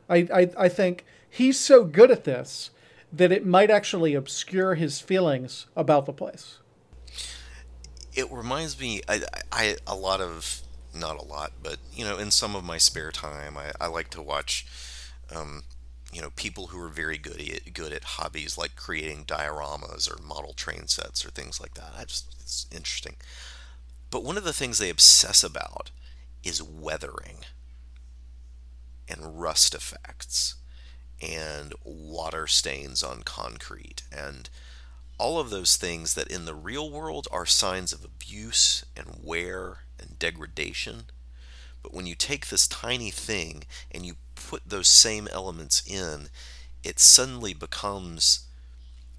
I, 0.08 0.26
I, 0.32 0.50
I 0.56 0.68
think 0.68 1.04
he's 1.28 1.58
so 1.58 1.84
good 1.84 2.10
at 2.10 2.24
this 2.24 2.70
that 3.12 3.32
it 3.32 3.44
might 3.46 3.70
actually 3.70 4.14
obscure 4.14 4.74
his 4.74 5.00
feelings 5.00 5.66
about 5.76 6.06
the 6.06 6.12
place. 6.12 6.58
it 8.14 8.30
reminds 8.32 8.78
me 8.80 9.00
I, 9.08 9.22
I 9.52 9.76
a 9.86 9.94
lot 9.94 10.20
of 10.20 10.60
not 10.94 11.16
a 11.18 11.22
lot 11.24 11.52
but 11.62 11.76
you 11.92 12.04
know 12.04 12.18
in 12.18 12.30
some 12.30 12.56
of 12.56 12.64
my 12.64 12.78
spare 12.78 13.12
time 13.12 13.56
i, 13.56 13.70
I 13.80 13.86
like 13.86 14.10
to 14.10 14.22
watch 14.22 14.66
um, 15.34 15.62
you 16.12 16.22
know 16.22 16.30
people 16.36 16.68
who 16.68 16.82
are 16.82 16.88
very 16.88 17.18
good 17.18 17.40
at 17.40 17.72
good 17.72 17.92
at 17.92 18.04
hobbies 18.04 18.56
like 18.56 18.76
creating 18.76 19.24
dioramas 19.24 20.10
or 20.10 20.22
model 20.22 20.52
train 20.52 20.86
sets 20.86 21.24
or 21.24 21.30
things 21.30 21.60
like 21.60 21.74
that 21.74 21.92
i 21.98 22.04
just 22.04 22.34
it's 22.40 22.66
interesting 22.74 23.16
but 24.10 24.24
one 24.24 24.38
of 24.38 24.44
the 24.44 24.52
things 24.52 24.78
they 24.78 24.90
obsess 24.90 25.44
about 25.44 25.90
is 26.42 26.62
weathering 26.62 27.38
and 29.08 29.40
rust 29.40 29.74
effects 29.74 30.54
and 31.20 31.74
water 31.84 32.46
stains 32.46 33.02
on 33.02 33.22
concrete 33.22 34.02
and 34.10 34.48
all 35.18 35.40
of 35.40 35.50
those 35.50 35.76
things 35.76 36.14
that 36.14 36.28
in 36.28 36.44
the 36.44 36.54
real 36.54 36.88
world 36.90 37.26
are 37.32 37.44
signs 37.44 37.92
of 37.92 38.04
abuse 38.04 38.84
and 38.96 39.18
wear 39.22 39.78
and 39.98 40.18
degradation. 40.18 41.04
But 41.82 41.92
when 41.92 42.06
you 42.06 42.14
take 42.14 42.48
this 42.48 42.68
tiny 42.68 43.10
thing 43.10 43.64
and 43.90 44.06
you 44.06 44.14
put 44.38 44.62
those 44.66 44.88
same 44.88 45.28
elements 45.32 45.82
in, 45.86 46.28
it 46.82 46.98
suddenly 46.98 47.54
becomes 47.54 48.46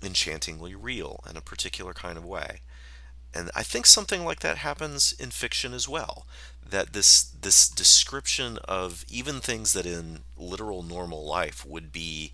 enchantingly 0.04 0.76
real 0.76 1.22
in 1.30 1.36
a 1.38 1.42
particular 1.42 1.94
kind 1.94 2.18
of 2.18 2.26
way. 2.26 2.62
and 3.34 3.52
I 3.56 3.62
think 3.64 3.86
something 3.86 4.26
like 4.26 4.40
that 4.40 4.58
happens 4.58 5.14
in 5.20 5.30
fiction 5.32 5.74
as 5.74 5.88
well. 5.88 6.26
That 6.68 6.94
this 6.94 7.24
this 7.24 7.70
description 7.70 8.58
of 8.66 9.06
even 9.08 9.40
things 9.40 9.74
that 9.74 9.86
in 9.86 10.22
literal 10.38 10.84
normal 10.84 11.26
life 11.26 11.66
would 11.66 11.92
be 11.92 12.34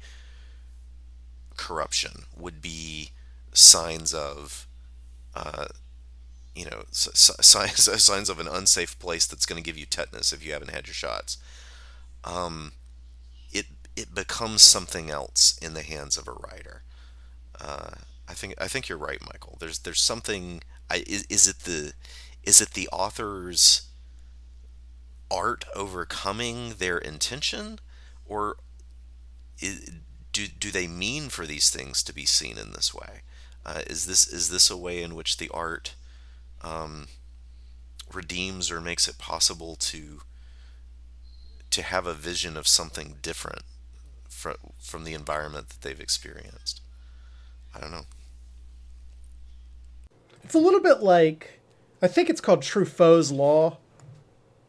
corruption, 1.57 2.25
would 2.35 2.61
be 2.61 3.11
signs 3.53 4.13
of, 4.13 4.67
uh, 5.35 5.67
you 6.55 6.65
know, 6.65 6.83
signs 6.91 8.03
signs 8.03 8.29
of 8.29 8.39
an 8.39 8.47
unsafe 8.47 8.97
place 8.99 9.25
that's 9.25 9.45
going 9.45 9.61
to 9.61 9.65
give 9.65 9.77
you 9.77 9.85
tetanus 9.85 10.33
if 10.33 10.45
you 10.45 10.53
haven't 10.53 10.71
had 10.71 10.87
your 10.87 10.93
shots. 10.93 11.37
Um, 12.25 12.73
it 13.53 13.67
it 13.95 14.13
becomes 14.13 14.61
something 14.61 15.09
else 15.09 15.57
in 15.61 15.73
the 15.73 15.83
hands 15.83 16.17
of 16.17 16.27
a 16.27 16.33
writer. 16.33 16.83
Uh, 17.59 17.91
I 18.27 18.33
think 18.33 18.55
I 18.59 18.67
think 18.67 18.89
you're 18.89 18.97
right, 18.97 19.19
Michial. 19.19 19.59
There's 19.59 19.79
there's 19.79 20.01
something. 20.01 20.61
I, 20.89 21.03
is, 21.07 21.25
is 21.29 21.47
it 21.47 21.59
the 21.59 21.93
is 22.43 22.61
it 22.61 22.71
the 22.71 22.89
author's 22.91 23.83
art 25.31 25.65
overcoming 25.75 26.75
their 26.77 26.97
intention, 26.97 27.79
or 28.25 28.57
is, 29.59 29.91
do 30.31 30.47
do 30.47 30.71
they 30.71 30.87
mean 30.87 31.29
for 31.29 31.45
these 31.45 31.69
things 31.69 32.03
to 32.03 32.13
be 32.13 32.25
seen 32.25 32.57
in 32.57 32.73
this 32.73 32.93
way? 32.93 33.21
Uh, 33.65 33.81
is 33.87 34.05
this 34.05 34.27
is 34.27 34.49
this 34.49 34.69
a 34.69 34.77
way 34.77 35.01
in 35.01 35.15
which 35.15 35.37
the 35.37 35.49
art 35.53 35.95
um, 36.61 37.07
redeems 38.13 38.69
or 38.71 38.81
makes 38.81 39.07
it 39.07 39.17
possible 39.17 39.75
to 39.75 40.21
to 41.75 41.83
have 41.83 42.07
a 42.07 42.13
vision 42.13 42.57
of 42.57 42.67
something 42.67 43.17
different 43.21 43.63
from 44.27 44.55
from 44.79 45.03
the 45.03 45.13
environment 45.13 45.69
that 45.69 45.81
they've 45.81 45.99
experienced? 45.99 46.81
I 47.75 47.79
don't 47.79 47.91
know. 47.91 48.05
It's 50.43 50.53
a 50.53 50.59
little 50.59 50.79
bit 50.79 51.01
like, 51.01 51.59
I 52.01 52.07
think 52.07 52.29
it's 52.29 52.39
called 52.39 52.61
Truffaut's 52.61 53.31
Law. 53.31 53.77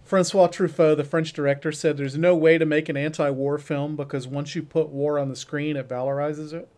Francois 0.05 0.49
Truffaut, 0.49 0.97
the 0.97 1.05
French 1.05 1.33
director, 1.33 1.71
said 1.71 1.97
there's 1.97 2.17
no 2.17 2.35
way 2.35 2.59
to 2.59 2.65
make 2.65 2.89
an 2.89 2.97
anti 2.97 3.29
war 3.31 3.59
film 3.59 3.97
because 3.97 4.27
once 4.27 4.55
you 4.55 4.63
put 4.63 4.89
war 4.89 5.19
on 5.19 5.29
the 5.29 5.37
screen, 5.37 5.77
it 5.77 5.89
valorizes 5.89 6.53
it. 6.53 6.69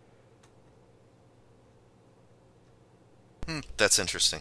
Hmm, 3.47 3.61
that's 3.77 3.99
interesting. 3.99 4.41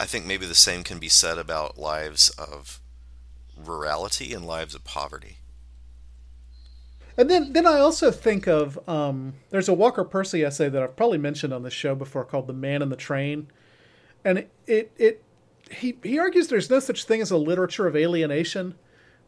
I 0.00 0.06
think 0.06 0.26
maybe 0.26 0.46
the 0.46 0.54
same 0.54 0.82
can 0.82 0.98
be 0.98 1.08
said 1.08 1.38
about 1.38 1.76
lives 1.76 2.30
of 2.30 2.80
rurality 3.66 4.32
and 4.32 4.44
lives 4.44 4.74
of 4.74 4.84
poverty. 4.84 5.38
And 7.16 7.28
then, 7.28 7.52
then 7.52 7.66
I 7.66 7.80
also 7.80 8.10
think 8.12 8.46
of 8.46 8.78
um, 8.88 9.34
there's 9.50 9.68
a 9.68 9.74
Walker 9.74 10.04
Percy 10.04 10.44
essay 10.44 10.68
that 10.68 10.82
I've 10.82 10.96
probably 10.96 11.18
mentioned 11.18 11.52
on 11.52 11.64
this 11.64 11.72
show 11.72 11.94
before 11.94 12.24
called 12.24 12.46
"The 12.46 12.52
Man 12.52 12.80
in 12.80 12.90
the 12.90 12.96
Train," 12.96 13.48
and 14.24 14.38
it, 14.38 14.50
it 14.66 14.92
it 14.96 15.22
he 15.70 15.98
he 16.04 16.18
argues 16.18 16.46
there's 16.46 16.70
no 16.70 16.78
such 16.78 17.04
thing 17.04 17.20
as 17.20 17.32
a 17.32 17.36
literature 17.36 17.88
of 17.88 17.96
alienation 17.96 18.76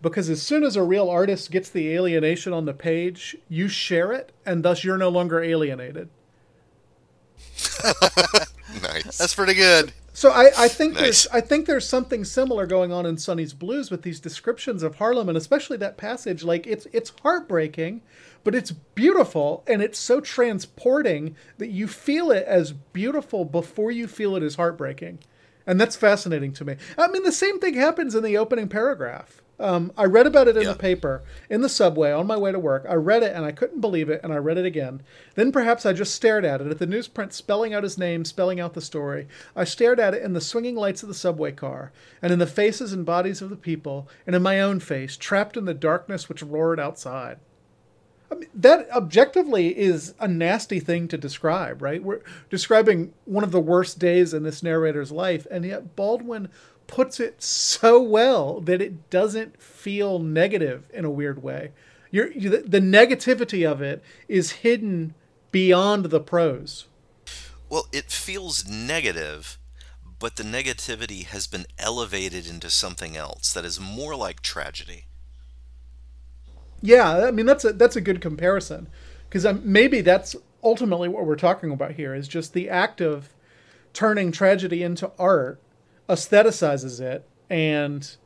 because 0.01 0.31
as 0.31 0.41
soon 0.41 0.62
as 0.62 0.76
a 0.76 0.83
real 0.83 1.11
artist 1.11 1.51
gets 1.51 1.68
the 1.68 1.93
alienation 1.93 2.53
on 2.53 2.64
the 2.64 2.72
page, 2.72 3.37
you 3.49 3.66
share 3.66 4.12
it, 4.12 4.31
and 4.47 4.62
thus 4.62 4.85
you're 4.85 4.97
no 4.97 5.09
longer 5.09 5.43
alienated. 5.43 6.09
Nice. 8.83 9.18
That's 9.18 9.35
pretty 9.35 9.55
good. 9.55 9.93
So 10.12 10.30
I, 10.30 10.50
I 10.58 10.68
think 10.68 10.94
Nice. 10.94 11.02
there's 11.02 11.26
I 11.28 11.40
think 11.40 11.66
there's 11.66 11.86
something 11.88 12.24
similar 12.24 12.66
going 12.66 12.92
on 12.92 13.06
in 13.06 13.16
Sonny's 13.16 13.52
Blues 13.52 13.90
with 13.90 14.02
these 14.02 14.20
descriptions 14.20 14.82
of 14.82 14.96
Harlem 14.96 15.28
and 15.28 15.38
especially 15.38 15.76
that 15.78 15.96
passage. 15.96 16.42
Like 16.42 16.66
it's 16.66 16.86
it's 16.92 17.12
heartbreaking, 17.22 18.02
but 18.42 18.54
it's 18.54 18.72
beautiful 18.72 19.62
and 19.66 19.80
it's 19.82 19.98
so 19.98 20.20
transporting 20.20 21.36
that 21.58 21.70
you 21.70 21.86
feel 21.86 22.30
it 22.30 22.44
as 22.46 22.72
beautiful 22.72 23.44
before 23.44 23.90
you 23.92 24.06
feel 24.08 24.34
it 24.36 24.42
as 24.42 24.56
heartbreaking. 24.56 25.20
And 25.66 25.80
that's 25.80 25.94
fascinating 25.96 26.52
to 26.54 26.64
me. 26.64 26.76
I 26.98 27.06
mean, 27.08 27.22
the 27.22 27.30
same 27.32 27.61
thing 27.61 27.74
happens 27.74 28.14
in 28.14 28.24
the 28.24 28.36
opening 28.36 28.68
paragraph. 28.68 29.42
Um, 29.61 29.92
I 29.96 30.06
read 30.06 30.26
about 30.26 30.48
it 30.48 30.56
in 30.56 30.62
Yeah. 30.62 30.72
the 30.72 30.78
paper, 30.78 31.22
in 31.50 31.61
the 31.61 31.68
subway, 31.68 32.11
on 32.11 32.26
my 32.26 32.36
way 32.36 32.50
to 32.50 32.58
work. 32.58 32.86
I 32.88 32.94
read 32.94 33.22
it 33.22 33.36
and 33.36 33.44
I 33.44 33.52
couldn't 33.52 33.80
believe 33.80 34.08
it, 34.08 34.20
and 34.24 34.32
I 34.32 34.36
read 34.36 34.56
it 34.56 34.64
again. 34.64 35.02
Then 35.34 35.52
perhaps 35.52 35.84
I 35.84 35.92
just 35.92 36.14
stared 36.14 36.44
at 36.44 36.61
it, 36.62 36.66
at 36.68 36.78
the 36.78 36.86
newsprint 36.86 37.32
spelling 37.34 37.74
out 37.74 37.82
his 37.82 37.98
name, 37.98 38.24
spelling 38.24 38.58
out 38.58 38.72
the 38.72 38.80
story. 38.80 39.28
I 39.54 39.64
stared 39.64 40.00
at 40.00 40.14
it 40.14 40.22
in 40.22 40.32
the 40.32 40.40
swinging 40.40 40.76
lights 40.76 41.02
of 41.02 41.08
the 41.08 41.14
subway 41.14 41.52
car, 41.52 41.92
and 42.22 42.32
in 42.32 42.38
the 42.38 42.46
faces 42.46 42.92
and 42.94 43.04
bodies 43.04 43.42
of 43.42 43.50
the 43.50 43.56
people, 43.56 44.08
and 44.26 44.34
in 44.34 44.42
my 44.42 44.61
own 44.61 44.80
face, 44.80 45.16
trapped 45.16 45.56
in 45.58 45.66
the 45.66 45.74
darkness 45.74 46.28
which 46.28 46.42
roared 46.42 46.80
outside. 46.80 47.36
I 48.32 48.36
mean, 48.36 48.48
that 48.54 48.88
objectively 48.92 49.76
is 49.76 50.14
a 50.20 50.28
nasty 50.28 50.78
thing 50.78 51.08
to 51.08 51.18
describe, 51.18 51.82
right? 51.82 52.02
We're 52.02 52.20
describing 52.48 53.12
one 53.24 53.42
of 53.42 53.50
the 53.50 53.61
worst 53.61 53.98
days 53.98 54.32
in 54.32 54.44
this 54.44 54.62
narrator's 54.62 55.11
life, 55.11 55.46
and 55.50 55.64
yet 55.64 55.96
Baldwin 55.96 56.48
puts 56.91 57.20
it 57.20 57.41
so 57.41 58.03
well 58.03 58.61
that 58.61 58.82
it 58.82 59.09
doesn't 59.11 59.62
feel 59.62 60.18
negative 60.18 60.91
in 60.93 61.05
a 61.05 61.11
weird 61.11 61.41
way. 61.41 61.70
You're, 62.11 62.32
you, 62.32 62.51
the, 62.51 62.59
the 62.59 62.80
negativity 62.80 63.64
of 63.70 63.80
it 63.80 64.03
is 64.26 64.51
hidden 64.51 65.14
beyond 65.53 66.07
the 66.07 66.18
prose. 66.18 66.86
Well, 67.68 67.86
it 67.93 68.11
feels 68.11 68.68
negative, 68.68 69.57
but 70.18 70.34
the 70.34 70.43
negativity 70.43 71.24
has 71.26 71.47
been 71.47 71.66
elevated 71.78 72.49
into 72.49 72.68
something 72.68 73.16
else 73.16 73.53
that 73.53 73.64
is 73.64 73.78
more 73.78 74.16
like 74.16 74.41
tragedy. 74.41 75.05
Yeah, 76.82 77.26
I 77.26 77.30
mean 77.30 77.47
that's 77.47 77.64
a 77.64 77.74
that's 77.74 77.97
a 77.97 78.01
good 78.01 78.22
comparison 78.22 78.88
because 79.28 79.45
um, 79.45 79.61
maybe 79.62 80.01
that's 80.01 80.34
ultimately 80.64 81.09
what 81.09 81.26
we're 81.26 81.36
talking 81.36 81.70
about 81.70 81.93
here 81.93 82.14
is 82.14 82.26
just 82.26 82.55
the 82.55 82.70
act 82.70 83.03
of 83.03 83.28
turning 83.93 84.32
tragedy 84.32 84.82
into 84.82 85.12
art 85.18 85.61
aestheticizes 86.11 87.00
it 87.00 87.26
and 87.48 88.16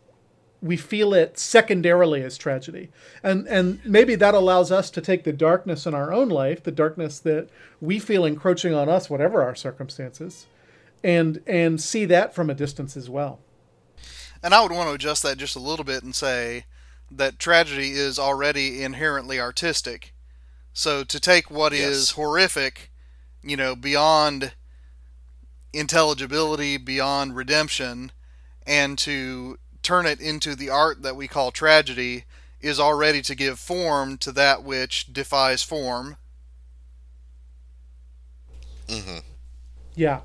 we 0.63 0.77
feel 0.77 1.13
it 1.13 1.39
secondarily 1.39 2.23
as 2.23 2.39
tragedy 2.39 2.89
and 3.23 3.47
and 3.49 3.85
maybe 3.85 4.15
that 4.15 4.35
allows 4.35 4.73
us 4.73 4.91
to 4.91 5.01
take 5.01 5.25
the 5.25 5.33
darkness 5.33 5.85
in 5.87 5.95
our 5.95 6.13
own 6.13 6.29
life 6.31 6.63
the 6.63 6.73
darkness 6.73 7.19
that 7.19 7.49
we 7.81 7.99
feel 7.99 8.25
encroaching 8.25 8.73
on 8.75 8.89
us 8.89 9.11
whatever 9.11 9.43
our 9.43 9.55
circumstances 9.55 10.47
and 11.03 11.43
and 11.47 11.81
see 11.83 12.07
that 12.07 12.35
from 12.35 12.49
a 12.49 12.55
distance 12.55 12.97
as 12.97 13.11
well 13.11 13.39
And 14.43 14.55
I 14.55 14.63
would 14.63 14.73
want 14.73 14.89
to 14.89 14.95
adjust 14.95 15.23
that 15.23 15.39
just 15.39 15.57
a 15.57 15.61
little 15.61 15.85
bit 15.85 16.03
and 16.03 16.15
say 16.15 16.65
that 17.11 17.39
tragedy 17.39 17.91
is 17.93 18.19
already 18.19 18.83
inherently 18.83 19.39
artistic. 19.41 20.13
So 20.73 21.05
to 21.05 21.21
take 21.21 21.51
what 21.51 21.73
is 21.73 21.81
Yes. 21.81 22.11
horrific, 22.11 22.91
you 23.43 23.57
know, 23.57 23.75
beyond 23.77 24.53
intelligibility, 25.75 26.77
beyond 26.77 27.37
redemption, 27.37 28.13
and 28.67 28.99
to 28.99 29.59
turn 29.83 30.07
it 30.07 30.21
into 30.21 30.55
the 30.55 30.71
art 30.71 31.03
that 31.03 31.17
we 31.17 31.29
call 31.29 31.51
tragedy 31.51 32.25
is 32.61 32.81
already 32.81 33.21
to 33.23 33.35
give 33.35 33.59
form 33.59 34.17
to 34.19 34.33
that 34.33 34.63
which 34.65 35.13
defies 35.13 35.63
form. 35.63 36.17
yeah 39.95 40.21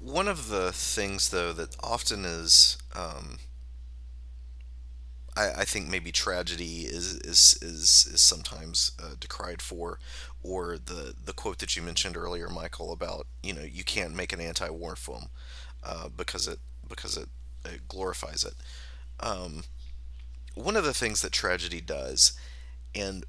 One 0.00 0.28
of 0.28 0.48
the 0.48 0.72
things, 0.72 1.30
though, 1.30 1.52
that 1.52 1.76
often 1.82 2.24
is, 2.24 2.78
um, 2.94 3.38
I, 5.36 5.50
I 5.60 5.64
think 5.64 5.88
maybe 5.88 6.12
tragedy 6.12 6.82
is 6.82 7.14
is 7.16 7.58
is, 7.62 8.08
is 8.12 8.20
sometimes 8.20 8.92
uh, 9.02 9.14
decried 9.18 9.62
for, 9.62 9.98
or 10.42 10.78
the 10.78 11.14
the 11.24 11.32
quote 11.32 11.58
that 11.58 11.76
you 11.76 11.82
mentioned 11.82 12.16
earlier, 12.16 12.48
Michial, 12.48 12.92
about 12.92 13.26
you 13.42 13.52
know 13.52 13.62
you 13.62 13.84
can't 13.84 14.14
make 14.14 14.32
an 14.32 14.40
anti-war 14.40 14.96
film 14.96 15.28
uh, 15.84 16.08
because 16.08 16.48
it 16.48 16.58
because 16.88 17.16
it, 17.16 17.28
it 17.64 17.88
glorifies 17.88 18.44
it. 18.44 18.54
Um, 19.20 19.64
one 20.54 20.76
of 20.76 20.84
the 20.84 20.94
things 20.94 21.22
that 21.22 21.32
tragedy 21.32 21.80
does, 21.80 22.32
and 22.94 23.24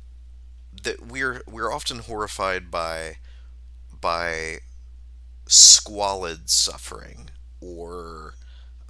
that 0.84 1.06
we're 1.06 1.42
we're 1.50 1.74
often 1.74 2.00
horrified 2.00 2.72
by 2.72 3.18
by 4.02 4.60
squalid 5.48 6.50
suffering 6.50 7.30
or 7.62 8.36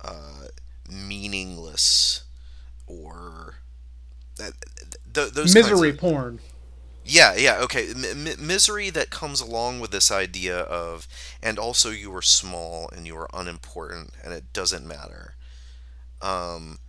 uh, 0.03 0.45
meaningless 0.89 2.23
or 2.87 3.55
that 4.37 4.53
th- 5.13 5.33
those 5.33 5.53
misery 5.53 5.89
of- 5.91 5.97
porn 5.97 6.39
yeah, 7.09 7.35
yeah, 7.35 7.59
okay. 7.61 7.89
M- 7.91 8.27
m- 8.27 8.47
misery 8.47 8.89
that 8.89 9.09
comes 9.09 9.39
along 9.39 9.79
with 9.79 9.91
this 9.91 10.11
idea 10.11 10.57
of, 10.59 11.07
and 11.41 11.57
also 11.57 11.89
you 11.89 12.13
are 12.13 12.21
small 12.21 12.89
and 12.89 13.07
you 13.07 13.15
are 13.17 13.29
unimportant 13.33 14.11
and 14.23 14.33
it 14.33 14.51
doesn't 14.51 14.85
matter. 14.85 15.35
Um, 16.21 16.79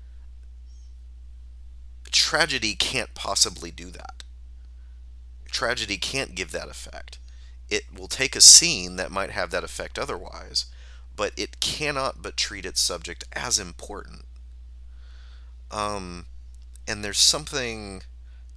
tragedy 2.10 2.74
can't 2.74 3.14
possibly 3.14 3.70
do 3.70 3.90
that. 3.90 4.24
Tragedy 5.50 5.98
can't 5.98 6.34
give 6.34 6.50
that 6.50 6.68
effect. 6.68 7.18
It 7.70 7.84
will 7.96 8.08
take 8.08 8.34
a 8.34 8.40
scene 8.40 8.96
that 8.96 9.12
might 9.12 9.30
have 9.30 9.50
that 9.52 9.64
effect 9.64 9.98
otherwise, 10.00 10.66
but 11.14 11.32
it 11.36 11.60
cannot 11.60 12.22
but 12.22 12.36
treat 12.36 12.66
its 12.66 12.80
subject 12.80 13.24
as 13.32 13.60
important. 13.60 14.24
Um, 15.70 16.26
and 16.86 17.04
there's 17.04 17.18
something. 17.18 18.02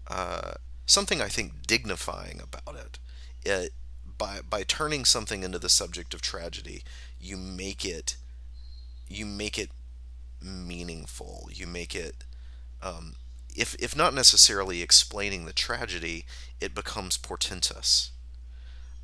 Uh, 0.07 0.53
something 0.85 1.21
I 1.21 1.29
think 1.29 1.65
dignifying 1.65 2.41
about 2.41 2.75
it. 2.75 2.99
it 3.45 3.73
by 4.17 4.41
by 4.47 4.63
turning 4.63 5.05
something 5.05 5.43
into 5.43 5.57
the 5.59 5.69
subject 5.69 6.13
of 6.13 6.21
tragedy, 6.21 6.83
you 7.19 7.37
make 7.37 7.85
it 7.85 8.17
you 9.07 9.25
make 9.25 9.57
it 9.57 9.71
meaningful. 10.41 11.49
You 11.51 11.67
make 11.67 11.95
it 11.95 12.23
um, 12.81 13.15
if 13.55 13.75
if 13.75 13.95
not 13.95 14.13
necessarily 14.13 14.81
explaining 14.81 15.45
the 15.45 15.53
tragedy, 15.53 16.25
it 16.59 16.75
becomes 16.75 17.17
portentous. 17.17 18.11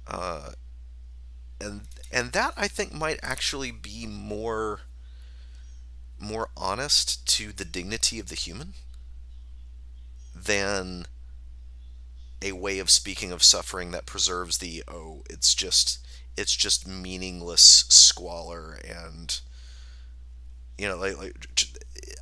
Uh, 0.06 0.52
and 1.60 1.82
and 2.12 2.32
that 2.34 2.54
I 2.56 2.68
think 2.68 2.94
might 2.94 3.20
actually 3.22 3.72
be 3.72 4.06
more 4.06 4.82
more 6.20 6.50
honest 6.58 7.26
to 7.28 7.52
the 7.52 7.66
dignity 7.66 8.20
of 8.20 8.30
the 8.30 8.36
human 8.36 8.74
than 10.36 11.06
a 12.42 12.52
way 12.52 12.80
of 12.80 12.90
speaking 12.90 13.32
of 13.32 13.44
suffering 13.44 13.92
that 13.92 14.06
preserves 14.06 14.60
the 14.60 14.84
oh 14.88 15.24
it's 15.30 15.56
just 15.56 16.06
it's 16.38 16.56
just 16.56 16.88
meaningless 16.88 17.86
squalor 17.90 18.80
and 18.88 19.42
you 20.78 20.88
know 20.88 20.96
like, 20.96 21.18
like 21.18 21.34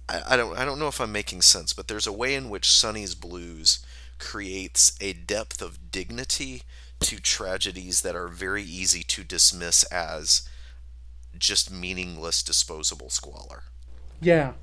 I, 0.08 0.22
I 0.30 0.38
don't 0.38 0.58
I 0.58 0.64
don't 0.64 0.80
know 0.80 0.88
if 0.88 1.02
I'm 1.02 1.12
making 1.12 1.42
sense 1.42 1.74
but 1.74 1.88
there's 1.88 2.08
a 2.08 2.14
way 2.14 2.36
in 2.36 2.50
which 2.50 2.70
Sonny's 2.70 3.16
blues 3.16 3.86
creates 4.18 4.96
a 5.02 5.14
depth 5.14 5.62
of 5.62 5.92
dignity 5.92 6.64
to 7.02 7.20
tragedies 7.20 8.02
that 8.02 8.16
are 8.16 8.28
very 8.28 8.64
easy 8.64 9.04
to 9.04 9.24
dismiss 9.24 9.84
as 9.86 10.48
just 11.38 11.72
meaningless 11.72 12.42
disposable 12.42 13.10
squalor. 13.10 13.64
Yeah. 14.22 14.54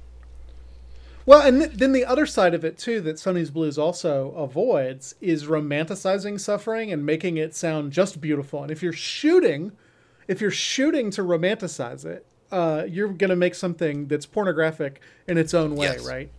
Well, 1.24 1.40
and 1.46 1.61
th- 1.61 1.72
then 1.74 1.92
the 1.92 2.05
other 2.05 2.26
side 2.26 2.53
of 2.55 2.64
it 2.64 2.76
too 2.78 3.00
that 3.03 3.18
Sonny's 3.18 3.50
Blues 3.50 3.78
also 3.78 4.32
avoids 4.32 5.14
is 5.20 5.44
romanticizing 5.46 6.40
suffering 6.40 6.92
and 6.92 7.07
making 7.07 7.36
it 7.36 7.55
sound 7.55 7.92
just 7.92 8.20
beautiful. 8.20 8.62
And 8.62 8.72
if 8.72 8.82
you're 8.82 8.92
shooting, 8.92 9.72
if 10.26 10.40
you're 10.40 10.50
shooting 10.50 11.11
to 11.12 11.22
romanticize 11.22 12.05
it, 12.05 12.26
uh, 12.50 12.84
you're 12.88 13.09
going 13.09 13.30
to 13.30 13.36
make 13.36 13.55
something 13.55 14.09
that's 14.09 14.26
pornographic 14.26 15.00
in 15.28 15.38
its 15.38 15.55
own 15.55 15.76
way, 15.76 15.86
Yes. 15.86 16.05
right? 16.07 16.30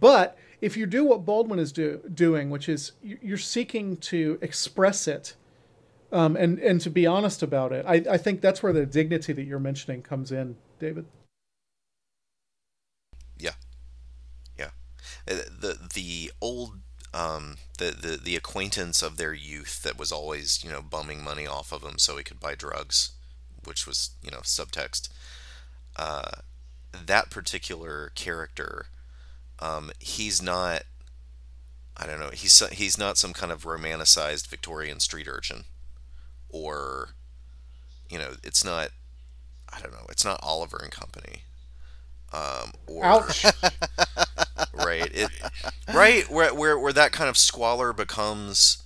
But 0.00 0.36
if 0.60 0.76
you 0.76 0.86
do 0.86 1.04
what 1.04 1.24
Baldwin 1.24 1.58
is 1.60 1.70
do- 1.72 2.00
doing, 2.12 2.50
which 2.50 2.68
is 2.68 2.92
you- 3.02 3.18
you're 3.22 3.38
seeking 3.38 3.96
to 3.98 4.38
express 4.42 5.06
it 5.06 5.34
um, 6.12 6.36
and 6.36 6.58
and 6.60 6.80
to 6.80 6.90
be 6.90 7.06
honest 7.06 7.42
about 7.42 7.72
it, 7.72 7.84
I, 7.88 7.94
I 8.10 8.18
think 8.18 8.40
that's 8.40 8.62
where 8.62 8.72
the 8.72 8.86
dignity 8.86 9.32
that 9.32 9.42
you're 9.44 9.58
mentioning 9.58 10.00
comes 10.02 10.30
in, 10.32 10.56
David. 10.78 11.06
Yeah, 13.38 13.50
yeah. 14.56 14.66
Uh, 14.66 14.70
The 15.26 15.78
the 15.94 16.32
old 16.40 16.80
um, 17.14 17.56
the, 17.78 17.90
the 17.90 18.16
the 18.22 18.36
acquaintance 18.36 19.02
of 19.02 19.16
their 19.16 19.32
youth 19.32 19.82
that 19.82 19.98
was 19.98 20.12
always 20.12 20.62
you 20.64 20.70
know 20.70 20.82
bumming 20.82 21.22
money 21.22 21.46
off 21.46 21.72
of 21.72 21.82
him 21.82 21.98
so 21.98 22.16
he 22.16 22.24
could 22.24 22.40
buy 22.40 22.54
drugs, 22.54 23.12
which 23.64 23.86
was 23.86 24.10
you 24.22 24.30
know 24.30 24.40
subtext. 24.40 25.08
Uh, 25.96 26.30
that 27.06 27.30
particular 27.30 28.10
character, 28.14 28.86
um, 29.60 29.90
he's 29.98 30.42
not. 30.42 30.82
I 31.96 32.06
don't 32.06 32.18
know. 32.18 32.30
He's 32.32 32.66
he's 32.70 32.98
not 32.98 33.16
some 33.16 33.32
kind 33.32 33.52
of 33.52 33.62
romanticized 33.62 34.48
Victorian 34.48 34.98
street 34.98 35.28
urchin, 35.28 35.64
or, 36.48 37.10
you 38.10 38.18
know, 38.18 38.32
it's 38.42 38.64
not. 38.64 38.88
I 39.72 39.80
don't 39.80 39.92
know. 39.92 40.06
It's 40.08 40.24
not 40.24 40.40
Oliver 40.42 40.78
and 40.82 40.90
Company. 40.90 41.42
Um, 42.32 42.72
or 42.88 43.04
Ouch. 43.04 43.44
right. 44.74 45.10
It 45.12 45.30
right 45.92 46.30
where, 46.30 46.54
where 46.54 46.78
where 46.78 46.92
that 46.92 47.12
kind 47.12 47.28
of 47.28 47.36
squalor 47.36 47.92
becomes 47.92 48.82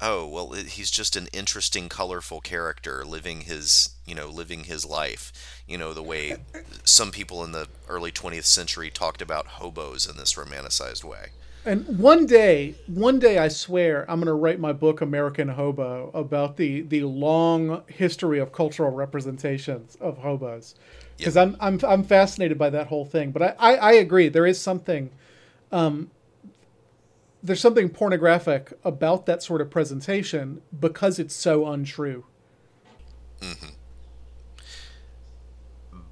oh 0.00 0.26
well 0.26 0.52
it, 0.52 0.66
he's 0.66 0.90
just 0.90 1.16
an 1.16 1.28
interesting 1.32 1.88
colorful 1.88 2.40
character 2.40 3.04
living 3.04 3.42
his 3.42 3.90
you 4.06 4.14
know 4.14 4.28
living 4.28 4.64
his 4.64 4.84
life. 4.84 5.32
You 5.66 5.78
know 5.78 5.92
the 5.92 6.02
way 6.02 6.36
some 6.84 7.10
people 7.10 7.44
in 7.44 7.52
the 7.52 7.68
early 7.88 8.12
20th 8.12 8.44
century 8.44 8.90
talked 8.90 9.22
about 9.22 9.46
hobos 9.46 10.08
in 10.08 10.16
this 10.16 10.34
romanticized 10.34 11.04
way. 11.04 11.30
And 11.64 11.98
one 11.98 12.26
day, 12.26 12.74
one 12.88 13.20
day, 13.20 13.38
I 13.38 13.46
swear, 13.46 14.04
I'm 14.10 14.18
going 14.18 14.26
to 14.26 14.32
write 14.32 14.58
my 14.58 14.72
book, 14.72 15.00
American 15.00 15.46
Hobo, 15.48 16.10
about 16.12 16.56
the 16.56 16.80
the 16.82 17.04
long 17.04 17.84
history 17.86 18.40
of 18.40 18.50
cultural 18.50 18.90
representations 18.90 19.96
of 20.00 20.18
hobos, 20.18 20.74
because 21.22 21.36
I'm 21.36 21.56
I'm 21.60 21.78
I'm 21.86 22.02
fascinated 22.02 22.58
by 22.58 22.70
that 22.70 22.88
whole 22.88 23.04
thing. 23.04 23.30
But 23.30 23.42
I, 23.42 23.54
I 23.58 23.74
I 23.74 23.92
agree, 23.92 24.28
there 24.28 24.46
is 24.46 24.60
something, 24.60 25.10
um, 25.70 26.10
there's 27.42 27.60
something 27.60 27.88
pornographic 27.88 28.72
about 28.84 29.26
that 29.26 29.42
sort 29.42 29.60
of 29.60 29.70
presentation 29.70 30.62
because 30.78 31.18
it's 31.18 31.34
so 31.34 31.66
untrue. 31.66 32.24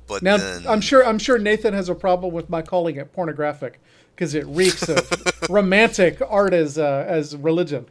but 0.07 0.23
Now, 0.23 0.37
then 0.37 0.67
I'm 0.67 0.81
sure 0.81 1.05
I'm 1.05 1.19
sure 1.19 1.39
Nathan 1.39 1.75
has 1.75 1.89
a 1.89 1.95
problem 1.95 2.33
with 2.33 2.49
my 2.49 2.63
calling 2.63 2.97
it 2.97 3.13
pornographic 3.13 3.81
because 4.15 4.35
it 4.35 4.47
reeks 4.47 4.89
of 4.89 5.11
romantic 5.51 6.21
art 6.29 6.53
as 6.53 6.79
uh, 6.79 7.05
as 7.09 7.37
religion. 7.37 7.87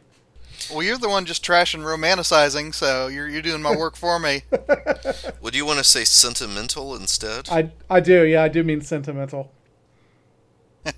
Well, 0.70 0.82
you're 0.82 0.98
the 0.98 1.08
one 1.08 1.24
just 1.24 1.44
trashing 1.44 1.80
romanticizing, 1.80 2.74
so 2.74 3.06
you're 3.08 3.28
you're 3.28 3.42
doing 3.42 3.62
my 3.62 3.74
work 3.76 3.96
for 3.96 4.18
me. 4.18 4.42
would 5.40 5.54
you 5.54 5.64
want 5.64 5.78
to 5.78 5.84
say 5.84 6.04
sentimental 6.04 6.94
instead 6.94 7.48
I 7.50 7.70
I 7.88 8.00
do, 8.00 8.24
yeah, 8.24 8.42
I 8.42 8.48
do 8.48 8.62
mean 8.62 8.80
sentimental. 8.80 9.52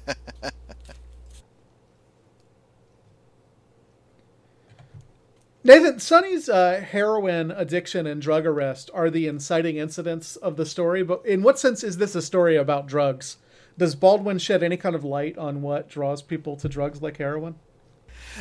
Nathan, 5.64 6.00
Sonny's 6.00 6.48
uh, 6.48 6.84
heroin 6.84 7.52
addiction 7.52 8.04
and 8.04 8.20
drug 8.20 8.46
arrest 8.46 8.90
are 8.92 9.10
the 9.10 9.28
inciting 9.28 9.76
incidents 9.76 10.34
of 10.34 10.56
the 10.56 10.66
story. 10.66 11.04
But 11.04 11.24
in 11.24 11.42
what 11.42 11.58
sense 11.60 11.84
is 11.84 11.98
this 11.98 12.16
a 12.16 12.22
story 12.22 12.56
about 12.56 12.88
drugs? 12.88 13.36
Does 13.78 13.94
Baldwin 13.94 14.38
shed 14.38 14.64
any 14.64 14.76
kind 14.76 14.96
of 14.96 15.04
light 15.04 15.38
on 15.38 15.62
what 15.62 15.88
draws 15.88 16.20
people 16.20 16.56
to 16.56 16.68
drugs 16.68 17.00
like 17.00 17.18
heroin? 17.18 17.54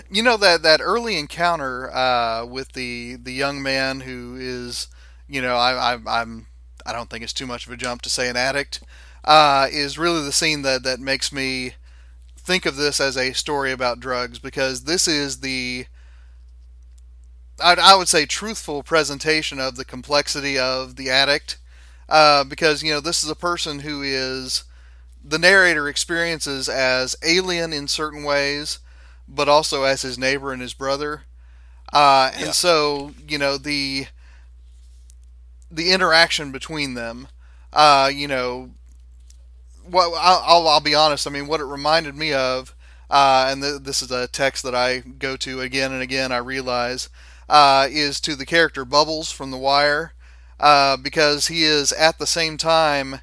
You 0.10 0.24
know 0.24 0.38
that 0.38 0.62
that 0.64 0.82
early 0.82 1.18
encounter 1.18 1.92
uh, 1.94 2.46
with 2.46 2.74
the 2.74 3.16
the 3.16 3.34
young 3.34 3.62
man 3.62 4.02
who 4.02 4.38
is, 4.40 4.88
you 5.28 5.42
know, 5.42 5.56
I, 5.56 5.94
I 5.96 6.00
I'm 6.08 6.48
I 6.86 6.94
don't 6.94 7.10
think 7.10 7.24
it's 7.24 7.34
too 7.34 7.48
much 7.48 7.66
of 7.68 7.74
a 7.74 7.78
jump 7.78 8.02
to 8.04 8.10
say 8.10 8.30
an 8.30 8.38
addict, 8.38 8.82
uh, 9.26 9.68
is 9.72 9.98
really 9.98 10.24
the 10.24 10.32
scene 10.32 10.62
that 10.64 10.84
that 10.84 11.00
makes 11.00 11.32
me 11.32 11.76
think 12.38 12.66
of 12.66 12.76
this 12.78 13.00
as 13.00 13.18
a 13.18 13.34
story 13.34 13.72
about 13.72 14.00
drugs 14.00 14.40
because 14.40 14.84
this 14.84 15.08
is 15.08 15.40
the 15.42 15.88
I, 17.60 17.76
I 17.80 17.96
would 17.96 18.08
say 18.10 18.26
truthful 18.26 18.84
presentation 18.84 19.60
of 19.60 19.76
the 19.76 19.86
complexity 19.86 20.58
of 20.58 20.96
the 20.96 21.10
addict 21.10 21.58
uh, 22.10 22.44
because 22.44 22.84
you 22.84 22.94
know 22.94 23.00
this 23.00 23.24
is 23.24 23.30
a 23.30 23.36
person 23.36 23.80
who 23.80 24.02
is 24.02 24.64
the 25.24 25.40
narrator 25.40 25.88
experiences 25.88 26.70
as 26.70 27.16
alien 27.24 27.74
in 27.74 27.88
certain 27.88 28.24
ways 28.24 28.80
but 29.32 29.50
also 29.50 29.84
as 29.84 30.04
his 30.04 30.20
neighbor 30.20 30.54
and 30.54 30.62
his 30.62 30.76
brother. 30.76 31.24
Uh, 31.94 32.32
and 32.36 32.48
Yeah. 32.48 32.52
so, 32.52 33.14
you 33.28 33.38
know, 33.38 33.58
the 33.58 34.08
the 35.70 35.92
interaction 35.92 36.52
between 36.52 36.94
them, 36.96 37.28
uh, 37.74 38.12
you 38.14 38.28
know, 38.28 38.72
what 39.84 40.12
I'll, 40.18 40.44
I'll, 40.46 40.68
I'll 40.68 40.80
be 40.80 40.96
honest. 40.96 41.28
I 41.28 41.30
mean, 41.32 41.48
what 41.48 41.60
it 41.60 41.66
reminded 41.66 42.16
me 42.16 42.34
of, 42.34 42.76
uh, 43.10 43.48
and 43.52 43.62
th- 43.62 43.82
this 43.82 44.02
is 44.02 44.12
a 44.12 44.28
text 44.28 44.64
that 44.64 44.76
I 44.76 45.00
go 45.00 45.36
to 45.38 45.62
again 45.62 45.92
and 45.92 46.02
again. 46.02 46.32
I 46.32 46.38
realize 46.38 47.10
uh, 47.50 47.88
is 47.90 48.20
to 48.22 48.36
the 48.36 48.46
character 48.46 48.86
Bubbles 48.86 49.32
from 49.32 49.52
The 49.52 49.58
Wire, 49.58 50.14
uh, 50.60 50.98
because 50.98 51.48
he 51.48 51.64
is 51.64 51.92
at 51.94 52.20
the 52.20 52.28
same 52.28 52.58
time 52.58 53.22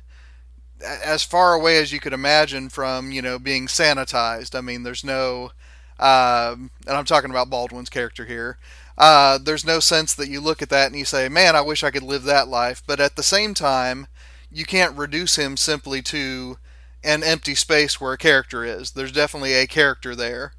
as 0.83 1.23
far 1.25 1.55
away 1.55 1.79
as 1.79 1.93
you 1.93 2.01
could 2.01 2.13
imagine 2.13 2.69
from 2.69 3.11
you 3.13 3.23
know 3.23 3.39
being 3.39 3.67
sanitized. 3.67 4.57
I 4.57 4.61
mean, 4.61 4.83
there's 4.83 5.05
no, 5.05 5.53
um, 5.99 6.71
and 6.87 6.97
I'm 6.97 7.05
talking 7.05 7.31
about 7.31 7.51
Baldwin's 7.51 7.91
character 7.91 8.25
here. 8.25 8.59
Uh, 8.97 9.39
there's 9.39 9.65
no 9.65 9.81
sense 9.81 10.15
that 10.15 10.29
you 10.29 10.41
look 10.41 10.61
at 10.63 10.71
that 10.71 10.89
and 10.89 10.99
you 10.99 11.05
say, 11.05 11.29
"Man, 11.29 11.55
I 11.57 11.61
wish 11.61 11.85
I 11.85 11.91
could 11.91 12.03
live 12.03 12.25
that 12.25 12.49
life." 12.49 12.83
But 12.87 13.01
at 13.01 13.17
the 13.17 13.23
same 13.23 13.55
time, 13.55 14.09
you 14.51 14.65
can't 14.65 14.97
reduce 14.97 15.37
him 15.37 15.57
simply 15.57 16.03
to 16.03 16.59
an 17.05 17.23
empty 17.23 17.55
space 17.55 18.01
where 18.01 18.13
a 18.13 18.19
character 18.19 18.65
is. 18.65 18.93
There's 18.93 19.13
definitely 19.13 19.55
a 19.55 19.67
character 19.67 20.17
there. 20.17 20.53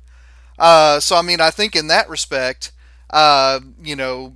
Uh, 0.58 1.00
so 1.00 1.16
I 1.16 1.22
mean, 1.22 1.42
I 1.42 1.52
think 1.52 1.76
in 1.76 1.88
that 1.88 2.10
respect, 2.10 2.72
uh, 3.10 3.60
you 3.82 3.96
know, 3.96 4.34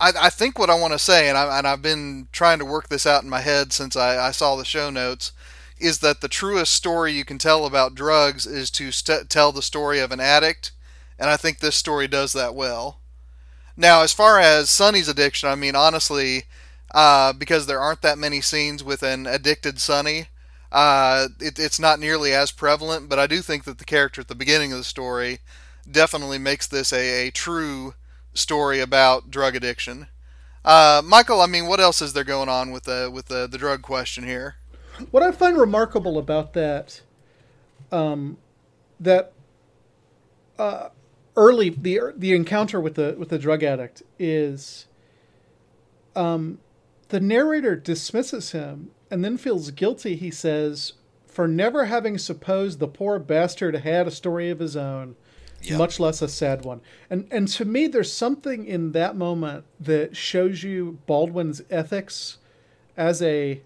I, 0.00 0.12
I 0.22 0.30
think 0.30 0.58
what 0.58 0.70
I 0.70 0.74
want 0.74 0.92
to 0.92 0.98
say, 0.98 1.28
and, 1.28 1.38
I, 1.38 1.58
and 1.58 1.66
I've 1.66 1.82
been 1.82 2.28
trying 2.32 2.58
to 2.58 2.64
work 2.64 2.88
this 2.88 3.06
out 3.06 3.22
in 3.22 3.30
my 3.30 3.40
head 3.40 3.72
since 3.72 3.96
I, 3.96 4.28
I 4.28 4.30
saw 4.32 4.56
the 4.56 4.64
show 4.64 4.90
notes, 4.90 5.32
is 5.78 5.98
that 5.98 6.20
the 6.20 6.28
truest 6.28 6.72
story 6.72 7.12
you 7.12 7.24
can 7.24 7.38
tell 7.38 7.66
about 7.66 7.94
drugs 7.94 8.46
is 8.46 8.70
to 8.72 8.92
st- 8.92 9.28
tell 9.28 9.52
the 9.52 9.62
story 9.62 9.98
of 9.98 10.12
an 10.12 10.20
addict, 10.20 10.72
and 11.18 11.28
I 11.30 11.36
think 11.36 11.58
this 11.58 11.76
story 11.76 12.08
does 12.08 12.32
that 12.32 12.54
well. 12.54 13.00
Now, 13.76 14.02
as 14.02 14.12
far 14.12 14.38
as 14.38 14.70
Sonny's 14.70 15.08
addiction, 15.08 15.48
I 15.48 15.56
mean, 15.56 15.74
honestly, 15.74 16.44
uh, 16.92 17.32
because 17.32 17.66
there 17.66 17.80
aren't 17.80 18.02
that 18.02 18.18
many 18.18 18.40
scenes 18.40 18.84
with 18.84 19.02
an 19.02 19.26
addicted 19.26 19.80
Sonny, 19.80 20.28
uh, 20.70 21.28
it, 21.40 21.58
it's 21.58 21.80
not 21.80 22.00
nearly 22.00 22.32
as 22.32 22.50
prevalent, 22.50 23.08
but 23.08 23.18
I 23.18 23.26
do 23.26 23.40
think 23.42 23.64
that 23.64 23.78
the 23.78 23.84
character 23.84 24.20
at 24.20 24.28
the 24.28 24.34
beginning 24.34 24.72
of 24.72 24.78
the 24.78 24.84
story 24.84 25.40
definitely 25.90 26.38
makes 26.38 26.66
this 26.66 26.92
a, 26.92 27.28
a 27.28 27.30
true 27.30 27.94
story 28.32 28.80
about 28.80 29.30
drug 29.30 29.54
addiction. 29.54 30.08
Uh, 30.64 31.02
Michial, 31.02 31.42
I 31.42 31.46
mean, 31.46 31.66
what 31.66 31.80
else 31.80 32.00
is 32.00 32.12
there 32.12 32.24
going 32.24 32.48
on 32.48 32.70
with 32.70 32.84
the 32.84 33.10
with 33.12 33.26
the, 33.26 33.46
the 33.46 33.58
drug 33.58 33.82
question 33.82 34.24
here? 34.24 34.56
What 35.10 35.22
I 35.22 35.32
find 35.32 35.56
remarkable 35.58 36.18
about 36.18 36.52
that, 36.54 37.02
um, 37.90 38.38
that 39.00 39.32
uh, 40.58 40.88
early 41.36 41.68
the 41.70 42.12
the 42.16 42.32
encounter 42.34 42.80
with 42.80 42.94
the 42.94 43.16
with 43.18 43.28
the 43.28 43.38
drug 43.38 43.62
addict 43.62 44.02
is, 44.18 44.86
um, 46.14 46.58
the 47.08 47.20
narrator 47.20 47.74
dismisses 47.76 48.52
him 48.52 48.90
and 49.10 49.24
then 49.24 49.36
feels 49.36 49.70
guilty. 49.72 50.16
He 50.16 50.30
says 50.30 50.94
for 51.26 51.48
never 51.48 51.86
having 51.86 52.16
supposed 52.16 52.78
the 52.78 52.86
poor 52.86 53.18
bastard 53.18 53.74
had 53.76 54.06
a 54.06 54.10
story 54.12 54.50
of 54.50 54.60
his 54.60 54.76
own, 54.76 55.16
Yeah. 55.60 55.76
much 55.78 55.98
less 55.98 56.22
a 56.22 56.28
sad 56.28 56.64
one. 56.64 56.80
And 57.10 57.26
and 57.32 57.48
to 57.48 57.64
me, 57.64 57.88
there's 57.88 58.12
something 58.12 58.64
in 58.64 58.92
that 58.92 59.16
moment 59.16 59.64
that 59.80 60.16
shows 60.16 60.62
you 60.62 60.98
Baldwin's 61.06 61.62
ethics 61.70 62.38
as 62.96 63.20
a 63.20 63.60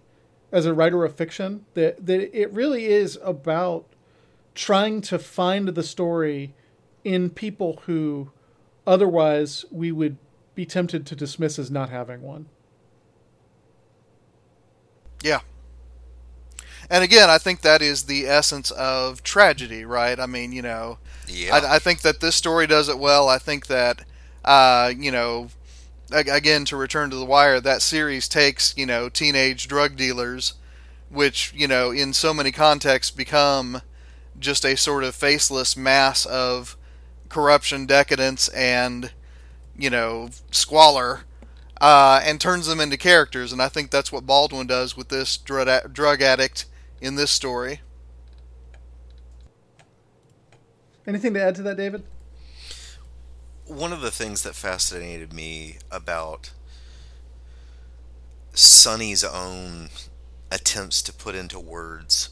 as 0.52 0.66
a 0.66 0.74
writer 0.74 1.04
of 1.04 1.14
fiction. 1.14 1.64
That 1.74 2.06
that 2.06 2.36
it 2.38 2.52
really 2.52 2.86
is 2.86 3.18
about 3.22 3.86
trying 4.54 5.00
to 5.02 5.18
find 5.18 5.68
the 5.68 5.82
story 5.82 6.54
in 7.04 7.30
people 7.30 7.82
who 7.86 8.30
otherwise 8.86 9.64
we 9.70 9.92
would 9.92 10.16
be 10.54 10.66
tempted 10.66 11.06
to 11.06 11.14
dismiss 11.14 11.58
as 11.58 11.70
not 11.70 11.90
having 11.90 12.22
one. 12.22 12.46
Yeah. 15.22 15.40
And 16.90 17.04
again, 17.04 17.28
I 17.28 17.38
think 17.38 17.60
that 17.60 17.82
is 17.82 18.04
the 18.04 18.26
essence 18.26 18.70
of 18.70 19.22
tragedy, 19.22 19.84
right? 19.84 20.18
I 20.18 20.26
mean, 20.26 20.52
you 20.52 20.62
know, 20.62 20.98
Yeah. 21.26 21.54
I, 21.56 21.76
I 21.76 21.78
think 21.78 22.00
that 22.00 22.20
this 22.20 22.34
story 22.34 22.66
does 22.66 22.88
it 22.88 22.98
well. 22.98 23.28
I 23.28 23.38
think 23.38 23.66
that, 23.66 24.04
uh, 24.44 24.92
you 24.96 25.12
know, 25.12 25.48
ag- 25.48 25.57
again, 26.10 26.64
to 26.66 26.76
return 26.76 27.10
to 27.10 27.16
the 27.16 27.24
wire, 27.24 27.60
that 27.60 27.82
series 27.82 28.28
takes, 28.28 28.74
you 28.76 28.86
know, 28.86 29.08
teenage 29.08 29.68
drug 29.68 29.96
dealers, 29.96 30.54
which, 31.08 31.52
you 31.54 31.66
know, 31.66 31.90
in 31.90 32.12
so 32.12 32.32
many 32.32 32.52
contexts 32.52 33.14
become 33.14 33.82
just 34.38 34.64
a 34.64 34.76
sort 34.76 35.04
of 35.04 35.14
faceless 35.14 35.76
mass 35.76 36.24
of 36.26 36.76
corruption, 37.28 37.86
decadence, 37.86 38.48
and, 38.48 39.12
you 39.76 39.90
know, 39.90 40.30
squalor. 40.50 41.20
Uh, 41.80 42.20
and 42.24 42.40
turns 42.40 42.66
them 42.66 42.80
into 42.80 42.96
characters, 42.96 43.52
and 43.52 43.62
I 43.62 43.68
think 43.68 43.92
that's 43.92 44.10
what 44.10 44.26
Baldwin 44.26 44.66
does 44.66 44.96
with 44.96 45.10
this 45.10 45.36
drug, 45.36 45.92
drug 45.92 46.20
addict 46.20 46.64
in 47.00 47.14
this 47.14 47.30
story. 47.30 47.82
Anything 51.06 51.34
to 51.34 51.42
add 51.42 51.54
to 51.54 51.62
that, 51.62 51.76
David? 51.76 52.02
One 53.68 53.92
of 53.92 54.00
the 54.00 54.10
things 54.10 54.42
that 54.42 54.54
fascinated 54.54 55.32
me 55.32 55.76
about 55.90 56.50
Sonny's 58.54 59.22
own 59.22 59.90
attempts 60.50 61.02
to 61.02 61.12
put 61.12 61.34
into 61.34 61.60
words 61.60 62.30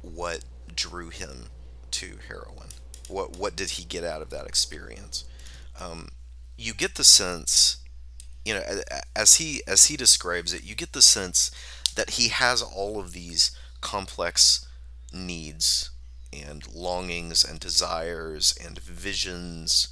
what 0.00 0.44
drew 0.74 1.10
him 1.10 1.46
to 1.90 2.18
heroin. 2.28 2.68
What 3.06 3.36
what 3.36 3.54
did 3.54 3.70
he 3.70 3.84
get 3.84 4.04
out 4.04 4.22
of 4.22 4.30
that 4.30 4.46
experience? 4.46 5.24
Um, 5.78 6.08
you 6.56 6.72
get 6.74 6.96
the 6.96 7.04
sense, 7.04 7.78
you 8.44 8.54
know, 8.54 8.62
as 9.14 9.36
he 9.36 9.62
as 9.66 9.86
he 9.86 9.96
describes 9.96 10.52
it, 10.52 10.64
you 10.64 10.74
get 10.74 10.92
the 10.92 11.02
sense 11.02 11.50
that 11.94 12.10
he 12.10 12.28
has 12.28 12.62
all 12.62 12.98
of 12.98 13.12
these 13.12 13.50
complex 13.80 14.66
needs 15.12 15.90
and 16.32 16.66
longings 16.74 17.44
and 17.44 17.60
desires 17.60 18.54
and 18.62 18.78
visions 18.78 19.88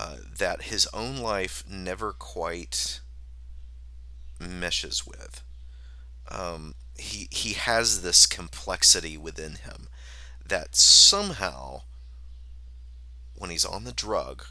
uh, 0.00 0.16
that 0.38 0.62
his 0.62 0.88
own 0.94 1.18
life 1.18 1.62
never 1.68 2.12
quite 2.12 3.00
meshes 4.40 5.06
with. 5.06 5.42
Um, 6.30 6.74
he 6.96 7.28
he 7.30 7.52
has 7.52 8.00
this 8.00 8.24
complexity 8.24 9.18
within 9.18 9.56
him 9.56 9.88
that 10.46 10.74
somehow, 10.74 11.82
when 13.36 13.50
he's 13.50 13.66
on 13.66 13.84
the 13.84 13.92
drug, 13.92 14.44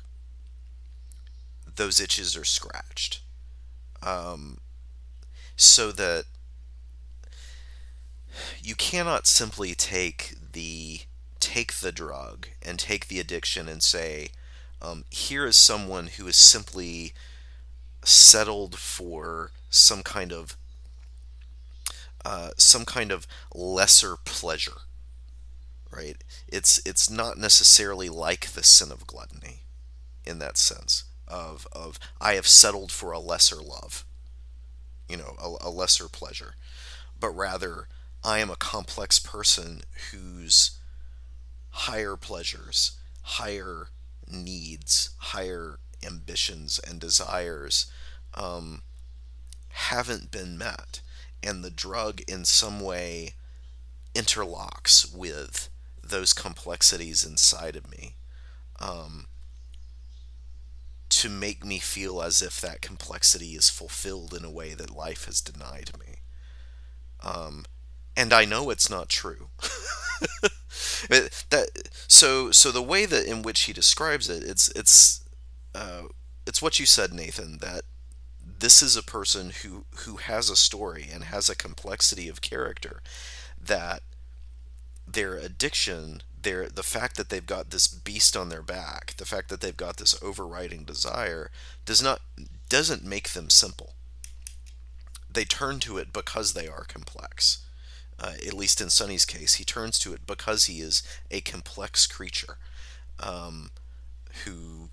those 1.76 2.00
itches 2.00 2.38
are 2.38 2.46
scratched, 2.46 3.22
um, 4.04 4.60
so 5.56 5.92
that 5.92 6.26
you 8.62 8.76
cannot 8.76 9.26
simply 9.26 9.74
take 9.74 10.36
the 10.52 11.02
take 11.40 11.74
the 11.76 11.92
drug 11.92 12.50
and 12.62 12.78
take 12.78 13.08
the 13.08 13.20
addiction 13.20 13.68
and 13.68 13.82
say 13.82 14.30
um, 14.82 15.06
here 15.10 15.46
is 15.46 15.58
someone 15.58 16.08
who 16.08 16.28
is 16.28 16.36
simply 16.36 17.14
settled 18.04 18.78
for 18.78 19.52
some 19.70 20.04
kind 20.04 20.32
of 20.32 20.56
uh, 22.26 22.50
some 22.58 22.86
kind 22.86 23.12
of 23.12 23.28
lesser 23.54 24.16
pleasure 24.26 24.82
right? 25.92 26.18
It's 26.48 26.82
it's 26.86 27.10
not 27.10 27.38
necessarily 27.38 28.10
like 28.10 28.48
the 28.48 28.64
sin 28.64 28.92
of 28.92 29.08
gluttony 29.08 29.62
in 30.26 30.40
that 30.40 30.58
sense 30.58 31.06
of 31.28 31.68
of 31.72 32.00
I 32.20 32.34
have 32.34 32.48
settled 32.48 32.92
for 32.92 33.12
a 33.12 33.20
lesser 33.20 33.58
love 33.58 34.06
you 35.08 35.18
know 35.18 35.36
a, 35.42 35.68
a 35.68 35.70
lesser 35.70 36.08
pleasure 36.08 36.56
but 37.20 37.30
rather 37.30 37.88
I 38.24 38.40
am 38.40 38.50
a 38.50 38.56
complex 38.56 39.20
person 39.20 39.82
whose 40.12 40.72
higher 41.70 42.16
pleasures 42.16 42.98
higher 43.22 43.88
needs, 44.30 45.12
higher 45.18 45.80
ambitions 46.06 46.80
and 46.80 47.00
desires 47.00 47.92
um, 48.34 48.82
haven't 49.70 50.32
been 50.32 50.58
met, 50.58 51.02
and 51.42 51.64
the 51.64 51.70
drug 51.70 52.22
in 52.28 52.46
some 52.46 52.80
way 52.80 53.34
interlocks 54.14 55.16
with 55.16 55.70
those 56.04 56.34
complexities 56.34 57.24
inside 57.24 57.76
of 57.76 57.90
me 57.90 58.16
um, 58.80 59.28
to 61.10 61.30
make 61.30 61.66
me 61.66 61.80
feel 61.80 62.22
as 62.22 62.42
if 62.42 62.60
that 62.62 62.82
complexity 62.82 63.56
is 63.56 63.70
fulfilled 63.70 64.34
in 64.34 64.46
a 64.46 64.52
way 64.52 64.74
that 64.74 64.96
life 64.96 65.26
has 65.26 65.42
denied 65.42 65.92
me. 66.00 66.16
Um, 67.22 67.66
and 68.20 68.34
I 68.34 68.44
know 68.46 68.70
it's 68.70 68.90
not 68.90 69.10
true. 69.10 69.48
That 71.50 71.70
so 72.08 72.52
so 72.52 72.72
the 72.72 72.82
way 72.82 73.06
that 73.06 73.26
in 73.26 73.42
which 73.42 73.62
he 73.62 73.74
describes 73.74 74.30
it, 74.30 74.44
it's 74.44 74.68
it's 74.70 75.22
uh, 75.74 76.04
it's 76.46 76.62
what 76.62 76.80
you 76.80 76.86
said, 76.86 77.14
Nathan. 77.14 77.58
That 77.60 77.84
this 78.60 78.82
is 78.82 78.96
a 78.96 79.04
person 79.04 79.52
who 79.62 79.86
who 80.06 80.18
has 80.18 80.50
a 80.50 80.56
story 80.56 81.08
and 81.12 81.24
has 81.24 81.50
a 81.50 81.56
complexity 81.56 82.28
of 82.28 82.42
character 82.42 83.02
that 83.60 84.02
their 85.08 85.36
addiction 85.36 86.22
their 86.42 86.68
the 86.68 86.84
fact 86.84 87.16
that 87.16 87.30
they've 87.30 87.46
got 87.46 87.70
this 87.70 87.88
beast 87.88 88.36
on 88.38 88.50
their 88.50 88.62
back 88.62 89.16
the 89.18 89.26
fact 89.26 89.50
that 89.50 89.62
they've 89.62 89.78
got 89.78 89.98
this 89.98 90.22
overriding 90.22 90.84
desire 90.84 91.50
does 91.86 92.02
not 92.02 92.22
doesn't 92.70 93.04
make 93.04 93.30
them 93.30 93.50
simple 93.50 93.94
they 95.32 95.46
turn 95.46 95.80
to 95.80 95.98
it 95.98 96.14
because 96.14 96.54
they 96.54 96.68
are 96.68 96.86
complex 96.88 97.66
uh, 98.20 98.34
at 98.46 98.54
least 98.54 98.82
in 98.82 98.90
Sonny's 98.90 99.26
case, 99.26 99.56
he 99.56 99.64
turns 99.64 99.98
to 100.00 100.14
it 100.14 100.28
because 100.28 100.66
he 100.66 100.82
is 100.82 101.04
a 101.32 101.42
complex 101.42 102.06
creature 102.06 102.58
um, 103.20 103.72
who 104.46 104.90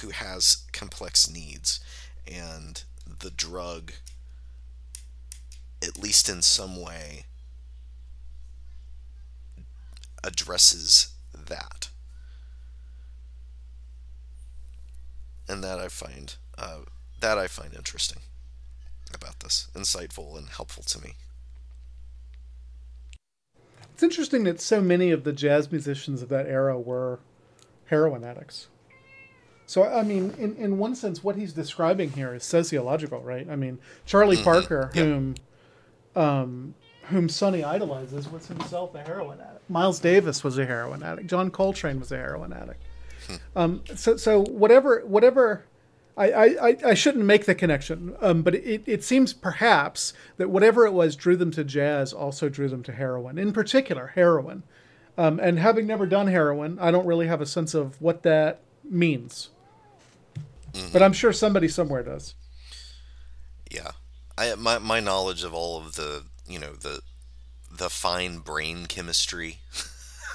who 0.00 0.10
has 0.10 0.64
complex 0.72 1.30
needs, 1.30 1.78
and 2.26 2.82
the 3.20 3.30
drug, 3.30 3.92
at 5.82 6.02
least 6.02 6.28
in 6.28 6.40
some 6.40 6.80
way, 6.80 7.26
addresses 10.24 11.08
that, 11.34 11.90
and 15.46 15.62
that 15.62 15.78
I 15.78 15.88
find 15.88 16.34
uh, 16.56 16.78
that 17.20 17.38
I 17.38 17.46
find 17.46 17.74
interesting 17.74 18.22
about 19.14 19.40
this, 19.40 19.68
insightful 19.74 20.36
and 20.36 20.48
helpful 20.48 20.82
to 20.84 21.00
me. 21.00 21.14
It's 23.94 24.02
interesting 24.02 24.44
that 24.44 24.60
so 24.60 24.80
many 24.80 25.10
of 25.12 25.24
the 25.24 25.32
jazz 25.32 25.70
musicians 25.70 26.20
of 26.20 26.28
that 26.28 26.46
era 26.46 26.78
were 26.78 27.20
heroin 27.86 28.24
addicts. 28.24 28.68
So, 29.66 29.84
I 29.84 30.02
mean, 30.02 30.34
in, 30.36 30.56
in 30.56 30.78
one 30.78 30.94
sense, 30.94 31.24
what 31.24 31.36
he's 31.36 31.52
describing 31.52 32.10
here 32.12 32.34
is 32.34 32.44
sociological, 32.44 33.20
right? 33.20 33.48
I 33.48 33.56
mean, 33.56 33.78
Charlie 34.04 34.36
Parker, 34.42 34.90
Yep. 34.94 35.04
whom 35.04 35.34
um, 36.16 36.74
whom 37.04 37.28
Sonny 37.28 37.62
idolizes, 37.64 38.28
was 38.28 38.46
himself 38.46 38.94
a 38.94 39.02
heroin 39.02 39.40
addict. 39.40 39.68
Miles 39.70 40.00
Davis 40.00 40.42
was 40.44 40.58
a 40.58 40.66
heroin 40.66 41.02
addict. 41.02 41.28
John 41.28 41.50
Coltrane 41.50 41.98
was 42.00 42.12
a 42.12 42.16
heroin 42.16 42.52
addict. 42.52 42.82
Um, 43.56 43.82
so, 43.94 44.16
so 44.16 44.42
whatever, 44.42 45.00
whatever, 45.06 45.64
I, 46.16 46.26
I, 46.32 46.76
I- 46.86 46.94
shouldn't 46.94 47.24
make 47.24 47.44
the 47.46 47.54
connection, 47.54 48.14
um, 48.20 48.42
but 48.42 48.54
it, 48.54 48.82
it 48.86 49.02
seems 49.02 49.32
perhaps 49.32 50.12
that 50.36 50.48
whatever 50.50 50.86
it 50.86 50.92
was 50.92 51.16
drew 51.16 51.36
them 51.36 51.50
to 51.52 51.64
jazz 51.64 52.12
also 52.12 52.48
drew 52.48 52.68
them 52.68 52.82
to 52.84 52.92
heroin. 52.92 53.38
In 53.38 53.52
particular, 53.52 54.08
heroin. 54.14 54.62
Um, 55.16 55.38
and 55.40 55.58
having 55.58 55.86
never 55.86 56.06
done 56.06 56.26
heroin, 56.28 56.78
I 56.80 56.90
don't 56.90 57.06
really 57.06 57.26
have 57.26 57.40
a 57.40 57.46
sense 57.46 57.74
of 57.74 58.00
what 58.00 58.22
that 58.24 58.60
means. 58.82 59.50
But 60.92 61.02
I'm 61.02 61.12
sure 61.12 61.32
somebody 61.32 61.68
somewhere 61.68 62.02
does. 62.02 62.34
Yeah, 63.70 63.92
I 64.36 64.54
my 64.56 64.78
my 64.78 64.98
knowledge 64.98 65.44
of 65.44 65.54
all 65.54 65.78
of 65.78 65.94
the 65.94 66.24
you 66.48 66.58
know 66.58 66.74
the 66.74 67.00
the 67.70 67.88
fine 67.88 68.38
brain 68.38 68.86
chemistry 68.86 69.58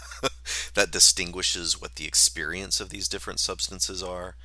that 0.76 0.92
distinguishes 0.92 1.82
what 1.82 1.96
the 1.96 2.06
experience 2.06 2.80
of 2.80 2.90
these 2.90 3.10
different 3.10 3.40
substances 3.42 4.02
are 4.02 4.36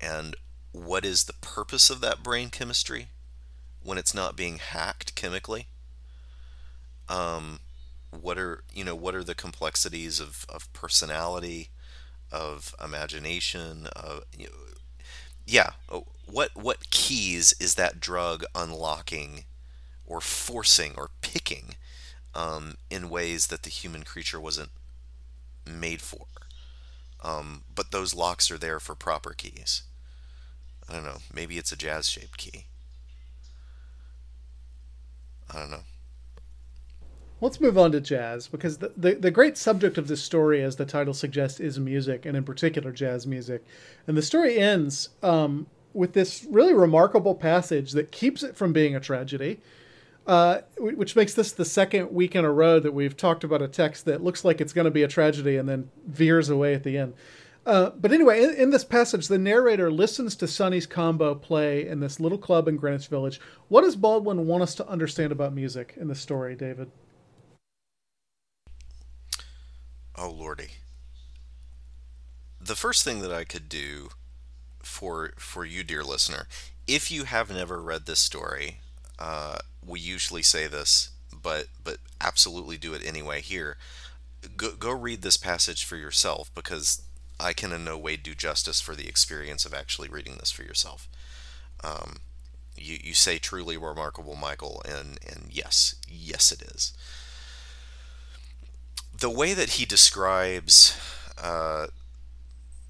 and 0.00 0.36
what 0.72 1.04
is 1.04 1.24
the 1.24 1.32
purpose 1.34 1.90
of 1.90 2.00
that 2.00 2.22
brain 2.22 2.50
chemistry 2.50 3.08
when 3.82 3.98
it's 3.98 4.14
not 4.14 4.36
being 4.36 4.58
hacked 4.58 5.14
chemically? 5.14 5.68
Um 7.08 7.60
what 8.10 8.38
are 8.38 8.62
you 8.72 8.84
know 8.84 8.94
what 8.94 9.14
are 9.14 9.24
the 9.24 9.34
complexities 9.34 10.20
of 10.20 10.44
of 10.48 10.72
personality 10.74 11.70
of 12.32 12.74
imagination 12.84 13.86
of 13.96 14.24
you 14.36 14.46
know, 14.46 14.52
yeah 15.46 15.72
oh, 15.90 16.06
what 16.26 16.50
what 16.54 16.90
keys 16.90 17.54
is 17.60 17.74
that 17.76 18.00
drug 18.00 18.44
unlocking 18.54 19.44
or 20.06 20.20
forcing 20.20 20.94
or 20.96 21.10
picking 21.22 21.76
um, 22.34 22.76
in 22.90 23.10
ways 23.10 23.48
that 23.48 23.62
the 23.64 23.70
human 23.70 24.04
creature 24.04 24.40
wasn't 24.40 24.70
made 25.66 26.02
for? 26.02 26.26
Um, 27.22 27.64
but 27.74 27.90
those 27.92 28.14
locks 28.14 28.50
are 28.50 28.58
there 28.58 28.80
for 28.80 28.94
proper 28.94 29.32
keys 29.34 29.82
i 30.92 30.96
don't 30.96 31.04
know 31.04 31.18
maybe 31.34 31.58
it's 31.58 31.72
a 31.72 31.76
jazz 31.76 32.08
shaped 32.08 32.36
key 32.36 32.66
i 35.52 35.58
don't 35.58 35.70
know 35.70 35.82
Let's 37.42 37.60
move 37.60 37.76
on 37.76 37.90
to 37.90 38.00
jazz 38.00 38.46
because 38.46 38.78
the, 38.78 38.92
the, 38.96 39.14
the 39.14 39.30
great 39.32 39.58
subject 39.58 39.98
of 39.98 40.06
this 40.06 40.22
story, 40.22 40.62
as 40.62 40.76
the 40.76 40.86
title 40.86 41.12
suggests, 41.12 41.58
is 41.58 41.76
music, 41.76 42.24
and 42.24 42.36
in 42.36 42.44
particular 42.44 42.92
jazz 42.92 43.26
music. 43.26 43.64
And 44.06 44.16
the 44.16 44.22
story 44.22 44.58
ends 44.58 45.08
um, 45.24 45.66
with 45.92 46.12
this 46.12 46.46
really 46.48 46.72
remarkable 46.72 47.34
passage 47.34 47.92
that 47.92 48.12
keeps 48.12 48.44
it 48.44 48.56
from 48.56 48.72
being 48.72 48.94
a 48.94 49.00
tragedy, 49.00 49.60
uh, 50.24 50.58
which 50.78 51.16
makes 51.16 51.34
this 51.34 51.50
the 51.50 51.64
second 51.64 52.12
week 52.12 52.36
in 52.36 52.44
a 52.44 52.52
row 52.52 52.78
that 52.78 52.94
we've 52.94 53.16
talked 53.16 53.42
about 53.42 53.60
a 53.60 53.66
text 53.66 54.04
that 54.04 54.22
looks 54.22 54.44
like 54.44 54.60
it's 54.60 54.72
going 54.72 54.84
to 54.84 54.92
be 54.92 55.02
a 55.02 55.08
tragedy 55.08 55.56
and 55.56 55.68
then 55.68 55.90
veers 56.06 56.48
away 56.48 56.74
at 56.74 56.84
the 56.84 56.96
end. 56.96 57.12
Uh, 57.64 57.90
but 57.90 58.12
anyway, 58.12 58.42
in, 58.42 58.54
in 58.54 58.70
this 58.70 58.84
passage, 58.84 59.28
the 59.28 59.38
narrator 59.38 59.90
listens 59.90 60.34
to 60.36 60.48
Sonny's 60.48 60.86
combo 60.86 61.34
play 61.34 61.86
in 61.86 62.00
this 62.00 62.18
little 62.18 62.38
club 62.38 62.66
in 62.66 62.76
Greenwich 62.76 63.06
Village. 63.06 63.40
What 63.68 63.82
does 63.82 63.94
Baldwin 63.94 64.46
want 64.46 64.64
us 64.64 64.74
to 64.76 64.88
understand 64.88 65.30
about 65.30 65.54
music 65.54 65.94
in 65.96 66.08
the 66.08 66.14
story, 66.14 66.56
David? 66.56 66.90
Oh 70.16 70.30
lordy. 70.30 70.68
The 72.60 72.76
first 72.76 73.04
thing 73.04 73.20
that 73.20 73.32
I 73.32 73.44
could 73.44 73.68
do 73.68 74.10
for 74.82 75.32
for 75.38 75.64
you, 75.64 75.82
dear 75.84 76.04
listener, 76.04 76.46
if 76.86 77.10
you 77.10 77.24
have 77.24 77.50
never 77.50 77.80
read 77.80 78.06
this 78.06 78.18
story, 78.20 78.78
uh, 79.18 79.58
we 79.84 80.00
usually 80.00 80.42
say 80.42 80.66
this, 80.66 81.10
but 81.32 81.68
but 81.82 81.98
absolutely 82.20 82.76
do 82.76 82.92
it 82.92 83.06
anyway. 83.06 83.40
Here, 83.40 83.78
go 84.56 84.72
go 84.74 84.90
read 84.90 85.22
this 85.22 85.36
passage 85.36 85.84
for 85.84 85.96
yourself 85.96 86.50
because 86.54 87.02
I 87.40 87.52
can 87.52 87.72
in 87.72 87.84
no 87.84 87.98
way 87.98 88.16
do 88.16 88.34
justice 88.34 88.80
for 88.80 88.94
the 88.94 89.08
experience 89.08 89.64
of 89.64 89.74
actually 89.74 90.08
reading 90.08 90.36
this 90.38 90.50
for 90.50 90.62
yourself. 90.62 91.08
Um, 91.82 92.18
you 92.76 92.98
you 93.02 93.14
say 93.14 93.38
truly 93.38 93.76
remarkable, 93.76 94.36
Michial, 94.36 94.84
and 94.84 95.18
and 95.26 95.48
yes, 95.50 95.96
yes, 96.08 96.52
it 96.52 96.62
is 96.62 96.92
the 99.22 99.30
way 99.30 99.54
that 99.54 99.70
he 99.70 99.84
describes 99.84 100.98
uh, 101.42 101.86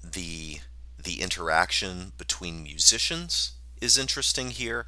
the 0.03 0.59
the 1.01 1.21
interaction 1.21 2.13
between 2.17 2.63
musicians 2.63 3.51
is 3.81 3.97
interesting 3.97 4.49
here. 4.49 4.87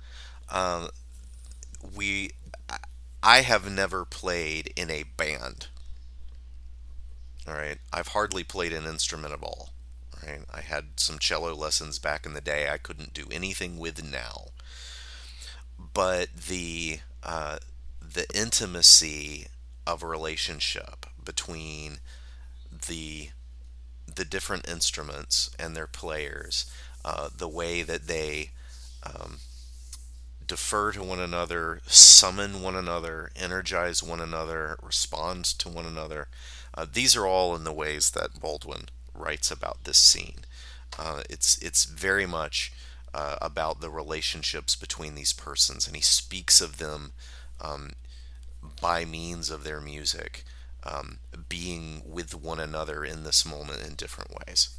Um, 0.50 0.90
we 1.96 2.32
I 3.22 3.42
have 3.42 3.70
never 3.70 4.06
played 4.06 4.72
in 4.76 4.90
a 4.90 5.04
band. 5.04 5.68
All 7.48 7.54
right, 7.54 7.78
I've 7.94 8.10
hardly 8.10 8.44
played 8.44 8.74
an 8.74 8.86
instrument 8.86 9.34
at 9.34 9.44
all. 9.44 9.70
All 10.14 10.30
right, 10.30 10.42
I 10.54 10.62
had 10.62 11.00
some 11.00 11.20
cello 11.20 11.54
lessons 11.54 12.00
back 12.00 12.26
in 12.26 12.34
the 12.34 12.42
day. 12.42 12.70
I 12.70 12.78
couldn't 12.78 13.14
do 13.14 13.26
anything 13.32 13.78
with 13.78 14.04
now. 14.04 14.48
But 15.94 16.30
the 16.48 17.00
uh, 17.24 17.58
the 18.02 18.26
intimacy 18.34 19.48
of 19.86 20.02
a 20.02 20.08
relationship 20.08 21.06
between 21.24 22.00
the 22.88 23.30
the 24.14 24.26
different 24.26 24.68
instruments 24.68 25.50
and 25.60 25.76
their 25.76 25.88
players, 25.88 26.66
uh, 27.04 27.30
the 27.36 27.50
way 27.50 27.84
that 27.84 28.08
they 28.08 28.52
um, 29.04 29.38
defer 30.46 30.92
to 30.92 31.04
one 31.04 31.20
another, 31.20 31.82
summon 31.88 32.62
one 32.62 32.76
another, 32.76 33.32
energize 33.36 34.02
one 34.02 34.22
another, 34.22 34.78
respond 34.82 35.46
to 35.46 35.70
one 35.70 35.86
another. 35.86 36.28
Uh, 36.76 36.86
these 36.92 37.16
are 37.16 37.26
all 37.26 37.56
in 37.56 37.64
the 37.64 37.72
ways 37.72 38.12
that 38.12 38.40
Baldwin 38.40 38.90
writes 39.14 39.50
about 39.50 39.84
this 39.86 39.98
scene. 39.98 40.42
Uh, 41.00 41.22
it's 41.30 41.58
it's 41.60 41.86
very 41.86 42.26
much 42.26 42.74
uh, 43.14 43.38
about 43.42 43.80
the 43.80 43.90
relationships 43.90 44.76
between 44.76 45.16
these 45.16 45.34
persons, 45.34 45.88
and 45.88 45.96
he 45.96 46.02
speaks 46.02 46.60
of 46.60 46.78
them 46.78 47.14
um, 47.62 47.92
by 48.82 49.06
means 49.06 49.50
of 49.50 49.64
their 49.64 49.80
music 49.80 50.44
um, 50.84 51.20
being 51.50 52.02
with 52.06 52.36
one 52.36 52.60
another 52.60 53.04
in 53.04 53.24
this 53.24 53.46
moment 53.46 53.86
in 53.86 53.96
different 53.96 54.32
ways. 54.46 54.70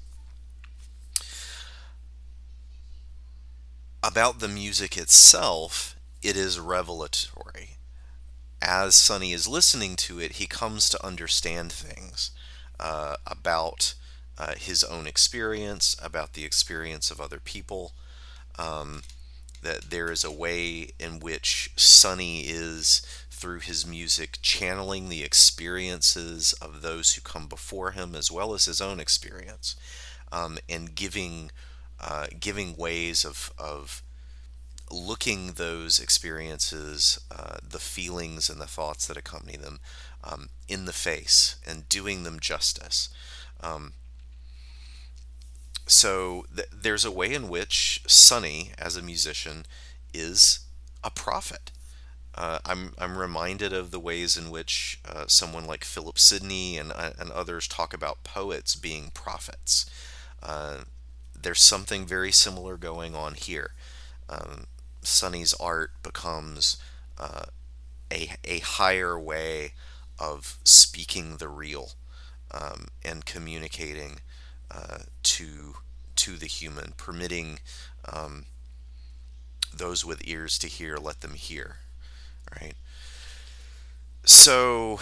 About 4.02 4.38
the 4.38 4.48
music 4.48 4.96
itself, 4.96 5.96
it 6.22 6.36
is 6.36 6.60
revelatory. 6.60 7.75
As 8.66 8.96
Sonny 8.96 9.32
is 9.32 9.46
listening 9.46 9.94
to 9.96 10.18
it, 10.18 10.32
he 10.32 10.46
comes 10.46 10.88
to 10.88 11.04
understand 11.06 11.72
things 11.72 12.32
uh, 12.80 13.16
about 13.26 13.94
uh, 14.36 14.54
his 14.56 14.82
own 14.82 15.06
experience, 15.06 15.94
about 16.02 16.32
the 16.32 16.44
experience 16.44 17.10
of 17.10 17.20
other 17.20 17.38
people. 17.38 17.92
Um, 18.58 19.02
that 19.62 19.90
there 19.90 20.12
is 20.12 20.24
a 20.24 20.30
way 20.30 20.90
in 20.98 21.20
which 21.20 21.70
Sonny 21.76 22.42
is 22.42 23.02
through 23.30 23.60
his 23.60 23.86
music, 23.86 24.38
channeling 24.42 25.08
the 25.08 25.24
experiences 25.24 26.52
of 26.54 26.82
those 26.82 27.14
who 27.14 27.20
come 27.22 27.48
before 27.48 27.92
him 27.92 28.14
as 28.14 28.30
well 28.30 28.54
as 28.54 28.66
his 28.66 28.80
own 28.80 29.00
experience, 29.00 29.76
um, 30.32 30.58
and 30.68 30.94
giving 30.94 31.50
uh, 32.00 32.26
giving 32.38 32.76
ways 32.76 33.24
of 33.24 33.52
of 33.58 34.02
looking 34.90 35.52
those 35.52 35.98
experiences, 35.98 37.20
uh, 37.30 37.56
the 37.62 37.78
feelings 37.78 38.48
and 38.48 38.60
the 38.60 38.66
thoughts 38.66 39.06
that 39.06 39.16
accompany 39.16 39.56
them, 39.56 39.80
um, 40.22 40.48
in 40.68 40.84
the 40.84 40.92
face 40.92 41.56
and 41.66 41.88
doing 41.88 42.22
them 42.22 42.40
justice. 42.40 43.08
Um, 43.60 43.92
so 45.86 46.46
th- 46.54 46.68
there's 46.72 47.04
a 47.04 47.10
way 47.10 47.32
in 47.32 47.48
which 47.48 48.02
Sonny, 48.06 48.72
as 48.78 48.96
a 48.96 49.02
musician, 49.02 49.66
is 50.12 50.60
a 51.04 51.10
prophet. 51.10 51.70
Uh, 52.34 52.58
I'm 52.66 52.92
I'm 52.98 53.16
reminded 53.16 53.72
of 53.72 53.90
the 53.90 54.00
ways 54.00 54.36
in 54.36 54.50
which 54.50 55.00
uh, 55.08 55.24
someone 55.26 55.66
like 55.66 55.84
Philip 55.84 56.18
Sidney 56.18 56.76
and 56.76 56.92
uh, 56.92 57.12
and 57.18 57.30
others 57.30 57.66
talk 57.66 57.94
about 57.94 58.24
poets 58.24 58.74
being 58.76 59.10
prophets. 59.14 59.86
Uh, 60.42 60.78
there's 61.40 61.62
something 61.62 62.04
very 62.04 62.32
similar 62.32 62.76
going 62.76 63.14
on 63.14 63.34
here. 63.34 63.70
Um, 64.28 64.66
Sonny's 65.06 65.54
art 65.54 65.92
becomes 66.02 66.76
uh, 67.18 67.46
a 68.12 68.30
a 68.44 68.60
higher 68.60 69.18
way 69.18 69.72
of 70.18 70.58
speaking 70.64 71.36
the 71.38 71.48
real 71.48 71.92
um, 72.52 72.88
and 73.04 73.24
communicating 73.26 74.20
uh, 74.70 74.98
to 75.24 75.76
to 76.16 76.36
the 76.36 76.46
human, 76.46 76.94
permitting 76.96 77.60
um, 78.12 78.46
those 79.74 80.04
with 80.04 80.26
ears 80.26 80.58
to 80.58 80.66
hear, 80.68 80.96
let 80.96 81.20
them 81.20 81.34
hear 81.34 81.78
right? 82.60 82.74
So 84.24 84.98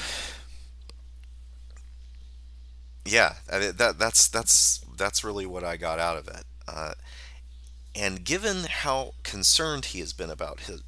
yeah, 3.04 3.34
that 3.48 3.98
that's 3.98 4.28
that's 4.28 4.84
that's 4.96 5.24
really 5.24 5.46
what 5.46 5.64
I 5.64 5.76
got 5.76 5.98
out 5.98 6.16
of 6.16 6.28
it. 6.28 6.44
Uh, 6.66 6.92
and 7.94 8.24
given 8.24 8.64
how 8.68 9.14
concerned 9.22 9.86
he 9.86 10.00
has 10.00 10.12
been 10.12 10.30
about 10.30 10.60
his 10.60 10.82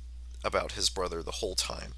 about 0.45 0.73
his 0.73 0.89
brother 0.89 1.23
the 1.23 1.33
whole 1.33 1.57
time, 1.57 1.95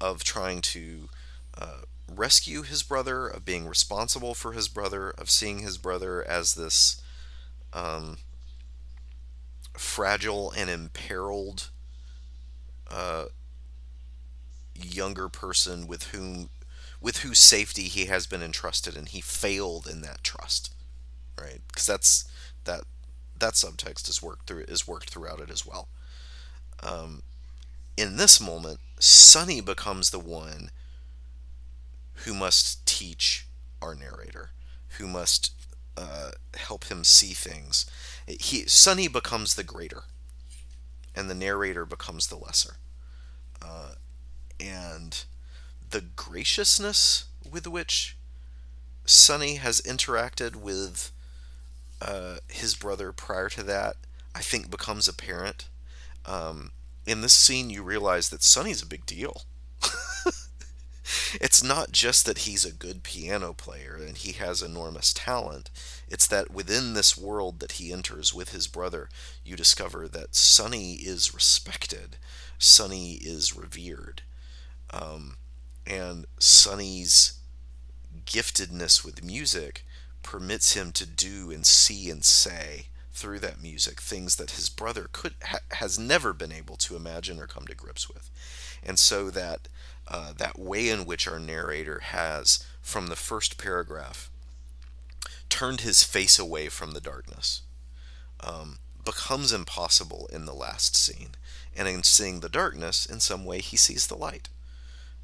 of 0.00 0.24
trying 0.24 0.60
to 0.60 1.08
uh, 1.56 1.82
rescue 2.12 2.62
his 2.62 2.82
brother, 2.82 3.28
of 3.28 3.44
being 3.44 3.66
responsible 3.66 4.34
for 4.34 4.52
his 4.52 4.68
brother, 4.68 5.10
of 5.10 5.30
seeing 5.30 5.60
his 5.60 5.78
brother 5.78 6.26
as 6.26 6.54
this 6.54 7.00
um, 7.72 8.18
fragile 9.74 10.50
and 10.52 10.68
imperiled 10.68 11.70
uh, 12.90 13.26
younger 14.74 15.28
person 15.28 15.86
with 15.86 16.04
whom 16.08 16.50
with 17.00 17.18
whose 17.18 17.38
safety 17.38 17.82
he 17.82 18.06
has 18.06 18.26
been 18.26 18.42
entrusted, 18.42 18.96
and 18.96 19.08
he 19.08 19.20
failed 19.20 19.86
in 19.86 20.00
that 20.00 20.24
trust, 20.24 20.74
right? 21.38 21.60
Because 21.68 21.86
that's 21.86 22.24
that 22.64 22.84
that 23.38 23.54
subtext 23.54 24.08
is 24.08 24.22
worked 24.22 24.46
through 24.46 24.64
is 24.68 24.86
worked 24.86 25.10
throughout 25.10 25.40
it 25.40 25.50
as 25.50 25.66
well. 25.66 25.88
Um, 26.82 27.22
in 27.96 28.16
this 28.16 28.40
moment, 28.40 28.80
Sonny 28.98 29.60
becomes 29.60 30.10
the 30.10 30.18
one 30.18 30.70
who 32.24 32.34
must 32.34 32.84
teach 32.86 33.46
our 33.82 33.94
narrator, 33.94 34.50
who 34.98 35.06
must 35.06 35.52
uh, 35.96 36.32
help 36.54 36.84
him 36.84 37.04
see 37.04 37.32
things. 37.32 37.86
He 38.26 38.66
Sonny 38.66 39.08
becomes 39.08 39.54
the 39.54 39.64
greater, 39.64 40.04
and 41.14 41.28
the 41.28 41.34
narrator 41.34 41.84
becomes 41.84 42.28
the 42.28 42.36
lesser. 42.36 42.76
Uh, 43.62 43.94
and 44.60 45.24
the 45.90 46.00
graciousness 46.00 47.26
with 47.48 47.66
which 47.66 48.16
Sonny 49.04 49.56
has 49.56 49.80
interacted 49.82 50.56
with 50.56 51.12
uh, 52.00 52.36
his 52.48 52.74
brother 52.74 53.12
prior 53.12 53.48
to 53.50 53.62
that, 53.64 53.96
I 54.34 54.40
think 54.40 54.70
becomes 54.70 55.08
apparent. 55.08 55.68
Um, 56.26 56.72
in 57.06 57.20
this 57.20 57.34
scene, 57.34 57.70
you 57.70 57.82
realize 57.82 58.30
that 58.30 58.42
Sonny's 58.42 58.82
a 58.82 58.86
big 58.86 59.06
deal. 59.06 59.42
it's 61.34 61.62
not 61.62 61.92
just 61.92 62.24
that 62.26 62.38
he's 62.38 62.64
a 62.64 62.72
good 62.72 63.02
piano 63.02 63.52
player 63.52 63.96
and 63.96 64.16
he 64.16 64.32
has 64.32 64.62
enormous 64.62 65.12
talent. 65.12 65.70
It's 66.08 66.26
that 66.28 66.50
within 66.50 66.94
this 66.94 67.16
world 67.16 67.60
that 67.60 67.72
he 67.72 67.92
enters 67.92 68.32
with 68.32 68.50
his 68.50 68.66
brother, 68.66 69.08
you 69.44 69.56
discover 69.56 70.08
that 70.08 70.34
Sonny 70.34 70.94
is 70.94 71.34
respected, 71.34 72.16
Sonny 72.58 73.14
is 73.14 73.54
revered. 73.54 74.22
Um, 74.90 75.36
and 75.86 76.26
Sonny's 76.38 77.38
giftedness 78.24 79.04
with 79.04 79.24
music 79.24 79.84
permits 80.24 80.72
him 80.72 80.90
to 80.90 81.06
do 81.06 81.52
and 81.52 81.64
see 81.64 82.10
and 82.10 82.24
say 82.24 82.86
through 83.12 83.38
that 83.38 83.62
music 83.62 84.00
things 84.00 84.34
that 84.36 84.52
his 84.52 84.68
brother 84.68 85.08
could 85.12 85.34
ha, 85.44 85.58
has 85.72 85.98
never 85.98 86.32
been 86.32 86.50
able 86.50 86.76
to 86.76 86.96
imagine 86.96 87.38
or 87.38 87.46
come 87.46 87.66
to 87.66 87.74
grips 87.74 88.08
with. 88.08 88.28
And 88.82 88.98
so 88.98 89.30
that 89.30 89.68
uh, 90.08 90.32
that 90.36 90.58
way 90.58 90.88
in 90.88 91.06
which 91.06 91.28
our 91.28 91.38
narrator 91.38 92.00
has 92.00 92.66
from 92.82 93.06
the 93.06 93.16
first 93.16 93.56
paragraph 93.56 94.30
turned 95.48 95.82
his 95.82 96.02
face 96.02 96.38
away 96.38 96.68
from 96.68 96.90
the 96.90 97.00
darkness 97.00 97.62
um, 98.40 98.78
becomes 99.04 99.52
impossible 99.52 100.28
in 100.32 100.46
the 100.46 100.52
last 100.52 100.96
scene. 100.96 101.30
And 101.76 101.88
in 101.88 102.02
seeing 102.02 102.40
the 102.40 102.48
darkness 102.48 103.06
in 103.06 103.20
some 103.20 103.44
way 103.44 103.60
he 103.60 103.76
sees 103.76 104.06
the 104.06 104.16
light. 104.16 104.48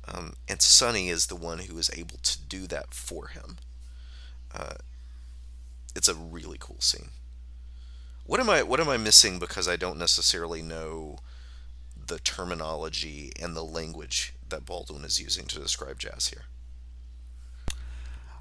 Um, 0.06 0.34
and 0.48 0.60
Sonny 0.62 1.08
is 1.08 1.26
the 1.26 1.36
one 1.36 1.60
who 1.60 1.78
is 1.78 1.90
able 1.94 2.18
to 2.22 2.40
do 2.40 2.66
that 2.68 2.94
for 2.94 3.28
him. 3.28 3.56
Uh, 4.54 4.74
it's 5.94 6.08
a 6.08 6.14
really 6.14 6.58
cool 6.58 6.80
scene. 6.80 7.10
What 8.26 8.40
am 8.40 8.48
I 8.48 8.62
what 8.62 8.80
am 8.80 8.88
I 8.88 8.96
missing 8.96 9.38
because 9.38 9.68
I 9.68 9.76
don't 9.76 9.98
necessarily 9.98 10.62
know 10.62 11.18
the 12.06 12.18
terminology 12.18 13.32
and 13.40 13.56
the 13.56 13.64
language 13.64 14.34
that 14.48 14.64
Baldwin 14.64 15.04
is 15.04 15.20
using 15.20 15.46
to 15.46 15.58
describe 15.58 15.98
jazz 15.98 16.28
here? 16.28 16.44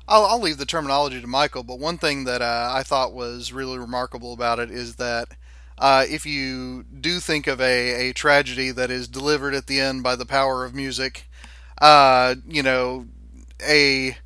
I'll, 0.08 0.26
I'll 0.26 0.42
leave 0.42 0.58
the 0.58 0.66
terminology 0.66 1.22
to 1.22 1.28
Michial, 1.28 1.66
but 1.66 1.80
one 1.80 2.00
thing 2.00 2.24
that 2.24 2.42
uh, 2.42 2.72
I 2.74 2.82
thought 2.82 3.14
was 3.14 3.54
really 3.54 3.78
remarkable 3.78 4.34
about 4.34 4.58
it 4.58 4.72
is 4.72 4.96
that 4.96 5.30
uh, 5.78 6.06
if 6.10 6.26
you 6.26 6.84
do 6.84 7.20
think 7.20 7.48
of 7.48 7.62
a, 7.62 8.10
a 8.10 8.14
tragedy 8.14 8.72
that 8.72 8.90
is 8.90 9.08
delivered 9.08 9.54
at 9.54 9.68
the 9.68 9.80
end 9.80 10.04
by 10.04 10.16
the 10.16 10.26
power 10.26 10.66
of 10.66 10.74
music, 10.74 11.30
uh, 11.80 12.36
you 12.48 12.64
know, 12.64 13.08
a 13.68 14.18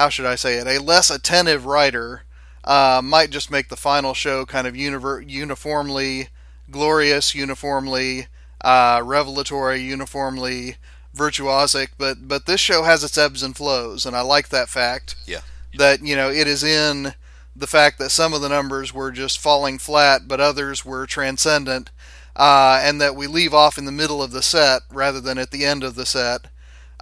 how 0.00 0.08
should 0.08 0.24
I 0.24 0.34
say 0.34 0.54
it? 0.54 0.66
A 0.66 0.82
less 0.82 1.10
attentive 1.10 1.66
writer 1.66 2.22
uh, 2.64 3.02
might 3.04 3.28
just 3.28 3.50
make 3.50 3.68
the 3.68 3.76
final 3.76 4.14
show 4.14 4.46
kind 4.46 4.66
of 4.66 4.72
univer- 4.72 5.22
uniformly 5.28 6.30
glorious, 6.70 7.34
uniformly 7.34 8.28
uh, 8.62 9.02
revelatory, 9.04 9.82
uniformly 9.82 10.76
virtuosic. 11.14 11.88
But 11.98 12.26
but 12.26 12.46
this 12.46 12.60
show 12.60 12.84
has 12.84 13.04
its 13.04 13.18
ebbs 13.18 13.42
and 13.42 13.54
flows, 13.54 14.06
and 14.06 14.16
I 14.16 14.22
like 14.22 14.48
that 14.48 14.70
fact. 14.70 15.16
Yeah. 15.26 15.40
That 15.76 16.02
you 16.02 16.16
know 16.16 16.30
it 16.30 16.48
is 16.48 16.64
in 16.64 17.12
the 17.54 17.66
fact 17.66 17.98
that 17.98 18.08
some 18.08 18.32
of 18.32 18.40
the 18.40 18.48
numbers 18.48 18.94
were 18.94 19.10
just 19.10 19.38
falling 19.38 19.78
flat, 19.78 20.22
but 20.26 20.40
others 20.40 20.82
were 20.82 21.06
transcendent, 21.06 21.90
uh, 22.34 22.80
and 22.82 23.02
that 23.02 23.16
we 23.16 23.26
leave 23.26 23.52
off 23.52 23.76
in 23.76 23.84
the 23.84 23.92
middle 23.92 24.22
of 24.22 24.30
the 24.30 24.42
set 24.42 24.80
rather 24.90 25.20
than 25.20 25.36
at 25.36 25.50
the 25.50 25.66
end 25.66 25.84
of 25.84 25.94
the 25.94 26.06
set. 26.06 26.46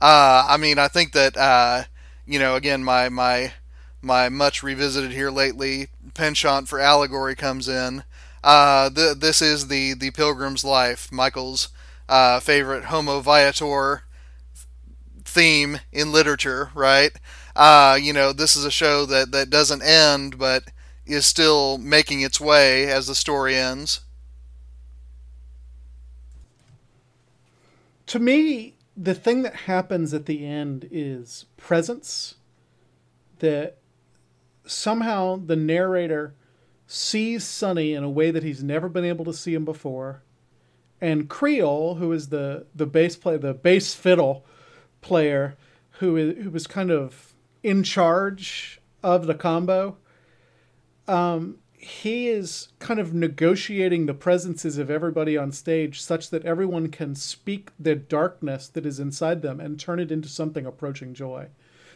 Uh, 0.03 0.47
I 0.49 0.57
mean, 0.57 0.81
I 0.81 0.89
think 0.89 1.13
that 1.13 1.37
uh, 1.37 1.85
you 2.29 2.39
know, 2.39 2.57
again, 2.57 2.85
my 2.85 3.09
my 3.09 3.55
my 4.03 4.29
much 4.29 4.63
revisited 4.63 5.13
here 5.13 5.31
lately 5.31 5.89
penchant 6.15 6.69
for 6.69 6.81
allegory 6.81 7.37
comes 7.37 7.69
in. 7.69 8.05
Uh, 8.45 8.91
th- 8.91 9.19
this 9.19 9.43
is 9.43 9.69
the 9.69 9.95
the 9.95 10.11
Pilgrim's 10.13 10.65
Life, 10.65 11.11
Michial's 11.11 11.69
uh, 12.09 12.41
favorite 12.41 12.87
Homo 12.87 13.21
Viator 13.21 14.05
theme 15.25 15.81
in 15.93 16.13
literature, 16.13 16.71
right? 16.75 17.13
Uh, 17.57 17.99
you 18.01 18.13
know, 18.13 18.33
this 18.33 18.57
is 18.57 18.65
a 18.65 18.71
show 18.71 19.07
that 19.07 19.33
that 19.33 19.51
doesn't 19.51 19.83
end, 19.83 20.39
but 20.39 20.65
is 21.07 21.27
still 21.27 21.79
making 21.79 22.21
its 22.21 22.41
way 22.41 22.87
as 22.91 23.07
the 23.07 23.15
story 23.15 23.57
ends. 23.57 24.01
to 28.07 28.19
me, 28.19 28.75
the 29.01 29.15
thing 29.15 29.43
that 29.43 29.55
happens 29.55 30.13
at 30.13 30.27
the 30.27 30.45
end 30.45 30.89
is 30.91 31.47
presence. 31.57 32.35
That 33.39 33.79
somehow 34.67 35.37
the 35.37 35.55
narrator 35.55 36.35
sees 36.87 37.45
Sonny 37.45 37.95
in 37.95 38.03
a 38.03 38.11
way 38.11 38.33
that 38.33 38.43
he's 38.43 38.65
never 38.65 38.89
been 38.89 39.05
able 39.05 39.25
to 39.27 39.33
see 39.33 39.55
him 39.55 39.65
before, 39.65 40.23
and 41.01 41.29
Creole, 41.29 41.97
who 41.97 42.11
is 42.13 42.31
the 42.31 42.67
the 42.75 42.87
bass 42.87 43.15
player, 43.15 43.39
the 43.39 43.55
bass 43.55 43.95
fiddle 43.95 44.45
player, 45.01 45.57
who 45.93 46.17
is 46.17 46.43
who 46.43 46.51
was 46.51 46.67
kind 46.67 46.91
of 46.91 47.35
in 47.63 47.85
charge 47.85 48.81
of 49.05 49.27
the 49.27 49.35
combo. 49.35 49.97
Um, 51.07 51.59
he 51.79 52.29
is 52.29 52.69
kind 52.81 52.99
of 52.99 53.15
negotiating 53.15 54.07
the 54.07 54.15
presences 54.15 54.79
of 54.79 54.91
everybody 54.91 55.37
on 55.37 55.53
stage 55.53 56.01
such 56.01 56.31
that 56.31 56.45
everyone 56.45 56.89
can 56.89 57.15
speak 57.15 57.71
the 57.79 57.95
darkness 57.95 58.69
that 58.69 58.85
is 58.85 58.99
inside 58.99 59.43
them 59.43 59.61
and 59.61 59.79
turn 59.79 60.01
it 60.01 60.11
into 60.11 60.29
something 60.29 60.67
approaching 60.67 61.15
joy. 61.15 61.47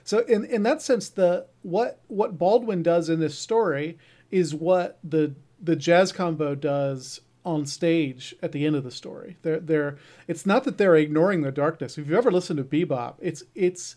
So 0.04 0.20
in 0.20 0.44
in 0.44 0.62
that 0.62 0.82
sense 0.82 1.08
the 1.08 1.46
what 1.62 2.00
what 2.06 2.38
Baldwin 2.38 2.82
does 2.82 3.08
in 3.08 3.20
this 3.20 3.38
story 3.38 3.98
is 4.30 4.54
what 4.54 4.98
the 5.02 5.34
the 5.60 5.76
jazz 5.76 6.12
combo 6.12 6.54
does 6.54 7.20
on 7.44 7.66
stage 7.66 8.34
at 8.40 8.52
the 8.52 8.64
end 8.64 8.76
of 8.76 8.84
the 8.84 8.90
story. 8.90 9.36
They're 9.42 9.60
they're 9.60 9.96
it's 10.28 10.46
not 10.46 10.64
that 10.64 10.78
they're 10.78 10.96
ignoring 10.96 11.42
the 11.42 11.52
darkness. 11.52 11.98
If 11.98 12.06
you've 12.06 12.16
ever 12.18 12.30
listened 12.30 12.58
to 12.58 12.64
bebop, 12.64 13.14
it's 13.20 13.42
it's 13.54 13.96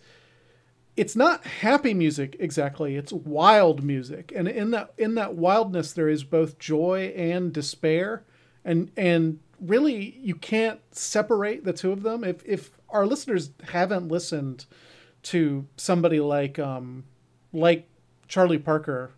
it's 0.97 1.15
not 1.15 1.45
happy 1.45 1.93
music 1.93 2.35
exactly 2.39 2.95
it's 2.95 3.11
wild 3.11 3.83
music. 3.83 4.31
And 4.35 4.47
in 4.47 4.71
that 4.71 4.93
in 4.97 5.15
that 5.15 5.35
wildness 5.35 5.93
there 5.93 6.09
is 6.09 6.23
both 6.23 6.59
joy 6.59 7.13
and 7.15 7.53
despair. 7.53 8.23
And 8.63 8.91
and 8.95 9.39
really 9.59 10.17
you 10.21 10.35
can't 10.35 10.79
separate 10.91 11.63
the 11.63 11.73
two 11.73 11.91
of 11.91 12.03
them. 12.03 12.23
If 12.23 12.43
if 12.45 12.71
our 12.89 13.05
listeners 13.05 13.51
haven't 13.69 14.07
listened 14.07 14.65
to 15.23 15.67
somebody 15.75 16.19
like 16.19 16.59
um 16.59 17.03
like 17.51 17.87
Charlie 18.27 18.59
Parker 18.59 19.11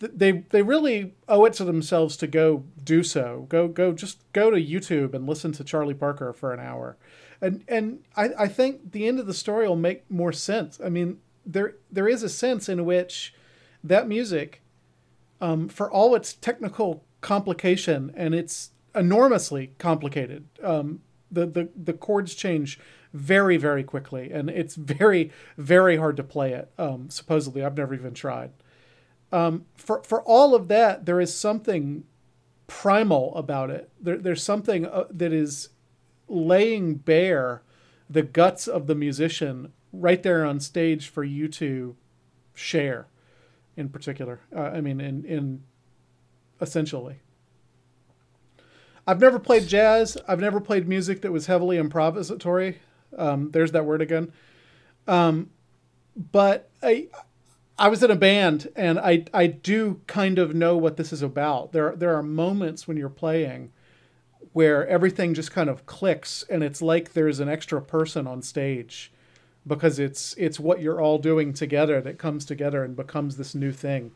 they 0.00 0.44
they 0.50 0.62
really 0.62 1.14
owe 1.26 1.44
it 1.44 1.54
to 1.54 1.64
themselves 1.64 2.16
to 2.18 2.26
go 2.26 2.64
do 2.84 3.02
so. 3.02 3.46
Go 3.48 3.66
go 3.66 3.92
just 3.92 4.30
go 4.32 4.50
to 4.50 4.56
YouTube 4.56 5.14
and 5.14 5.26
listen 5.26 5.52
to 5.52 5.64
Charlie 5.64 5.94
Parker 5.94 6.32
for 6.32 6.52
an 6.52 6.60
hour 6.60 6.96
and 7.40 7.64
and 7.68 8.00
I, 8.16 8.30
I 8.38 8.48
think 8.48 8.92
the 8.92 9.06
end 9.06 9.20
of 9.20 9.26
the 9.26 9.34
story 9.34 9.68
will 9.68 9.76
make 9.76 10.10
more 10.10 10.32
sense. 10.32 10.80
I 10.84 10.88
mean, 10.88 11.18
there 11.46 11.74
there 11.90 12.08
is 12.08 12.22
a 12.22 12.28
sense 12.28 12.68
in 12.68 12.84
which 12.84 13.34
that 13.82 14.08
music, 14.08 14.62
um, 15.40 15.68
for 15.68 15.90
all 15.90 16.14
its 16.14 16.34
technical 16.34 17.04
complication 17.20 18.12
and 18.16 18.34
it's 18.34 18.70
enormously 18.94 19.72
complicated, 19.78 20.46
um, 20.62 21.00
the, 21.30 21.46
the 21.46 21.68
the 21.76 21.92
chords 21.92 22.34
change 22.34 22.78
very 23.14 23.56
very 23.56 23.82
quickly 23.82 24.30
and 24.30 24.50
it's 24.50 24.74
very 24.74 25.30
very 25.56 25.96
hard 25.96 26.16
to 26.16 26.24
play 26.24 26.52
it. 26.52 26.70
Um, 26.78 27.08
supposedly, 27.08 27.64
I've 27.64 27.76
never 27.76 27.94
even 27.94 28.14
tried. 28.14 28.50
Um, 29.30 29.66
for 29.76 30.02
for 30.02 30.22
all 30.22 30.54
of 30.54 30.68
that, 30.68 31.06
there 31.06 31.20
is 31.20 31.32
something 31.32 32.04
primal 32.66 33.34
about 33.36 33.70
it. 33.70 33.90
There, 34.00 34.16
there's 34.16 34.42
something 34.42 34.86
uh, 34.86 35.04
that 35.10 35.32
is 35.32 35.70
laying 36.28 36.94
bare 36.96 37.62
the 38.10 38.22
guts 38.22 38.68
of 38.68 38.86
the 38.86 38.94
musician 38.94 39.72
right 39.92 40.22
there 40.22 40.44
on 40.44 40.60
stage 40.60 41.08
for 41.08 41.24
you 41.24 41.48
to 41.48 41.96
share 42.54 43.08
in 43.76 43.88
particular 43.88 44.40
uh, 44.56 44.62
i 44.62 44.80
mean 44.80 45.00
in 45.00 45.24
in 45.24 45.62
essentially 46.60 47.16
i've 49.06 49.20
never 49.20 49.38
played 49.38 49.66
jazz 49.68 50.16
i've 50.28 50.40
never 50.40 50.60
played 50.60 50.88
music 50.88 51.22
that 51.22 51.32
was 51.32 51.46
heavily 51.46 51.76
improvisatory 51.78 52.76
Um, 53.16 53.50
there's 53.52 53.72
that 53.72 53.86
word 53.86 54.02
again. 54.02 54.32
Um, 55.06 55.50
but 56.32 56.70
I 56.82 57.08
I 57.78 57.88
was 57.88 58.02
in 58.02 58.10
a 58.10 58.16
band 58.16 58.68
and 58.76 58.98
I 58.98 59.24
I 59.34 59.46
do 59.48 60.00
kind 60.06 60.38
of 60.38 60.54
know 60.54 60.76
what 60.76 60.96
this 60.96 61.12
is 61.12 61.22
about. 61.22 61.72
There 61.72 61.94
there 61.96 62.16
are 62.16 62.22
moments 62.22 62.88
when 62.88 62.96
you're 62.96 63.08
playing 63.10 63.72
where 64.52 64.86
everything 64.86 65.34
just 65.34 65.52
kind 65.52 65.68
of 65.68 65.86
clicks 65.86 66.44
and 66.48 66.62
it's 66.62 66.82
like 66.82 67.12
there's 67.12 67.40
an 67.40 67.48
extra 67.48 67.80
person 67.80 68.26
on 68.26 68.42
stage 68.42 69.12
because 69.66 69.98
it's 69.98 70.34
it's 70.38 70.58
what 70.58 70.80
you're 70.80 71.00
all 71.00 71.18
doing 71.18 71.52
together 71.52 72.00
that 72.00 72.18
comes 72.18 72.44
together 72.44 72.82
and 72.82 72.96
becomes 72.96 73.36
this 73.36 73.54
new 73.54 73.72
thing. 73.72 74.12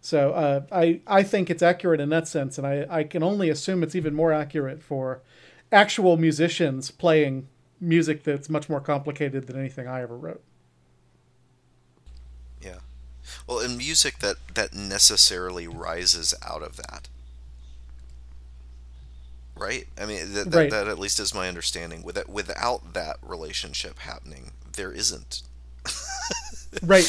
So 0.00 0.32
uh, 0.32 0.62
I 0.72 1.00
I 1.06 1.22
think 1.22 1.50
it's 1.50 1.62
accurate 1.62 2.00
in 2.00 2.08
that 2.10 2.26
sense, 2.26 2.58
and 2.58 2.66
I, 2.66 2.86
I 2.90 3.04
can 3.04 3.22
only 3.22 3.48
assume 3.50 3.82
it's 3.82 3.94
even 3.94 4.14
more 4.14 4.32
accurate 4.32 4.82
for 4.82 5.22
actual 5.70 6.16
musicians 6.16 6.90
playing 6.90 7.48
music 7.80 8.22
that's 8.22 8.48
much 8.48 8.68
more 8.68 8.80
complicated 8.80 9.46
than 9.46 9.58
anything 9.58 9.86
I 9.86 10.02
ever 10.02 10.16
wrote. 10.16 10.42
Yeah. 12.60 12.78
Well, 13.46 13.60
in 13.60 13.76
music 13.76 14.18
that 14.20 14.36
that 14.54 14.74
necessarily 14.74 15.66
rises 15.66 16.34
out 16.42 16.62
of 16.62 16.76
that. 16.76 17.08
Right? 19.56 19.86
I 20.00 20.06
mean, 20.06 20.32
that, 20.34 20.50
that, 20.50 20.58
Right. 20.58 20.70
that 20.70 20.88
at 20.88 20.98
least 20.98 21.20
is 21.20 21.32
my 21.34 21.46
understanding. 21.48 22.02
With 22.02 22.28
without 22.28 22.92
that 22.94 23.18
relationship 23.22 24.00
happening, 24.00 24.50
there 24.72 24.92
isn't. 24.92 25.42
Right. 26.82 27.04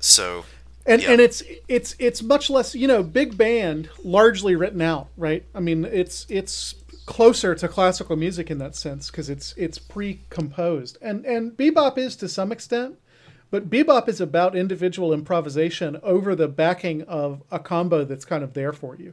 So, 0.00 0.44
and 0.86 1.00
Yeah. 1.02 1.12
and 1.12 1.20
it's 1.20 1.42
it's 1.68 1.94
it's 1.98 2.22
much 2.22 2.50
less 2.50 2.74
you 2.74 2.88
know 2.88 3.02
big 3.02 3.36
band 3.38 3.88
largely 4.02 4.56
written 4.56 4.80
out 4.82 5.08
right 5.16 5.44
i 5.54 5.60
mean 5.60 5.84
it's 5.84 6.26
it's 6.28 6.74
closer 7.06 7.54
to 7.54 7.68
classical 7.68 8.16
music 8.16 8.50
in 8.50 8.58
that 8.58 8.74
sense 8.74 9.10
because 9.10 9.28
it's 9.30 9.52
it's 9.56 9.78
pre-composed 9.78 10.96
and 11.02 11.24
and 11.26 11.52
bebop 11.56 11.98
is 11.98 12.16
to 12.16 12.28
some 12.28 12.50
extent 12.50 12.96
but 13.50 13.68
bebop 13.70 14.08
is 14.08 14.20
about 14.20 14.56
individual 14.56 15.12
improvisation 15.12 15.98
over 16.02 16.34
the 16.34 16.48
backing 16.48 17.02
of 17.02 17.42
a 17.50 17.58
combo 17.58 18.04
that's 18.04 18.24
kind 18.24 18.42
of 18.42 18.54
there 18.54 18.72
for 18.72 18.96
you 18.96 19.12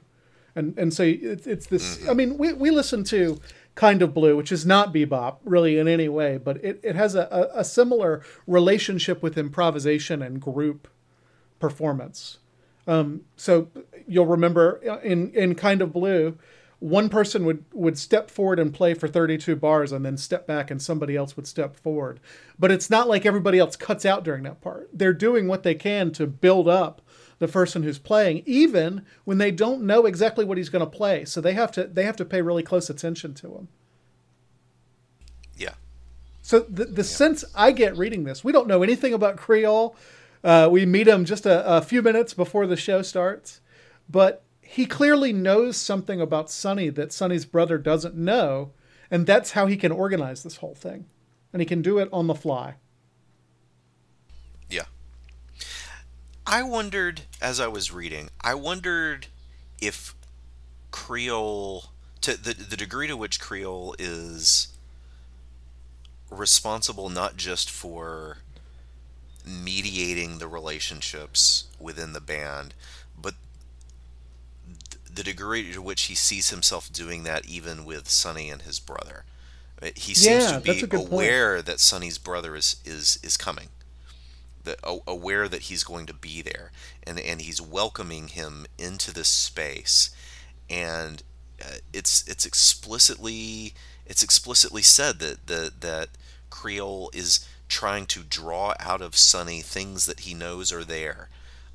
and 0.58 0.78
and 0.78 0.94
so 0.94 1.04
it's, 1.04 1.48
it's 1.48 1.68
this 1.68 2.08
i 2.10 2.14
mean 2.14 2.38
we, 2.38 2.52
we 2.54 2.70
listen 2.70 3.04
to 3.04 3.40
kind 3.76 4.02
of 4.02 4.14
blue 4.14 4.36
which 4.36 4.52
is 4.52 4.66
not 4.66 4.94
bebop 4.94 5.38
really 5.46 5.78
in 5.78 5.88
any 5.88 6.10
way 6.10 6.38
but 6.38 6.58
it, 6.64 6.80
it 6.84 6.96
has 6.96 7.16
a, 7.16 7.28
a, 7.32 7.60
a 7.60 7.64
similar 7.64 8.22
relationship 8.48 9.22
with 9.24 9.38
improvisation 9.38 10.22
and 10.22 10.42
group 10.42 10.88
performance. 11.60 12.40
Um, 12.86 13.22
so 13.36 13.70
you'll 14.08 14.26
remember 14.26 14.80
uh, 14.90 15.00
in 15.00 15.32
in 15.32 15.56
Kind 15.56 15.82
of 15.82 15.92
Blue, 15.92 16.38
one 16.80 17.10
person 17.10 17.46
would 17.46 17.66
would 17.74 17.98
step 17.98 18.32
forward 18.32 18.60
and 18.60 18.74
play 18.74 18.94
for 18.94 19.08
32 19.08 19.56
bars 19.56 19.92
and 19.92 20.06
then 20.06 20.18
step 20.18 20.48
back 20.48 20.72
and 20.72 20.82
somebody 20.82 21.16
else 21.16 21.36
would 21.36 21.48
step 21.48 21.76
forward. 21.76 22.20
But 22.58 22.72
it's 22.72 22.90
not 22.90 23.08
like 23.08 23.26
everybody 23.26 23.60
else 23.60 23.76
cuts 23.76 24.06
out 24.06 24.24
during 24.24 24.44
that 24.44 24.62
part. 24.62 24.90
They're 24.94 25.14
doing 25.14 25.48
what 25.48 25.64
they 25.64 25.76
can 25.76 26.12
to 26.14 26.28
build 26.28 26.68
up 26.68 27.02
the 27.40 27.48
person 27.48 27.84
who's 27.84 28.00
playing 28.00 28.44
even 28.46 29.06
when 29.26 29.38
they 29.38 29.52
don't 29.52 29.82
know 29.84 30.06
exactly 30.06 30.44
what 30.44 30.58
he's 30.58 30.70
going 30.70 30.84
to 30.84 30.98
play. 30.98 31.26
So 31.26 31.42
they 31.42 31.54
have 31.54 31.72
to 31.74 31.86
they 31.86 32.04
have 32.04 32.16
to 32.18 32.26
pay 32.26 32.42
really 32.42 32.64
close 32.64 32.90
attention 32.90 33.34
to 33.36 33.48
him. 33.56 33.68
yeah. 35.56 35.74
So 36.42 36.60
the, 36.60 36.86
the 36.86 37.04
sense 37.04 37.44
I 37.56 37.72
get 37.72 37.98
reading 37.98 38.24
this, 38.24 38.44
we 38.44 38.52
don't 38.52 38.68
know 38.68 38.84
anything 38.84 39.14
about 39.14 39.38
Creole. 39.38 39.96
Uh, 40.44 40.70
we 40.72 40.86
meet 40.86 41.08
him 41.08 41.26
just 41.26 41.46
a, 41.46 41.78
a 41.78 41.82
few 41.82 42.02
minutes 42.02 42.34
before 42.34 42.68
the 42.68 42.78
show 42.78 43.02
starts, 43.02 43.60
but 44.10 44.44
he 44.62 44.86
clearly 44.86 45.34
knows 45.34 45.78
something 45.78 46.22
about 46.22 46.50
Sonny 46.50 46.90
that 46.90 47.12
Sonny's 47.12 47.46
brother 47.46 47.78
doesn't 47.78 48.16
know, 48.16 48.72
and 49.10 49.26
that's 49.26 49.52
how 49.52 49.66
he 49.66 49.78
can 49.78 49.92
organize 49.92 50.44
this 50.44 50.58
whole 50.58 50.76
thing, 50.76 51.06
and 51.52 51.62
he 51.62 51.66
can 51.66 51.82
do 51.82 51.98
it 51.98 52.10
on 52.14 52.28
the 52.28 52.36
fly. 52.36 52.76
Yeah. 54.70 54.86
I 56.48 56.64
wondered 56.64 57.24
as 57.42 57.60
I 57.60 57.68
was 57.68 57.92
reading, 57.92 58.30
I 58.42 58.56
wondered 58.56 59.28
if 59.82 60.16
Creole 60.92 61.92
to 62.22 62.36
the 62.42 62.54
the 62.54 62.78
degree 62.78 63.08
to 63.08 63.18
which 63.18 63.40
Creole 63.40 63.96
is 64.00 64.70
responsible 66.32 67.10
not 67.10 67.38
just 67.38 67.70
for 67.70 68.38
mediating 69.46 70.40
the 70.40 70.48
relationships 70.48 71.66
within 71.80 72.14
the 72.14 72.22
band, 72.22 72.74
but 73.18 73.36
th- 74.90 75.02
the 75.14 75.24
degree 75.24 75.72
to 75.74 75.82
which 75.82 76.04
he 76.04 76.16
sees 76.16 76.50
himself 76.50 76.92
doing 76.92 77.24
that 77.24 77.46
even 77.46 77.86
with 77.86 78.10
Sonny 78.10 78.50
and 78.50 78.62
his 78.64 78.80
brother. 78.80 79.26
He 79.96 80.14
seems 80.16 80.44
Yeah, 80.46 80.52
to 80.54 80.60
be 80.60 80.72
a 80.72 80.88
good 80.88 80.92
point. 80.92 81.12
aware 81.12 81.62
that 81.62 81.80
Sonny's 81.80 82.18
brother 82.18 82.56
is 82.56 82.78
is 82.86 83.20
is 83.22 83.38
coming 83.38 83.70
that 84.68 84.80
aware 85.08 85.48
that 85.48 85.64
he's 85.64 85.84
going 85.84 86.06
to 86.06 86.14
be 86.14 86.42
there 86.42 86.72
and 87.06 87.20
and 87.20 87.42
he's 87.42 87.62
welcoming 87.62 88.28
him 88.28 88.66
into 88.78 89.14
this 89.14 89.28
space. 89.28 90.12
And 90.70 91.24
uh, 91.62 91.78
it's 91.94 92.28
it's 92.28 92.46
explicitly 92.46 93.74
it's 94.06 94.24
explicitly 94.24 94.82
said 94.82 95.20
that 95.20 95.48
that 95.48 95.82
that 95.82 96.10
Creole 96.50 97.10
is 97.14 97.48
trying 97.68 98.06
to 98.08 98.24
draw 98.24 98.74
out 98.80 99.02
of 99.02 99.18
Sonny 99.18 99.62
things 99.62 100.06
that 100.06 100.22
he 100.22 100.34
knows 100.34 100.72
are 100.72 100.86
there 100.86 101.30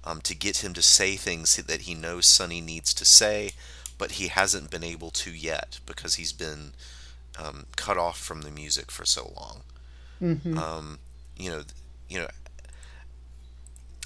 um, 0.05 0.21
to 0.23 0.35
get 0.35 0.65
him 0.65 0.73
to 0.75 0.83
say 0.83 1.17
things 1.17 1.57
that 1.57 1.83
he 1.83 1.95
knows 1.95 2.27
Sonny 2.27 2.61
needs 2.61 2.95
to 2.95 3.05
say 3.05 3.53
but 3.99 4.13
he 4.13 4.29
hasn't 4.29 4.71
been 4.71 4.83
able 4.83 5.11
to 5.11 5.31
yet 5.31 5.79
because 5.87 6.15
he's 6.17 6.33
been 6.33 6.73
um, 7.39 7.67
cut 7.77 7.97
off 7.97 8.19
from 8.19 8.43
the 8.43 8.51
music 8.51 8.91
for 8.91 9.05
so 9.05 9.33
long. 9.37 9.61
Um, 10.59 10.99
you 11.37 11.51
know 11.51 11.63
you 12.09 12.19
know 12.21 12.29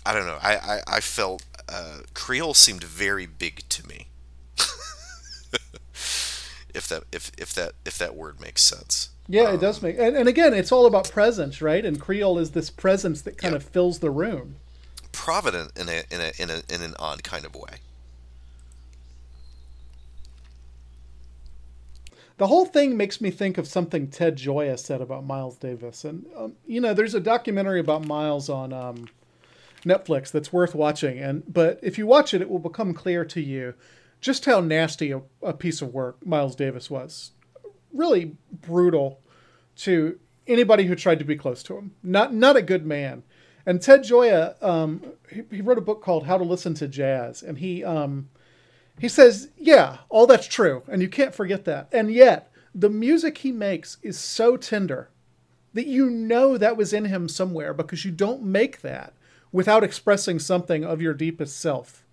I 0.06 0.12
don't 0.14 0.26
know. 0.26 0.38
I 0.42 0.56
I, 0.56 0.80
I 0.96 1.00
felt 1.00 1.42
uh, 1.68 1.98
Creole 2.14 2.54
seemed 2.54 2.84
very 2.84 3.26
big 3.26 3.68
to 3.70 3.86
me. 3.86 4.06
if 6.74 6.86
that 6.88 7.04
if 7.12 7.32
if 7.38 7.52
that 7.54 7.72
if 7.84 7.98
that 7.98 8.14
word 8.14 8.40
makes 8.40 8.62
sense. 8.62 9.10
Yeah, 9.28 9.52
it 9.52 9.60
does 9.60 9.82
make, 9.82 9.98
and, 9.98 10.16
and 10.16 10.28
again, 10.28 10.54
it's 10.54 10.70
all 10.70 10.86
about 10.86 11.10
presence, 11.10 11.60
right? 11.60 11.84
And 11.84 12.00
Creole 12.00 12.38
is 12.38 12.52
this 12.52 12.70
presence 12.70 13.22
that 13.22 13.36
kind 13.36 13.52
Yeah. 13.52 13.56
of 13.56 13.64
fills 13.64 13.98
the 13.98 14.10
room. 14.10 14.56
Provident 15.10 15.72
in 15.76 15.88
a 15.88 16.04
in 16.12 16.20
a 16.20 16.32
in 16.40 16.50
a 16.50 16.62
in 16.72 16.82
an 16.82 16.94
odd 16.98 17.24
kind 17.24 17.44
of 17.44 17.54
way. 17.56 17.80
The 22.38 22.46
whole 22.48 22.66
thing 22.66 22.96
makes 22.96 23.20
me 23.20 23.30
think 23.30 23.56
of 23.56 23.66
something 23.66 24.08
Ted 24.08 24.36
Gioia 24.36 24.78
said 24.78 25.00
about 25.00 25.24
Miles 25.24 25.56
Davis. 25.56 26.04
And, 26.04 26.26
um, 26.36 26.52
you 26.66 26.80
know, 26.82 26.92
there's 26.92 27.14
a 27.14 27.20
documentary 27.20 27.80
about 27.80 28.04
Miles 28.06 28.50
on 28.50 28.74
um, 28.74 29.08
Netflix 29.86 30.30
that's 30.30 30.52
worth 30.52 30.74
watching. 30.74 31.18
And 31.18 31.42
But 31.52 31.78
if 31.82 31.96
you 31.98 32.06
watch 32.06 32.34
it, 32.34 32.42
it 32.42 32.50
will 32.50 32.58
become 32.58 32.92
clear 32.92 33.24
to 33.24 33.40
you 33.40 33.74
just 34.20 34.44
how 34.44 34.60
nasty 34.60 35.12
a, 35.12 35.22
a 35.42 35.52
piece 35.52 35.80
of 35.80 35.94
work 35.94 36.24
Miles 36.26 36.56
Davis 36.56 36.90
was. 36.90 37.32
Really 37.92 38.36
brutal 38.50 39.20
to 39.76 40.18
anybody 40.46 40.84
who 40.84 40.94
tried 40.94 41.18
to 41.18 41.24
be 41.24 41.36
close 41.36 41.62
to 41.64 41.76
him. 41.76 41.92
Not, 42.02 42.34
not 42.34 42.56
a 42.56 42.62
good 42.62 42.86
man. 42.86 43.22
And 43.64 43.80
Ted 43.80 44.02
Gioia, 44.02 44.62
um, 44.62 45.02
he, 45.30 45.42
he 45.50 45.60
wrote 45.60 45.78
a 45.78 45.82
book 45.82 46.02
called 46.02 46.26
How 46.26 46.38
to 46.38 46.44
Listen 46.44 46.74
to 46.74 46.88
Jazz. 46.88 47.42
And 47.42 47.58
he. 47.58 47.84
Um, 47.84 48.28
he 48.98 49.08
says, 49.08 49.50
yeah, 49.58 49.98
all 50.08 50.26
that's 50.26 50.46
true, 50.46 50.82
and 50.88 51.02
you 51.02 51.08
can't 51.08 51.34
forget 51.34 51.64
that. 51.66 51.88
And 51.92 52.10
yet, 52.10 52.50
the 52.74 52.88
music 52.88 53.38
he 53.38 53.52
makes 53.52 53.98
is 54.02 54.18
so 54.18 54.56
tender 54.56 55.10
that 55.74 55.86
you 55.86 56.08
know 56.08 56.56
that 56.56 56.76
was 56.76 56.92
in 56.92 57.04
him 57.04 57.28
somewhere 57.28 57.74
because 57.74 58.04
you 58.04 58.10
don't 58.10 58.42
make 58.42 58.80
that 58.80 59.12
without 59.56 59.82
expressing 59.82 60.38
something 60.38 60.84
of 60.84 61.00
your 61.00 61.14
deepest 61.14 61.58
self. 61.58 62.04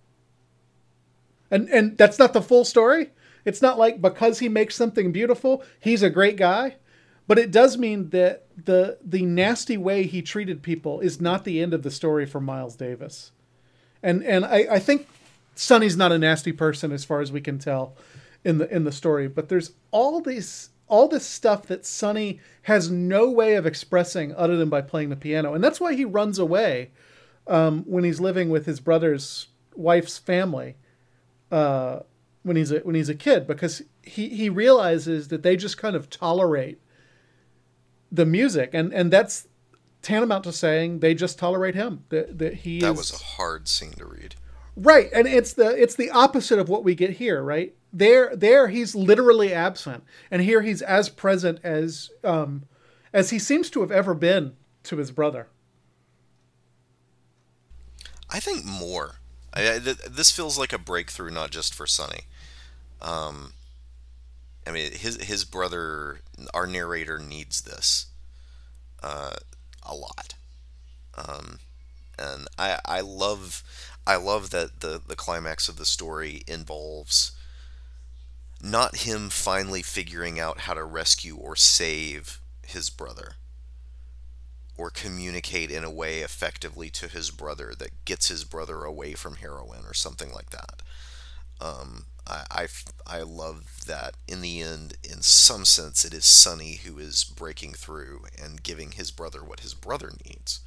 And 1.50 1.68
and 1.68 1.98
that's 1.98 2.18
not 2.18 2.32
the 2.32 2.40
full 2.40 2.64
story. 2.64 3.10
It's 3.44 3.60
not 3.60 3.78
like 3.78 4.00
because 4.00 4.38
he 4.38 4.48
makes 4.48 4.74
something 4.74 5.12
beautiful, 5.12 5.62
he's 5.78 6.02
a 6.02 6.08
great 6.08 6.38
guy. 6.38 6.76
But 7.26 7.38
it 7.38 7.50
does 7.50 7.76
mean 7.76 8.08
that 8.10 8.46
the 8.56 8.96
the 9.04 9.26
nasty 9.26 9.76
way 9.76 10.04
he 10.04 10.22
treated 10.22 10.62
people 10.62 11.00
is 11.00 11.20
not 11.20 11.44
the 11.44 11.60
end 11.60 11.74
of 11.74 11.82
the 11.82 11.90
story 11.90 12.24
for 12.24 12.40
Miles 12.40 12.76
Davis. 12.76 13.32
And 14.02 14.24
and 14.24 14.46
I, 14.46 14.66
I 14.70 14.78
think 14.78 15.06
Sonny's 15.54 15.98
not 15.98 16.12
a 16.12 16.18
nasty 16.18 16.52
person 16.52 16.92
as 16.92 17.04
far 17.04 17.20
as 17.20 17.30
we 17.30 17.42
can 17.42 17.58
tell 17.58 17.94
in 18.42 18.56
the 18.56 18.74
in 18.74 18.84
the 18.84 18.92
story, 18.92 19.28
but 19.28 19.50
there's 19.50 19.72
all 19.90 20.22
these 20.22 20.70
all 20.86 21.08
this 21.08 21.26
stuff 21.26 21.66
that 21.66 21.84
Sonny 21.84 22.40
has 22.62 22.90
no 22.90 23.30
way 23.30 23.54
of 23.54 23.66
expressing 23.66 24.34
other 24.34 24.56
than 24.56 24.70
by 24.70 24.80
playing 24.80 25.10
the 25.10 25.16
piano, 25.16 25.52
and 25.52 25.62
that's 25.62 25.80
why 25.80 25.92
he 25.92 26.06
runs 26.06 26.38
away 26.38 26.90
um, 27.46 27.82
when 27.86 28.04
he's 28.04 28.20
living 28.20 28.48
with 28.48 28.66
his 28.66 28.80
brother's 28.80 29.48
wife's 29.74 30.18
family 30.18 30.76
uh, 31.50 32.00
when 32.42 32.56
he's 32.56 32.70
a, 32.70 32.78
when 32.80 32.94
he's 32.94 33.08
a 33.08 33.14
kid 33.14 33.46
because 33.46 33.82
he 34.02 34.28
he 34.28 34.48
realizes 34.48 35.28
that 35.28 35.42
they 35.42 35.56
just 35.56 35.78
kind 35.78 35.96
of 35.96 36.10
tolerate 36.10 36.80
the 38.12 38.26
music, 38.26 38.70
and 38.72 38.92
and 38.92 39.10
that's 39.10 39.48
tantamount 40.02 40.44
to 40.44 40.52
saying 40.52 41.00
they 41.00 41.14
just 41.14 41.38
tolerate 41.38 41.74
him 41.74 42.04
that 42.10 42.38
that 42.38 42.54
he 42.54 42.80
That 42.80 42.92
is 42.92 42.98
was 42.98 43.20
a 43.20 43.24
hard 43.24 43.68
scene 43.68 43.92
to 43.92 44.06
read. 44.06 44.36
Right, 44.76 45.08
and 45.12 45.26
it's 45.26 45.52
the 45.52 45.80
it's 45.80 45.94
the 45.94 46.10
opposite 46.10 46.58
of 46.58 46.68
what 46.68 46.84
we 46.84 46.94
get 46.94 47.10
here, 47.10 47.42
right? 47.42 47.74
There, 47.92 48.34
there 48.34 48.66
he's 48.68 48.96
literally 48.96 49.54
absent, 49.54 50.02
and 50.30 50.42
here 50.42 50.62
he's 50.62 50.82
as 50.82 51.08
present 51.08 51.60
as 51.62 52.10
um, 52.24 52.64
as 53.12 53.30
he 53.30 53.38
seems 53.38 53.70
to 53.70 53.80
have 53.80 53.92
ever 53.92 54.14
been 54.14 54.54
to 54.84 54.96
his 54.96 55.12
brother. 55.12 55.46
I 58.34 58.40
think 58.40 58.64
more. 58.64 59.20
I, 59.52 59.76
I, 59.76 59.78
th- 59.78 59.98
this 60.10 60.32
feels 60.32 60.58
like 60.58 60.72
a 60.72 60.78
breakthrough, 60.78 61.30
not 61.30 61.52
just 61.52 61.72
for 61.72 61.86
Sonny. 61.86 62.22
Um, 63.00 63.52
I 64.66 64.72
mean, 64.72 64.90
his 64.90 65.22
his 65.22 65.44
brother, 65.44 66.18
our 66.52 66.66
narrator, 66.66 67.20
needs 67.20 67.62
this 67.62 68.06
uh, 69.04 69.36
a 69.84 69.94
lot. 69.94 70.34
Um, 71.16 71.60
and 72.18 72.48
I 72.58 72.80
I 72.84 73.02
love 73.02 73.62
I 74.04 74.16
love 74.16 74.50
that 74.50 74.80
the 74.80 75.00
the 75.06 75.14
climax 75.14 75.68
of 75.68 75.76
the 75.76 75.84
story 75.84 76.42
involves 76.48 77.30
not 78.60 78.96
him 78.96 79.30
finally 79.30 79.82
figuring 79.82 80.40
out 80.40 80.60
how 80.60 80.74
to 80.74 80.82
rescue 80.82 81.36
or 81.36 81.54
save 81.54 82.40
his 82.66 82.90
brother 82.90 83.34
or 84.76 84.90
communicate 84.90 85.70
in 85.70 85.84
a 85.84 85.90
way 85.90 86.20
effectively 86.20 86.90
to 86.90 87.08
his 87.08 87.30
brother 87.30 87.74
that 87.78 88.04
gets 88.04 88.28
his 88.28 88.44
brother 88.44 88.84
away 88.84 89.14
from 89.14 89.36
heroin 89.36 89.84
or 89.86 89.94
something 89.94 90.32
like 90.32 90.50
that. 90.50 90.82
Um, 91.60 92.06
I, 92.26 92.44
I, 92.50 92.66
I 93.06 93.22
love 93.22 93.84
that 93.86 94.14
in 94.28 94.40
the 94.40 94.60
end, 94.60 94.94
in 95.04 95.22
some 95.22 95.64
sense, 95.64 96.04
it 96.04 96.14
is 96.14 96.24
Sonny 96.24 96.76
who 96.84 96.98
is 96.98 97.24
breaking 97.24 97.74
through 97.74 98.24
and 98.42 98.62
giving 98.62 98.92
his 98.92 99.10
brother 99.10 99.44
what 99.44 99.60
his 99.60 99.74
brother 99.74 100.12
needs. 100.26 100.60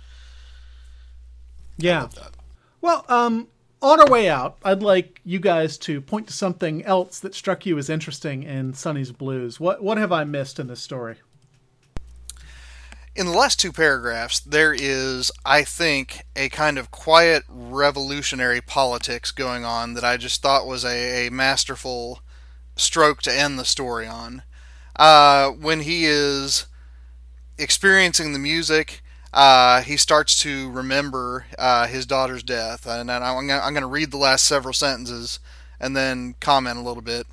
I 1.83 1.89
Yeah. 1.89 2.01
love 2.01 2.15
that. 2.15 2.35
Well, 2.81 3.05
um, 3.09 3.49
on 3.81 3.99
our 3.99 4.07
way 4.09 4.29
out, 4.29 4.57
I'd 4.63 4.81
like 4.83 5.21
you 5.23 5.39
guys 5.39 5.77
to 5.79 6.01
point 6.01 6.27
to 6.27 6.33
something 6.33 6.83
else 6.85 7.19
that 7.19 7.35
struck 7.35 7.65
you 7.65 7.77
as 7.77 7.89
interesting 7.89 8.43
in 8.43 8.73
Sonny's 8.73 9.11
Blues. 9.11 9.59
What 9.59 9.83
what 9.83 9.97
have 9.97 10.11
I 10.11 10.23
missed 10.23 10.59
in 10.59 10.67
this 10.67 10.81
story? 10.81 11.17
In 13.17 13.25
the 13.25 13.31
last 13.31 13.59
two 13.59 13.73
paragraphs, 13.73 14.39
there 14.39 14.73
is, 14.73 15.31
I 15.43 15.63
think, 15.63 16.23
a 16.35 16.49
kind 16.49 16.77
of 16.77 16.91
quiet 16.91 17.43
revolutionary 17.49 18.61
politics 18.61 19.31
going 19.31 19.65
on 19.65 19.95
that 19.95 20.03
I 20.03 20.17
just 20.17 20.43
thought 20.43 20.67
was 20.67 20.85
a, 20.85 21.27
a 21.27 21.31
masterful 21.31 22.21
stroke 22.75 23.23
to 23.23 23.33
end 23.33 23.57
the 23.57 23.65
story 23.65 24.05
on. 24.05 24.43
Uh, 24.95 25.49
when 25.49 25.81
he 25.81 26.05
is 26.05 26.67
experiencing 27.57 28.33
the 28.33 28.39
music, 28.39 29.01
uh, 29.33 29.81
he 29.81 29.97
starts 29.97 30.39
to 30.43 30.69
remember 30.69 31.47
uh, 31.57 31.87
his 31.87 32.05
daughter's 32.05 32.43
death. 32.43 32.85
And 32.85 33.09
I'm 33.09 33.47
going 33.47 33.81
to 33.81 33.87
read 33.87 34.11
the 34.11 34.17
last 34.17 34.45
several 34.45 34.75
sentences 34.75 35.39
and 35.79 35.97
then 35.97 36.35
comment 36.39 36.77
a 36.77 36.81
little 36.81 37.01
bit 37.01 37.25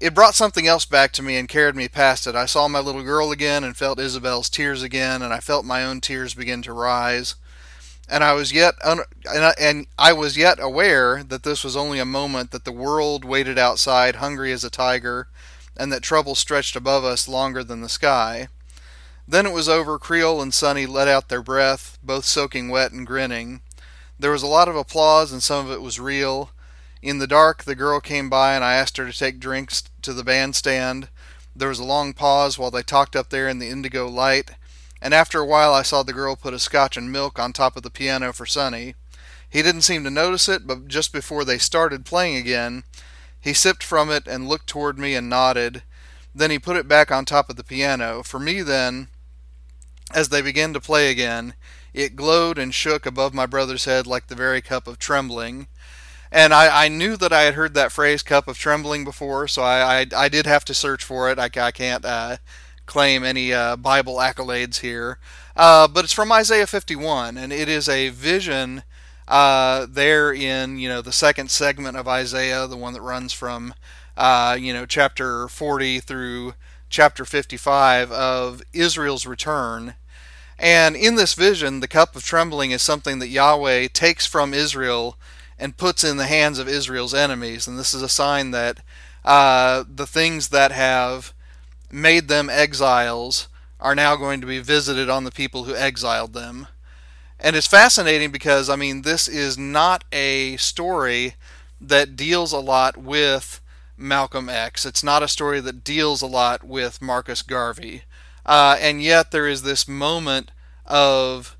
it 0.00 0.14
brought 0.14 0.34
something 0.34 0.66
else 0.66 0.84
back 0.84 1.12
to 1.12 1.22
me 1.22 1.36
and 1.36 1.48
carried 1.48 1.76
me 1.76 1.88
past 1.88 2.26
it. 2.26 2.34
I 2.34 2.46
saw 2.46 2.68
my 2.68 2.80
little 2.80 3.02
girl 3.02 3.30
again 3.32 3.64
and 3.64 3.76
felt 3.76 3.98
Isabel's 3.98 4.48
tears 4.48 4.82
again, 4.82 5.22
and 5.22 5.32
I 5.32 5.40
felt 5.40 5.64
my 5.64 5.84
own 5.84 6.00
tears 6.00 6.34
begin 6.34 6.62
to 6.62 6.72
rise. 6.72 7.34
And 8.08 8.22
I 8.22 8.34
was 8.34 8.52
yet 8.52 8.74
un- 8.84 9.00
and, 9.32 9.44
I, 9.44 9.54
and 9.58 9.86
I 9.98 10.12
was 10.12 10.36
yet 10.36 10.58
aware 10.60 11.24
that 11.24 11.42
this 11.42 11.64
was 11.64 11.76
only 11.76 11.98
a 11.98 12.04
moment 12.04 12.52
that 12.52 12.64
the 12.64 12.72
world 12.72 13.24
waited 13.24 13.58
outside 13.58 14.16
hungry 14.16 14.52
as 14.52 14.64
a 14.64 14.70
tiger 14.70 15.28
and 15.76 15.92
that 15.92 16.02
trouble 16.02 16.34
stretched 16.34 16.76
above 16.76 17.04
us 17.04 17.26
longer 17.28 17.64
than 17.64 17.80
the 17.80 17.88
sky. 17.88 18.48
Then 19.26 19.44
it 19.44 19.52
was 19.52 19.68
over. 19.68 19.98
Creole 19.98 20.40
and 20.40 20.54
Sonny 20.54 20.86
let 20.86 21.08
out 21.08 21.28
their 21.28 21.42
breath, 21.42 21.98
both 22.02 22.24
soaking 22.24 22.68
wet 22.68 22.92
and 22.92 23.06
grinning. 23.06 23.60
There 24.18 24.30
was 24.30 24.42
a 24.42 24.46
lot 24.46 24.68
of 24.68 24.76
applause 24.76 25.32
and 25.32 25.42
some 25.42 25.66
of 25.66 25.72
it 25.72 25.82
was 25.82 25.98
real. 25.98 26.50
In 27.02 27.18
the 27.18 27.26
dark, 27.26 27.64
the 27.64 27.74
girl 27.74 28.00
came 28.00 28.30
by 28.30 28.54
and 28.54 28.64
I 28.64 28.74
asked 28.74 28.96
her 28.96 29.06
to 29.06 29.16
take 29.16 29.38
drinks 29.38 29.84
to 30.02 30.12
the 30.12 30.24
bandstand. 30.24 31.08
There 31.54 31.68
was 31.68 31.78
a 31.78 31.84
long 31.84 32.14
pause 32.14 32.58
while 32.58 32.70
they 32.70 32.82
talked 32.82 33.14
up 33.14 33.30
there 33.30 33.48
in 33.48 33.58
the 33.58 33.68
indigo 33.68 34.08
light, 34.08 34.52
and 35.00 35.12
after 35.12 35.40
a 35.40 35.46
while 35.46 35.74
I 35.74 35.82
saw 35.82 36.02
the 36.02 36.12
girl 36.12 36.36
put 36.36 36.54
a 36.54 36.58
scotch 36.58 36.96
and 36.96 37.12
milk 37.12 37.38
on 37.38 37.52
top 37.52 37.76
of 37.76 37.82
the 37.82 37.90
piano 37.90 38.32
for 38.32 38.46
Sonny. 38.46 38.94
He 39.48 39.62
didn't 39.62 39.82
seem 39.82 40.04
to 40.04 40.10
notice 40.10 40.48
it, 40.48 40.66
but 40.66 40.88
just 40.88 41.12
before 41.12 41.44
they 41.44 41.58
started 41.58 42.04
playing 42.04 42.36
again, 42.36 42.84
he 43.40 43.52
sipped 43.52 43.82
from 43.82 44.10
it 44.10 44.26
and 44.26 44.48
looked 44.48 44.66
toward 44.66 44.98
me 44.98 45.14
and 45.14 45.28
nodded. 45.28 45.82
Then 46.34 46.50
he 46.50 46.58
put 46.58 46.76
it 46.76 46.88
back 46.88 47.12
on 47.12 47.24
top 47.24 47.48
of 47.48 47.56
the 47.56 47.64
piano. 47.64 48.22
For 48.22 48.40
me, 48.40 48.62
then, 48.62 49.08
as 50.12 50.30
they 50.30 50.42
began 50.42 50.72
to 50.72 50.80
play 50.80 51.10
again, 51.10 51.54
it 51.94 52.16
glowed 52.16 52.58
and 52.58 52.74
shook 52.74 53.06
above 53.06 53.32
my 53.32 53.46
brother's 53.46 53.84
head 53.84 54.06
like 54.06 54.26
the 54.26 54.34
very 54.34 54.60
cup 54.60 54.86
of 54.86 54.98
trembling 54.98 55.68
and 56.36 56.52
I, 56.52 56.84
I 56.84 56.88
knew 56.88 57.16
that 57.16 57.32
I 57.32 57.44
had 57.44 57.54
heard 57.54 57.72
that 57.74 57.92
phrase 57.92 58.22
"cup 58.22 58.46
of 58.46 58.58
trembling" 58.58 59.04
before, 59.04 59.48
so 59.48 59.62
I, 59.62 60.00
I, 60.00 60.06
I 60.14 60.28
did 60.28 60.44
have 60.44 60.66
to 60.66 60.74
search 60.74 61.02
for 61.02 61.30
it. 61.30 61.38
I, 61.38 61.48
I 61.56 61.70
can't 61.70 62.04
uh, 62.04 62.36
claim 62.84 63.24
any 63.24 63.54
uh, 63.54 63.76
Bible 63.76 64.16
accolades 64.16 64.80
here, 64.80 65.18
uh, 65.56 65.88
but 65.88 66.04
it's 66.04 66.12
from 66.12 66.30
Isaiah 66.30 66.66
51, 66.66 67.38
and 67.38 67.54
it 67.54 67.70
is 67.70 67.88
a 67.88 68.10
vision 68.10 68.82
uh, 69.26 69.86
there 69.88 70.30
in 70.30 70.78
you 70.78 70.90
know 70.90 71.00
the 71.00 71.10
second 71.10 71.50
segment 71.50 71.96
of 71.96 72.06
Isaiah, 72.06 72.66
the 72.66 72.76
one 72.76 72.92
that 72.92 73.00
runs 73.00 73.32
from 73.32 73.72
uh, 74.14 74.58
you 74.60 74.74
know 74.74 74.84
chapter 74.84 75.48
40 75.48 76.00
through 76.00 76.52
chapter 76.90 77.24
55 77.24 78.12
of 78.12 78.60
Israel's 78.74 79.24
return. 79.24 79.94
And 80.58 80.96
in 80.96 81.14
this 81.14 81.32
vision, 81.32 81.80
the 81.80 81.88
cup 81.88 82.14
of 82.14 82.24
trembling 82.24 82.72
is 82.72 82.82
something 82.82 83.20
that 83.20 83.28
Yahweh 83.28 83.88
takes 83.88 84.26
from 84.26 84.52
Israel 84.52 85.16
and 85.58 85.76
puts 85.76 86.04
in 86.04 86.16
the 86.16 86.26
hands 86.26 86.58
of 86.58 86.68
Israel's 86.68 87.14
enemies. 87.14 87.66
And 87.66 87.78
this 87.78 87.94
is 87.94 88.02
a 88.02 88.08
sign 88.08 88.50
that 88.50 88.80
uh, 89.24 89.84
the 89.88 90.06
things 90.06 90.48
that 90.48 90.72
have 90.72 91.32
made 91.90 92.28
them 92.28 92.50
exiles 92.50 93.48
are 93.80 93.94
now 93.94 94.16
going 94.16 94.40
to 94.40 94.46
be 94.46 94.58
visited 94.58 95.08
on 95.10 95.24
the 95.24 95.30
people 95.30 95.64
who 95.64 95.74
exiled 95.74 96.32
them. 96.32 96.68
And 97.38 97.54
it's 97.54 97.66
fascinating 97.66 98.30
because, 98.30 98.70
I 98.70 98.76
mean, 98.76 99.02
this 99.02 99.28
is 99.28 99.58
not 99.58 100.04
a 100.12 100.56
story 100.56 101.34
that 101.80 102.16
deals 102.16 102.52
a 102.52 102.58
lot 102.58 102.96
with 102.96 103.60
Malcolm 103.96 104.48
X. 104.48 104.86
It's 104.86 105.04
not 105.04 105.22
a 105.22 105.28
story 105.28 105.60
that 105.60 105.84
deals 105.84 106.22
a 106.22 106.26
lot 106.26 106.64
with 106.64 107.02
Marcus 107.02 107.42
Garvey. 107.42 108.02
Uh, 108.44 108.76
and 108.80 109.02
yet 109.02 109.30
there 109.32 109.46
is 109.46 109.62
this 109.62 109.86
moment 109.88 110.50
of 110.86 111.56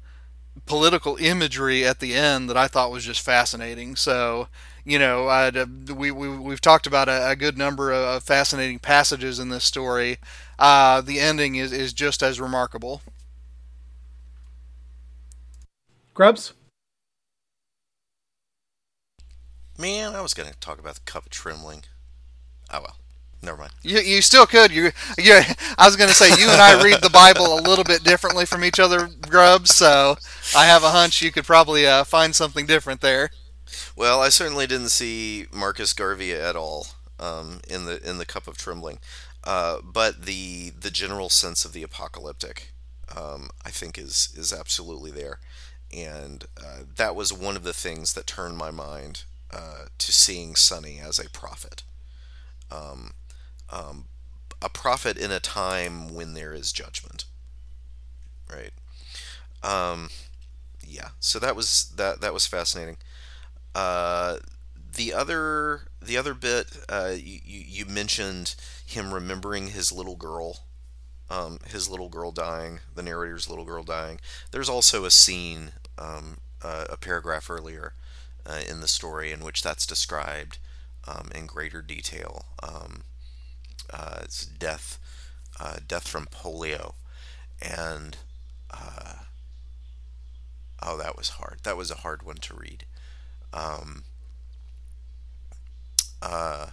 political 0.67 1.17
imagery 1.17 1.87
at 1.87 2.01
the 2.01 2.15
end 2.15 2.51
that 2.51 2.57
I 2.57 2.69
thought 2.69 2.91
was 2.91 3.05
just 3.05 3.21
fascinating. 3.21 3.97
So, 3.97 4.49
you 4.85 4.99
know, 4.99 5.29
I'd, 5.29 5.57
uh, 5.57 5.67
we, 5.95 6.11
we, 6.11 6.29
we've 6.29 6.61
talked 6.61 6.87
about 6.87 7.09
a, 7.09 7.31
a 7.31 7.37
good 7.37 7.57
number 7.57 7.93
of 7.93 8.23
fascinating 8.23 8.79
passages 8.79 9.39
in 9.39 9.49
this 9.49 9.65
story. 9.65 10.19
Uh, 10.59 11.01
the 11.01 11.21
ending 11.21 11.57
is, 11.57 11.73
is 11.73 11.93
just 11.93 12.23
as 12.23 12.41
remarkable. 12.41 13.03
Grubbs? 16.15 16.53
Man, 19.79 20.15
I 20.15 20.21
was 20.21 20.35
going 20.35 20.51
to 20.51 20.59
talk 20.59 20.79
about 20.79 20.95
the 20.95 21.01
cup 21.03 21.25
of 21.27 21.31
trembling. 21.31 21.85
Oh 22.73 22.81
well, 22.81 22.97
never 23.43 23.59
mind. 23.59 23.73
You, 23.83 23.99
you 24.01 24.23
still 24.23 24.47
could. 24.47 24.71
You, 24.71 24.91
you, 25.19 25.41
I 25.79 25.87
was 25.87 25.97
going 25.97 26.09
to 26.09 26.15
say 26.15 26.29
you 26.29 26.49
and 26.51 26.61
I 26.61 26.83
read 26.83 27.01
the 27.03 27.11
Bible 27.11 27.59
a 27.59 27.61
little 27.61 27.85
bit 27.85 28.03
differently 28.05 28.47
from 28.47 28.65
each 28.65 28.81
other, 28.81 29.09
Grubbs. 29.23 29.75
So 29.75 30.17
I 30.57 30.67
have 30.67 30.83
a 30.83 30.91
hunch 30.91 31.23
you 31.23 31.33
could 31.33 31.45
probably 31.45 31.87
uh, 31.87 32.05
find 32.05 32.35
something 32.35 32.67
different 32.67 33.01
there. 33.01 33.31
Well, 33.97 34.21
I 34.21 34.29
certainly 34.29 34.67
didn't 34.67 34.91
see 34.91 35.47
Marcus 35.53 35.93
Garvey 35.93 36.33
at 36.33 36.57
all 36.57 36.87
um, 37.19 37.61
in 37.69 37.85
the 37.87 38.09
in 38.09 38.19
the 38.19 38.27
cup 38.27 38.47
of 38.47 38.57
trembling, 38.57 38.99
uh, 39.45 39.79
but 39.83 40.25
the 40.27 40.71
the 40.71 40.91
general 40.91 41.29
sense 41.29 41.65
of 41.65 41.73
the 41.73 41.83
apocalyptic, 41.83 42.73
um, 43.17 43.51
I 43.65 43.71
think, 43.71 43.99
is 43.99 44.33
is 44.37 44.53
absolutely 44.53 45.11
there, 45.11 45.41
and 45.93 46.45
uh, 46.57 46.83
that 46.97 47.17
was 47.17 47.33
one 47.33 47.57
of 47.57 47.63
the 47.65 47.73
things 47.73 48.13
that 48.15 48.27
turned 48.27 48.57
my 48.57 48.71
mind 48.71 49.25
uh, 49.51 49.87
to 49.99 50.13
seeing 50.13 50.55
Sonny 50.55 51.01
as 51.01 51.19
a 51.19 51.31
prophet, 51.31 51.83
um, 52.71 53.15
um, 53.71 54.07
a 54.63 54.69
prophet 54.69 55.17
in 55.17 55.31
a 55.31 55.41
time 55.41 56.15
when 56.15 56.35
there 56.35 56.53
is 56.53 56.73
judgment, 56.73 57.25
right? 58.51 58.73
Um, 59.63 60.11
yeah, 60.87 61.09
so 61.21 61.39
that 61.39 61.57
was 61.57 61.93
that 61.97 62.21
that 62.21 62.33
was 62.35 62.47
fascinating. 62.47 62.97
Uh, 63.75 64.39
the 64.95 65.13
other 65.13 65.83
the 66.01 66.17
other 66.17 66.35
bit 66.35 66.67
uh, 66.89 67.13
you, 67.15 67.41
you 67.45 67.87
mentioned 67.87 68.55
him 68.87 69.13
remembering 69.13 69.69
his 69.69 69.93
little 69.93 70.17
girl, 70.17 70.61
um, 71.29 71.59
his 71.67 71.89
little 71.89 72.09
girl 72.09 72.31
dying, 72.33 72.81
the 72.95 73.03
narrator's 73.03 73.49
little 73.49 73.65
girl 73.65 73.83
dying. 73.83 74.21
There's 74.53 74.69
also 74.69 75.05
a 75.05 75.11
scene, 75.11 75.73
um, 75.99 76.39
uh, 76.63 76.87
a 76.89 76.97
paragraph 76.97 77.51
earlier 77.51 77.95
uh, 78.47 78.61
in 78.69 78.81
the 78.81 78.89
story 78.89 79.33
in 79.33 79.41
which 79.41 79.63
that's 79.63 79.87
described 79.87 80.59
um, 81.07 81.29
in 81.35 81.47
greater 81.47 81.83
detail. 81.83 82.47
Uh, 83.93 84.21
it's 84.23 84.45
death, 84.45 84.99
uh, 85.61 85.77
death 85.87 86.09
from 86.09 86.27
polio, 86.27 86.95
and 87.61 88.17
oh, 90.83 90.97
that 90.97 91.17
was 91.17 91.31
hard. 91.31 91.61
That 91.65 91.77
was 91.77 91.91
a 91.91 91.97
hard 91.97 92.23
one 92.23 92.37
to 92.37 92.55
read. 92.55 92.85
Um, 93.53 94.05
uh, 96.23 96.69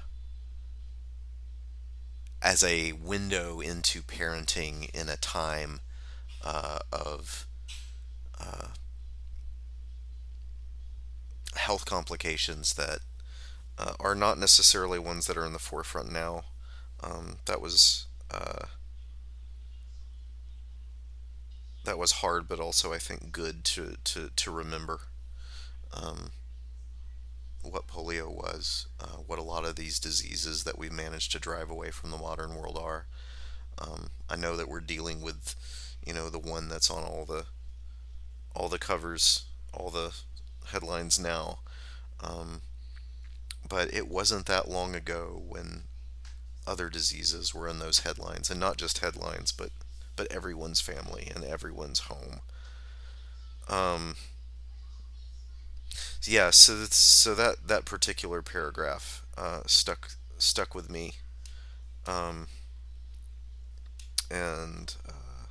as 2.41 2.63
a 2.63 2.91
window 2.93 3.59
into 3.59 4.01
parenting 4.01 4.89
in 4.93 5.09
a 5.09 5.15
time 5.15 5.79
uh, 6.43 6.79
of 6.91 7.47
uh, 8.39 8.67
health 11.55 11.85
complications 11.85 12.73
that 12.73 12.99
uh, 13.77 13.93
are 13.99 14.15
not 14.15 14.37
necessarily 14.37 14.99
ones 14.99 15.25
that 15.27 15.37
are 15.37 15.45
in 15.45 15.53
the 15.53 15.59
forefront 15.59 16.11
now. 16.11 16.43
Um, 17.03 17.37
that 17.45 17.61
was 17.61 18.05
uh, 18.31 18.65
that 21.85 21.97
was 21.97 22.13
hard, 22.13 22.47
but 22.47 22.59
also 22.59 22.93
I 22.93 22.97
think 22.97 23.31
good 23.31 23.63
to 23.65 23.97
to 24.05 24.29
to 24.35 24.51
remember 24.51 25.01
um, 25.93 26.31
what 27.61 27.87
polio 27.87 28.29
was, 28.29 28.87
uh, 28.99 29.17
what 29.27 29.39
a 29.39 29.43
lot 29.43 29.65
of 29.65 29.75
these 29.75 29.99
diseases 29.99 30.63
that 30.63 30.77
we've 30.77 30.91
managed 30.91 31.31
to 31.31 31.39
drive 31.39 31.69
away 31.69 31.91
from 31.91 32.11
the 32.11 32.17
modern 32.17 32.55
world 32.55 32.77
are. 32.81 33.05
Um, 33.79 34.09
I 34.29 34.35
know 34.35 34.55
that 34.55 34.67
we're 34.67 34.81
dealing 34.81 35.21
with, 35.21 35.55
you 36.05 36.13
know, 36.13 36.29
the 36.29 36.39
one 36.39 36.69
that's 36.69 36.91
on 36.91 37.03
all 37.03 37.25
the 37.25 37.45
all 38.55 38.69
the 38.69 38.79
covers, 38.79 39.45
all 39.73 39.89
the 39.89 40.13
headlines 40.67 41.19
now. 41.19 41.59
Um, 42.21 42.61
but 43.67 43.93
it 43.93 44.07
wasn't 44.07 44.45
that 44.45 44.69
long 44.69 44.95
ago 44.95 45.41
when 45.47 45.83
other 46.67 46.89
diseases 46.89 47.53
were 47.53 47.67
in 47.67 47.79
those 47.79 47.99
headlines, 47.99 48.49
and 48.49 48.59
not 48.59 48.77
just 48.77 48.99
headlines, 48.99 49.51
but 49.51 49.71
but 50.15 50.31
everyone's 50.31 50.79
family 50.81 51.31
and 51.33 51.43
everyone's 51.43 52.01
home. 52.01 52.41
Um, 53.67 54.15
yeah, 56.23 56.51
so 56.51 56.85
so 56.89 57.35
that 57.35 57.67
that 57.67 57.85
particular 57.85 58.41
paragraph 58.41 59.25
uh, 59.37 59.61
stuck 59.65 60.11
stuck 60.37 60.73
with 60.75 60.89
me, 60.89 61.13
um, 62.07 62.47
and 64.31 64.95
uh, 65.07 65.47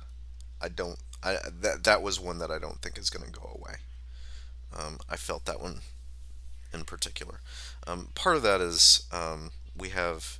I 0.61 0.69
don't. 0.69 0.99
I 1.21 1.37
that 1.61 1.83
that 1.83 2.01
was 2.01 2.19
one 2.19 2.39
that 2.39 2.51
I 2.51 2.59
don't 2.59 2.81
think 2.81 2.97
is 2.97 3.09
going 3.09 3.25
to 3.25 3.39
go 3.39 3.57
away. 3.59 3.75
Um, 4.75 4.99
I 5.09 5.15
felt 5.15 5.45
that 5.45 5.61
one 5.61 5.81
in 6.73 6.83
particular. 6.83 7.39
Um, 7.85 8.09
part 8.15 8.35
of 8.35 8.41
that 8.43 8.59
is 8.59 9.07
um, 9.11 9.51
we 9.77 9.89
have 9.89 10.39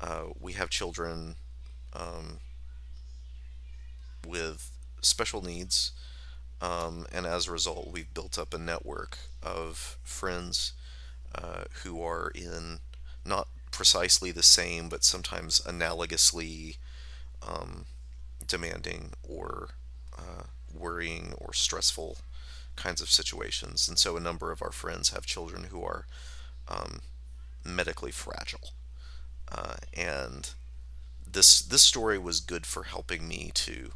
uh, 0.00 0.24
we 0.38 0.52
have 0.52 0.70
children 0.70 1.36
um, 1.92 2.38
with 4.26 4.70
special 5.00 5.42
needs, 5.42 5.92
um, 6.60 7.06
and 7.12 7.26
as 7.26 7.46
a 7.46 7.52
result, 7.52 7.90
we've 7.92 8.12
built 8.14 8.38
up 8.38 8.54
a 8.54 8.58
network 8.58 9.18
of 9.42 9.98
friends 10.02 10.72
uh, 11.34 11.64
who 11.82 12.02
are 12.02 12.30
in 12.34 12.78
not 13.24 13.48
precisely 13.70 14.30
the 14.30 14.42
same, 14.42 14.88
but 14.88 15.04
sometimes 15.04 15.60
analogously 15.60 16.78
um, 17.46 17.84
demanding 18.46 19.12
or 19.22 19.70
uh, 20.16 20.44
worrying 20.72 21.34
or 21.38 21.52
stressful 21.52 22.18
kinds 22.76 23.00
of 23.00 23.10
situations. 23.10 23.88
And 23.88 23.98
so 23.98 24.16
a 24.16 24.20
number 24.20 24.52
of 24.52 24.62
our 24.62 24.72
friends 24.72 25.10
have 25.10 25.26
children 25.26 25.64
who 25.64 25.82
are 25.82 26.06
um, 26.68 27.00
medically 27.64 28.12
fragile. 28.12 28.70
Uh, 29.50 29.76
and 29.94 30.50
this 31.30 31.60
this 31.60 31.82
story 31.82 32.18
was 32.18 32.40
good 32.40 32.66
for 32.66 32.84
helping 32.84 33.28
me 33.28 33.50
to 33.54 33.92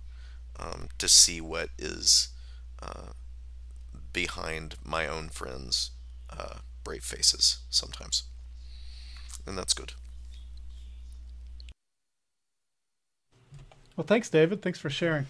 um, 0.58 0.88
to 0.98 1.08
see 1.08 1.40
what 1.40 1.70
is 1.78 2.28
uh, 2.82 3.12
behind 4.12 4.76
my 4.84 5.06
own 5.06 5.28
friends' 5.28 5.90
uh, 6.30 6.58
brave 6.84 7.02
faces 7.02 7.58
sometimes, 7.70 8.24
and 9.46 9.56
that's 9.58 9.74
good. 9.74 9.92
Well, 13.96 14.06
thanks, 14.06 14.30
David. 14.30 14.62
Thanks 14.62 14.78
for 14.78 14.88
sharing. 14.88 15.26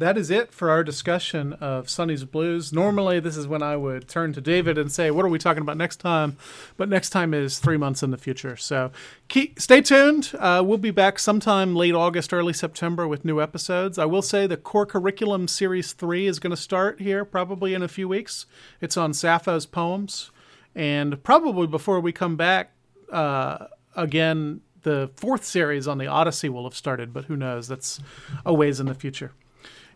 That 0.00 0.16
is 0.16 0.30
it 0.30 0.50
for 0.50 0.70
our 0.70 0.82
discussion 0.82 1.52
of 1.52 1.90
Sonny's 1.90 2.24
Blues. 2.24 2.72
Normally, 2.72 3.20
this 3.20 3.36
is 3.36 3.46
when 3.46 3.62
I 3.62 3.76
would 3.76 4.08
turn 4.08 4.32
to 4.32 4.40
David 4.40 4.78
and 4.78 4.90
say, 4.90 5.10
What 5.10 5.26
are 5.26 5.28
we 5.28 5.38
talking 5.38 5.60
about 5.60 5.76
next 5.76 5.96
time? 5.96 6.38
But 6.78 6.88
next 6.88 7.10
time 7.10 7.34
is 7.34 7.58
three 7.58 7.76
months 7.76 8.02
in 8.02 8.10
the 8.10 8.16
future. 8.16 8.56
So 8.56 8.92
keep, 9.28 9.60
stay 9.60 9.82
tuned. 9.82 10.32
Uh, 10.38 10.62
we'll 10.64 10.78
be 10.78 10.90
back 10.90 11.18
sometime 11.18 11.76
late 11.76 11.94
August, 11.94 12.32
early 12.32 12.54
September 12.54 13.06
with 13.06 13.26
new 13.26 13.42
episodes. 13.42 13.98
I 13.98 14.06
will 14.06 14.22
say 14.22 14.46
the 14.46 14.56
core 14.56 14.86
curriculum 14.86 15.46
series 15.46 15.92
three 15.92 16.26
is 16.26 16.38
going 16.38 16.52
to 16.52 16.56
start 16.56 17.02
here 17.02 17.26
probably 17.26 17.74
in 17.74 17.82
a 17.82 17.88
few 17.88 18.08
weeks. 18.08 18.46
It's 18.80 18.96
on 18.96 19.12
Sappho's 19.12 19.66
poems. 19.66 20.30
And 20.74 21.22
probably 21.22 21.66
before 21.66 22.00
we 22.00 22.10
come 22.10 22.36
back 22.36 22.72
uh, 23.12 23.66
again, 23.94 24.62
the 24.80 25.10
fourth 25.16 25.44
series 25.44 25.86
on 25.86 25.98
the 25.98 26.06
Odyssey 26.06 26.48
will 26.48 26.64
have 26.64 26.74
started, 26.74 27.12
but 27.12 27.26
who 27.26 27.36
knows? 27.36 27.68
That's 27.68 28.00
a 28.46 28.54
ways 28.54 28.80
in 28.80 28.86
the 28.86 28.94
future. 28.94 29.32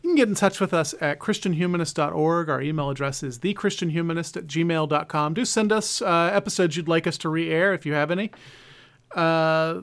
You 0.05 0.10
can 0.10 0.16
get 0.16 0.28
in 0.28 0.35
touch 0.35 0.60
with 0.60 0.74
us 0.74 0.94
at 1.01 1.18
christianhumanist.org. 1.18 2.51
Our 2.51 2.60
email 2.60 2.90
address 2.90 3.22
is 3.22 3.39
thechristianhumanist 3.39 4.36
at 4.36 4.47
gmail.com. 4.47 5.32
Do 5.32 5.47
send 5.47 5.72
us 5.72 6.02
uh, 6.02 6.31
episodes 6.31 6.76
you'd 6.76 6.89
like 6.89 7.06
us 7.06 7.16
to 7.18 7.31
re 7.31 7.51
air 7.51 7.72
if 7.72 7.86
you 7.86 7.94
have 7.94 8.10
any. 8.10 8.31
Uh, 9.14 9.81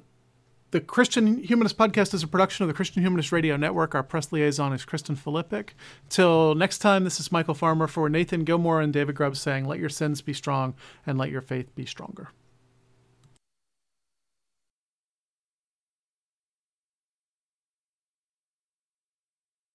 the 0.70 0.80
Christian 0.80 1.40
Humanist 1.44 1.76
Podcast 1.76 2.14
is 2.14 2.22
a 2.22 2.28
production 2.28 2.62
of 2.62 2.68
the 2.68 2.76
Christian 2.76 3.02
Humanist 3.02 3.32
Radio 3.32 3.58
Network. 3.58 3.96
Our 3.96 4.04
press 4.04 4.32
liaison 4.32 4.74
is 4.74 4.86
Kristen 4.86 5.16
Filippic. 5.16 5.70
Till 6.08 6.54
next 6.54 6.78
time, 6.78 7.04
this 7.04 7.20
is 7.20 7.30
Michial 7.30 7.58
Farmer 7.58 7.88
for 7.88 8.08
Nathan 8.08 8.46
Gilmour 8.46 8.80
and 8.80 8.94
David 8.94 9.16
Grubbs 9.16 9.42
saying, 9.42 9.66
Let 9.66 9.80
your 9.80 9.90
sins 9.90 10.22
be 10.22 10.34
strong 10.34 10.76
and 11.04 11.18
let 11.18 11.32
your 11.32 11.42
faith 11.42 11.74
be 11.74 11.88
stronger. 11.88 12.30